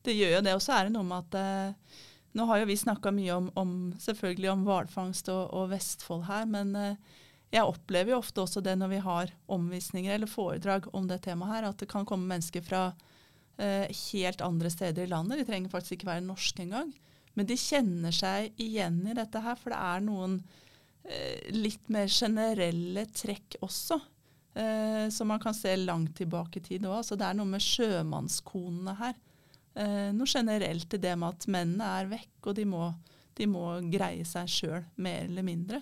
det 0.06 0.14
gjør 0.18 0.38
jo 0.38 0.44
det. 0.46 0.54
Og 0.58 0.62
så 0.62 0.76
er 0.78 0.88
det 0.88 0.94
noe 0.94 1.08
med 1.08 1.26
at 1.26 1.40
eh, 1.40 1.98
nå 2.38 2.46
har 2.48 2.62
jo 2.62 2.70
vi 2.70 2.78
snakka 2.80 3.12
mye 3.16 3.34
om, 3.36 3.50
om 3.60 3.74
selvfølgelig 4.00 4.52
om 4.54 4.68
hvalfangst 4.68 5.32
og, 5.34 5.44
og 5.58 5.72
Vestfold 5.74 6.28
her, 6.30 6.46
men 6.50 6.76
eh, 6.78 7.18
jeg 7.52 7.68
opplever 7.68 8.14
jo 8.14 8.22
ofte 8.22 8.46
også 8.46 8.64
det 8.64 8.78
når 8.80 8.94
vi 8.94 9.02
har 9.04 9.32
omvisninger 9.52 10.14
eller 10.16 10.30
foredrag 10.32 10.88
om 10.96 11.10
det 11.10 11.20
temaet 11.26 11.58
her, 11.58 11.68
at 11.68 11.82
det 11.82 11.90
kan 11.92 12.08
komme 12.08 12.30
mennesker 12.30 12.64
fra 12.64 12.86
eh, 13.60 13.90
helt 14.14 14.44
andre 14.46 14.72
steder 14.72 15.04
i 15.04 15.12
landet. 15.12 15.42
De 15.42 15.48
trenger 15.50 15.74
faktisk 15.74 15.98
ikke 15.98 16.14
være 16.14 16.24
norske 16.30 16.64
engang. 16.64 16.94
Men 17.36 17.48
de 17.48 17.58
kjenner 17.60 18.16
seg 18.16 18.56
igjen 18.60 19.02
i 19.08 19.16
dette 19.18 19.44
her, 19.44 19.60
for 19.60 19.74
det 19.74 19.82
er 19.84 20.06
noen 20.06 20.40
litt 21.52 21.90
mer 21.92 22.08
generelle 22.12 23.08
trekk 23.16 23.58
også. 23.66 23.98
Eh, 24.54 25.10
som 25.10 25.28
man 25.28 25.40
kan 25.40 25.54
se 25.54 25.76
langt 25.76 26.18
tilbake 26.18 26.60
i 26.60 26.64
tid 26.64 26.86
òg. 26.86 27.06
Det 27.08 27.24
er 27.24 27.38
noe 27.38 27.48
med 27.48 27.64
sjømannskonene 27.64 28.96
her. 29.00 29.16
Eh, 29.80 30.10
noe 30.12 30.28
generelt 30.28 30.94
i 30.94 31.00
det 31.00 31.14
med 31.16 31.38
at 31.38 31.48
mennene 31.48 31.92
er 32.02 32.10
vekk, 32.12 32.50
og 32.52 32.58
de 32.58 32.66
må, 32.68 32.90
de 33.40 33.48
må 33.48 33.66
greie 33.94 34.26
seg 34.28 34.52
sjøl, 34.52 34.84
mer 35.00 35.24
eller 35.30 35.48
mindre. 35.48 35.82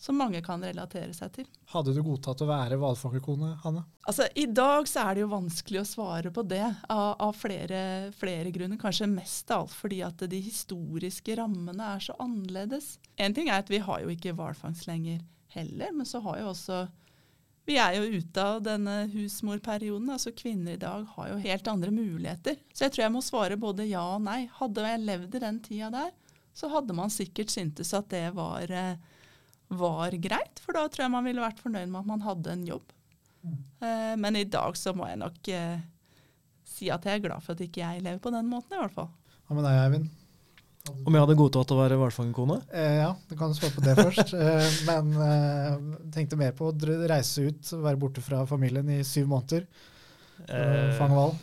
Som 0.00 0.16
mange 0.16 0.40
kan 0.40 0.62
relatere 0.64 1.12
seg 1.12 1.32
til. 1.34 1.48
Hadde 1.74 1.92
du 1.92 2.00
godtatt 2.00 2.40
å 2.40 2.48
være 2.48 2.78
hvalfangerkone, 2.80 3.50
Hanne? 3.60 3.82
Altså, 4.08 4.24
I 4.32 4.46
dag 4.48 4.88
så 4.88 5.02
er 5.04 5.18
det 5.18 5.24
jo 5.26 5.32
vanskelig 5.34 5.82
å 5.82 5.88
svare 5.90 6.32
på 6.32 6.44
det 6.48 6.64
av, 6.64 7.18
av 7.20 7.34
flere, 7.36 7.82
flere, 8.16 8.48
grunner. 8.54 8.80
Kanskje 8.80 9.10
mest 9.10 9.52
av 9.52 9.66
alt 9.66 9.74
fordi 9.76 10.00
at 10.06 10.24
de 10.32 10.40
historiske 10.40 11.36
rammene 11.36 11.90
er 11.98 12.00
så 12.06 12.16
annerledes. 12.22 12.94
En 13.20 13.36
ting 13.36 13.52
er 13.52 13.60
at 13.60 13.68
vi 13.72 13.82
har 13.84 14.00
jo 14.00 14.14
ikke 14.14 14.32
hvalfangst 14.38 14.88
lenger 14.88 15.20
heller, 15.52 15.92
men 15.92 16.08
så 16.08 16.22
har 16.24 16.40
jo 16.40 16.48
også 16.54 16.86
vi 17.68 17.76
er 17.78 17.94
jo 17.98 18.18
ute 18.18 18.42
av 18.42 18.62
denne 18.64 19.04
husmorperioden. 19.12 20.08
altså 20.10 20.32
Kvinner 20.34 20.74
i 20.74 20.80
dag 20.80 21.04
har 21.14 21.28
jo 21.30 21.36
helt 21.44 21.68
andre 21.70 21.92
muligheter. 21.94 22.56
Så 22.72 22.86
jeg 22.86 22.94
tror 22.94 23.04
jeg 23.04 23.14
må 23.14 23.22
svare 23.22 23.60
både 23.60 23.86
ja 23.86 24.02
og 24.16 24.24
nei. 24.24 24.40
Hadde 24.56 24.86
jeg 24.88 25.04
levd 25.04 25.36
i 25.36 25.42
den 25.44 25.60
tida 25.62 25.90
der, 25.92 26.10
så 26.56 26.70
hadde 26.72 26.96
man 26.96 27.12
sikkert 27.12 27.52
syntes 27.52 27.92
at 27.94 28.08
det 28.10 28.24
var, 28.34 28.64
eh, 28.70 28.96
var 29.70 30.14
greit. 30.22 30.60
For 30.64 30.76
da 30.76 30.86
tror 30.90 31.06
jeg 31.06 31.14
man 31.14 31.26
ville 31.26 31.44
vært 31.44 31.62
fornøyd 31.62 31.88
med 31.90 32.00
at 32.02 32.08
man 32.10 32.24
hadde 32.26 32.54
en 32.54 32.64
jobb. 32.66 32.94
Eh, 33.80 34.14
men 34.20 34.36
i 34.36 34.46
dag 34.50 34.76
så 34.76 34.92
må 34.96 35.08
jeg 35.08 35.20
nok 35.22 35.50
eh, 35.54 35.82
si 36.68 36.90
at 36.92 37.06
jeg 37.06 37.20
er 37.20 37.26
glad 37.28 37.44
for 37.44 37.54
at 37.56 37.62
ikke 37.64 37.82
jeg 37.84 38.02
lever 38.04 38.20
på 38.22 38.32
den 38.34 38.50
måten, 38.50 38.76
i 38.76 38.80
hvert 38.82 38.96
fall. 38.96 39.12
Hva 39.46 39.56
med 39.58 39.66
deg, 39.66 39.78
Eivind? 39.84 40.10
Om 40.90 41.12
jeg 41.14 41.22
hadde 41.22 41.36
godtatt 41.36 41.72
å 41.74 41.76
være 41.76 41.96
hvalfangerkone? 42.00 42.56
Eh, 42.72 42.96
ja, 43.02 43.10
du 43.28 43.34
kan 43.38 43.52
svare 43.56 43.74
på 43.76 43.84
det 43.84 43.94
først. 43.98 44.32
Eh, 44.34 44.78
men 44.88 45.10
eh, 45.22 45.74
tenkte 46.14 46.38
mer 46.40 46.54
på 46.56 46.70
å 46.70 46.74
reise 47.10 47.46
ut, 47.50 47.72
være 47.84 48.00
borte 48.00 48.24
fra 48.24 48.42
familien 48.48 48.88
i 48.90 49.00
syv 49.06 49.28
måneder. 49.30 49.66
Eh, 50.48 50.90
fange 50.98 51.14
hval. 51.18 51.36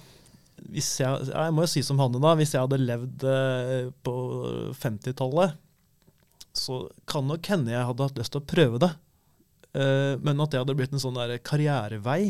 Jeg, 0.74 0.90
jeg 1.30 1.54
må 1.54 1.64
jo 1.64 1.70
si 1.70 1.84
som 1.86 2.02
Hanne, 2.02 2.20
da. 2.24 2.34
Hvis 2.40 2.56
jeg 2.56 2.66
hadde 2.66 2.82
levd 2.82 3.26
eh, 3.30 3.90
på 4.04 4.16
50-tallet, 4.82 5.54
så 6.58 6.84
kan 7.10 7.28
nok 7.30 7.46
hende 7.54 7.72
jeg 7.74 7.86
hadde 7.90 8.08
hatt 8.10 8.18
lyst 8.20 8.34
til 8.36 8.42
å 8.44 8.48
prøve 8.50 8.82
det. 8.84 8.92
Eh, 9.78 10.14
men 10.24 10.40
at 10.42 10.54
det 10.54 10.62
hadde 10.64 10.76
blitt 10.80 10.94
en 10.96 11.02
sånn 11.04 11.18
der 11.20 11.38
karrierevei 11.44 12.22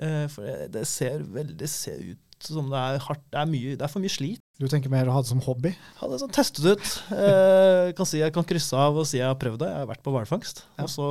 eh, 0.00 0.24
For 0.32 0.66
det- 0.72 0.86
ser 0.88 1.20
veldig 1.22 1.68
ser 1.70 2.00
ut 2.14 2.18
som 2.40 2.68
det 2.70 2.78
er 2.78 3.00
hardt. 3.02 3.22
Det 3.34 3.38
er, 3.40 3.46
mye, 3.50 3.72
det 3.74 3.82
er 3.82 3.90
for 3.90 3.98
mye 4.02 4.12
slit. 4.14 4.38
Du 4.62 4.68
tenker 4.70 4.90
mer 4.90 5.08
å 5.10 5.14
ha 5.16 5.22
det 5.24 5.30
som 5.30 5.40
hobby? 5.42 5.72
Ha 5.98 6.06
det 6.10 6.20
sånn 6.22 6.30
testet 6.34 6.68
ut. 6.70 6.86
Eh, 7.10 7.90
kan 7.98 8.06
si 8.06 8.20
Jeg 8.20 8.32
kan 8.34 8.46
krysse 8.46 8.78
av 8.78 8.94
og 8.96 9.06
si 9.10 9.18
jeg 9.18 9.26
har 9.26 9.34
prøvd 9.38 9.58
det. 9.64 9.70
Jeg 9.72 9.82
har 9.82 9.88
vært 9.90 10.04
på 10.06 10.12
hvalfangst. 10.14 10.62
Ja. 10.78 10.84
Og 10.86 10.92
så 10.92 11.08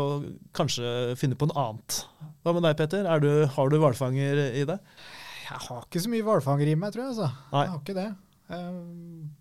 kanskje 0.55 1.17
finne 1.19 1.35
på 1.35 1.49
noe 1.51 1.65
annet. 1.65 1.97
Hva 2.43 2.53
med 2.55 2.63
deg, 2.63 2.77
Peter? 2.79 3.03
Er 3.11 3.19
du, 3.19 3.29
har 3.57 3.69
du 3.69 3.75
hvalfanger 3.83 4.39
i 4.55 4.63
det? 4.71 4.79
Jeg 5.49 5.59
har 5.67 5.83
ikke 5.83 5.99
så 6.03 6.11
mye 6.15 6.23
hvalfanger 6.27 6.71
i 6.71 6.75
meg, 6.79 6.95
tror 6.95 7.03
jeg. 7.05 7.11
altså. 7.15 7.29
Nei. 7.51 7.65
Jeg 7.65 7.73
har 7.75 7.83
ikke 7.83 7.97
det. 7.99 8.07
Jeg 8.47 9.36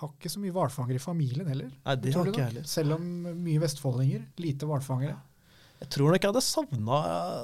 har 0.00 0.10
ikke 0.12 0.30
så 0.32 0.42
mye 0.42 0.54
hvalfangere 0.54 0.98
i 0.98 1.02
familien 1.02 1.48
heller. 1.50 1.70
Nei, 1.86 1.96
det 2.02 2.14
har 2.16 2.28
ikke 2.30 2.42
jeg 2.42 2.52
heller. 2.52 2.68
Selv 2.70 2.96
om 2.96 3.08
mye 3.44 3.62
vestfoldinger. 3.62 4.24
Lite 4.42 4.68
hvalfangere. 4.68 5.16
Jeg 5.76 5.90
tror 5.92 6.08
nok 6.08 6.24
jeg 6.24 6.32
hadde 6.32 6.40
savna 6.40 7.00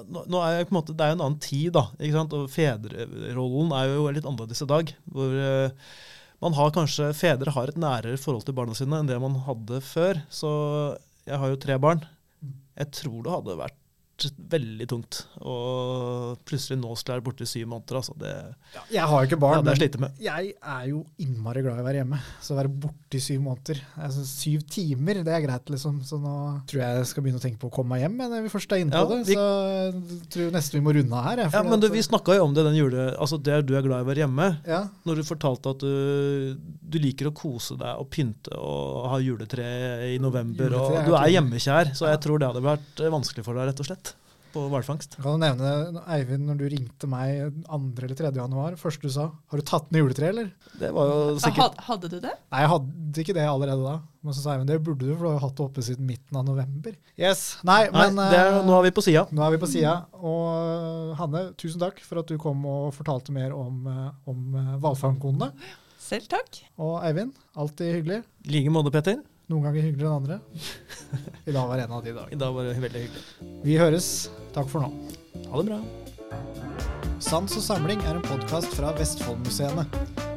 nå, 0.08 0.38
er 0.40 0.54
jeg 0.56 0.68
på 0.70 0.72
en 0.72 0.78
måte, 0.78 0.94
Det 0.96 1.04
er 1.04 1.10
jo 1.12 1.16
en 1.18 1.24
annen 1.26 1.42
tid, 1.44 1.66
da. 1.76 1.82
ikke 1.98 2.16
sant? 2.16 2.36
Og 2.38 2.48
fedrerollen 2.48 3.74
er 3.76 3.90
jo 3.92 4.06
litt 4.08 4.28
annerledes 4.28 4.64
i 4.64 4.70
dag. 4.70 4.94
hvor 5.12 5.36
eh, 5.36 5.90
man 6.42 6.56
har 6.58 6.72
kanskje, 6.74 7.12
Fedre 7.14 7.52
har 7.54 7.70
et 7.70 7.78
nærere 7.78 8.18
forhold 8.18 8.42
til 8.48 8.56
barna 8.56 8.74
sine 8.74 8.98
enn 8.98 9.10
det 9.10 9.20
man 9.22 9.36
hadde 9.46 9.78
før. 9.84 10.24
Så 10.32 10.50
jeg 11.28 11.38
har 11.38 11.52
jo 11.52 11.60
tre 11.60 11.76
barn. 11.78 12.02
Jeg 12.80 12.90
tror 12.98 13.20
det 13.22 13.34
hadde 13.36 13.58
vært 13.60 13.78
veldig 14.52 14.86
tungt. 14.90 15.18
Og 15.42 16.38
plutselig 16.48 16.78
nå 16.80 16.92
skal 16.98 17.14
jeg 17.14 17.20
være 17.20 17.26
borte 17.28 17.46
i 17.46 17.50
syv 17.50 17.66
måneder. 17.72 17.98
altså 18.00 18.14
det, 18.20 18.32
Jeg 18.94 19.06
har 19.10 19.22
jo 19.22 19.28
ikke 19.30 19.38
barn, 19.42 19.66
ja, 19.66 19.74
jeg 19.74 20.00
men 20.00 20.10
jeg 20.22 20.52
er 20.60 20.84
jo 20.90 21.02
innmari 21.22 21.62
glad 21.64 21.78
i 21.80 21.82
å 21.82 21.86
være 21.86 22.00
hjemme. 22.02 22.20
Så 22.40 22.54
å 22.54 22.58
være 22.60 22.72
borte 22.84 23.18
i 23.18 23.22
syv 23.22 23.40
måneder 23.46 23.80
altså, 23.96 24.24
Syv 24.28 24.62
timer, 24.72 25.22
det 25.26 25.34
er 25.34 25.44
greit, 25.46 25.72
liksom. 25.74 26.00
Så 26.06 26.18
nå 26.22 26.34
tror 26.70 26.82
jeg 26.84 27.00
jeg 27.02 27.10
skal 27.12 27.26
begynne 27.26 27.40
å 27.40 27.44
tenke 27.44 27.60
på 27.62 27.70
å 27.70 27.74
komme 27.74 27.96
meg 27.96 28.04
hjem 28.06 28.16
når 28.22 28.46
vi 28.46 28.52
først 28.52 28.72
er 28.76 28.82
inne 28.84 28.92
på 28.92 29.02
Ja, 29.02 29.18
det. 29.18 29.36
Så 29.36 29.42
jeg 29.42 30.20
tror 30.34 30.54
nesten 30.56 30.78
vi 30.78 30.84
må 30.86 30.94
runde 30.96 31.18
av 31.18 31.26
her. 31.28 31.44
jeg, 31.44 31.52
Ja, 31.56 31.62
men 31.66 31.80
du, 31.82 31.88
Vi 31.92 32.02
snakka 32.06 32.36
jo 32.38 32.46
om 32.46 32.54
det 32.56 32.64
den 32.68 32.78
jule, 32.78 33.10
altså 33.18 33.38
det 33.42 33.60
du 33.68 33.74
er 33.76 33.84
glad 33.84 34.02
i 34.02 34.06
å 34.06 34.10
være 34.10 34.24
hjemme. 34.24 34.48
ja, 34.66 34.84
Når 35.08 35.20
du 35.20 35.24
fortalte 35.28 35.74
at 35.74 35.82
du, 35.84 36.56
du 36.80 36.98
liker 37.02 37.28
å 37.30 37.34
kose 37.36 37.76
deg 37.80 38.00
og 38.00 38.08
pynte 38.12 38.54
og 38.58 39.08
ha 39.12 39.18
juletre 39.22 39.66
i 40.14 40.18
november, 40.22 40.70
Juletre 40.72 41.02
og 41.02 41.08
du 41.10 41.16
er 41.18 41.32
hjemmekjær, 41.36 41.92
så 41.98 42.08
jeg 42.10 42.20
tror 42.24 42.40
det 42.40 42.48
hadde 42.50 42.64
vært 42.64 43.02
vanskelig 43.12 43.44
for 43.46 43.58
deg, 43.58 43.70
rett 43.70 43.82
og 43.82 43.88
slett, 43.88 44.11
på 44.52 44.62
hvalfangst. 44.72 45.16
Kan 45.18 45.34
jo 45.34 45.40
nevne, 45.42 46.02
Eivind, 46.14 46.44
når 46.48 46.58
du 46.60 46.64
ringte 46.72 47.08
meg 47.10 47.50
2. 47.66 47.78
eller 48.04 48.16
3. 48.18 48.30
januar, 48.38 48.76
første 48.80 49.08
du 49.08 49.12
sa, 49.14 49.26
har 49.32 49.60
du 49.60 49.64
tatt 49.68 49.90
ned 49.92 50.04
juletreet, 50.04 50.30
eller? 50.34 50.52
Det 50.80 50.90
var 50.96 51.10
jo 51.12 51.34
sikkert 51.42 51.80
hadde 51.88 52.10
du 52.12 52.18
det? 52.22 52.32
Nei, 52.52 52.60
jeg 52.64 52.70
hadde 52.74 53.24
ikke 53.24 53.36
det 53.38 53.46
allerede 53.48 53.82
da. 53.86 53.94
Men 54.22 54.36
så 54.36 54.44
sa 54.44 54.52
Eivind, 54.54 54.68
det 54.70 54.78
burde 54.86 55.02
du, 55.08 55.12
for 55.16 55.24
du 55.24 55.28
har 55.32 55.38
jo 55.40 55.44
hatt 55.48 55.56
det 55.58 55.64
oppe 55.66 55.82
siden 55.82 56.06
midten 56.06 56.38
av 56.38 56.44
november. 56.46 56.94
Yes, 57.18 57.42
Nei, 57.66 57.80
men 57.90 58.14
Nei, 58.20 58.28
er, 58.38 58.52
eh, 58.52 58.60
nå 58.68 58.76
er 58.78 58.86
vi 58.86 58.94
på 58.94 59.02
sida. 59.04 59.24
Nå 59.34 59.42
er 59.46 59.56
vi 59.56 59.60
på 59.64 59.70
sida. 59.72 59.96
Og 60.22 61.16
Hanne, 61.18 61.48
tusen 61.58 61.82
takk 61.82 61.98
for 62.06 62.22
at 62.22 62.30
du 62.30 62.38
kom 62.40 62.62
og 62.70 62.92
fortalte 62.94 63.34
mer 63.34 63.56
om, 63.56 63.82
eh, 63.90 64.06
om 64.30 64.54
eh, 64.60 64.70
hvalfangkonene. 64.84 65.50
Selv 66.02 66.26
takk. 66.30 66.62
Og 66.82 67.00
Eivind, 67.06 67.34
alltid 67.58 67.96
hyggelig. 67.98 68.22
I 68.46 68.56
like 68.56 68.72
måte, 68.74 68.90
Petter. 68.94 69.20
Noen 69.50 69.66
ganger 69.66 69.84
hyggeligere 69.84 70.08
enn 70.08 70.22
andre. 70.22 70.38
I 71.44 71.52
dag 71.52 71.66
var 71.68 71.82
en 71.82 71.92
av 71.98 72.04
de 72.06 72.12
I 72.12 72.14
dagene. 72.16 72.38
dag 72.40 72.54
var 72.54 72.68
det 72.70 72.78
veldig 72.86 73.02
hyggelig. 73.06 73.24
Vi 73.66 73.76
høres. 73.80 74.08
Takk 74.52 74.68
for 74.68 74.84
nå. 74.84 74.90
Ha 75.48 75.62
det 75.62 75.70
bra. 75.70 75.80
Sans 77.22 77.56
og 77.56 77.62
samling 77.64 78.02
er 78.04 78.18
en 78.18 78.26
podkast 78.26 78.74
fra 78.76 78.90
Vestfoldmuseene. 78.98 79.86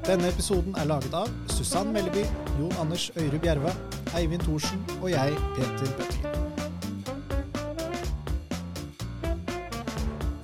Denne 0.05 0.29
episoden 0.29 0.75
er 0.79 0.87
laget 0.87 1.15
av 1.17 1.31
Susann 1.51 1.91
Melleby, 1.91 2.23
Jon 2.59 2.75
Anders 2.79 3.09
Øyre 3.17 3.39
Bjerva, 3.41 3.73
Eivind 4.15 4.45
Thorsen 4.45 4.79
og 5.01 5.09
jeg, 5.11 5.35
Peter 5.57 5.91
Bøtling. 5.97 6.31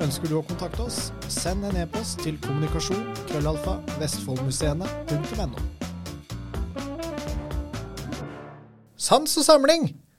Ønsker 0.02 0.28
du 0.28 0.40
å 0.40 0.44
kontakte 0.50 0.90
oss? 0.90 1.12
Send 1.30 1.64
en 1.70 1.78
e-post 1.78 2.20
til 2.26 2.42
kommunikasjon 2.42 3.06
krøllalfa 3.30 3.78
vestfoldmuseene.no. 4.02 5.68
Sans 8.98 9.38
og 9.38 9.46
samling! 9.46 9.92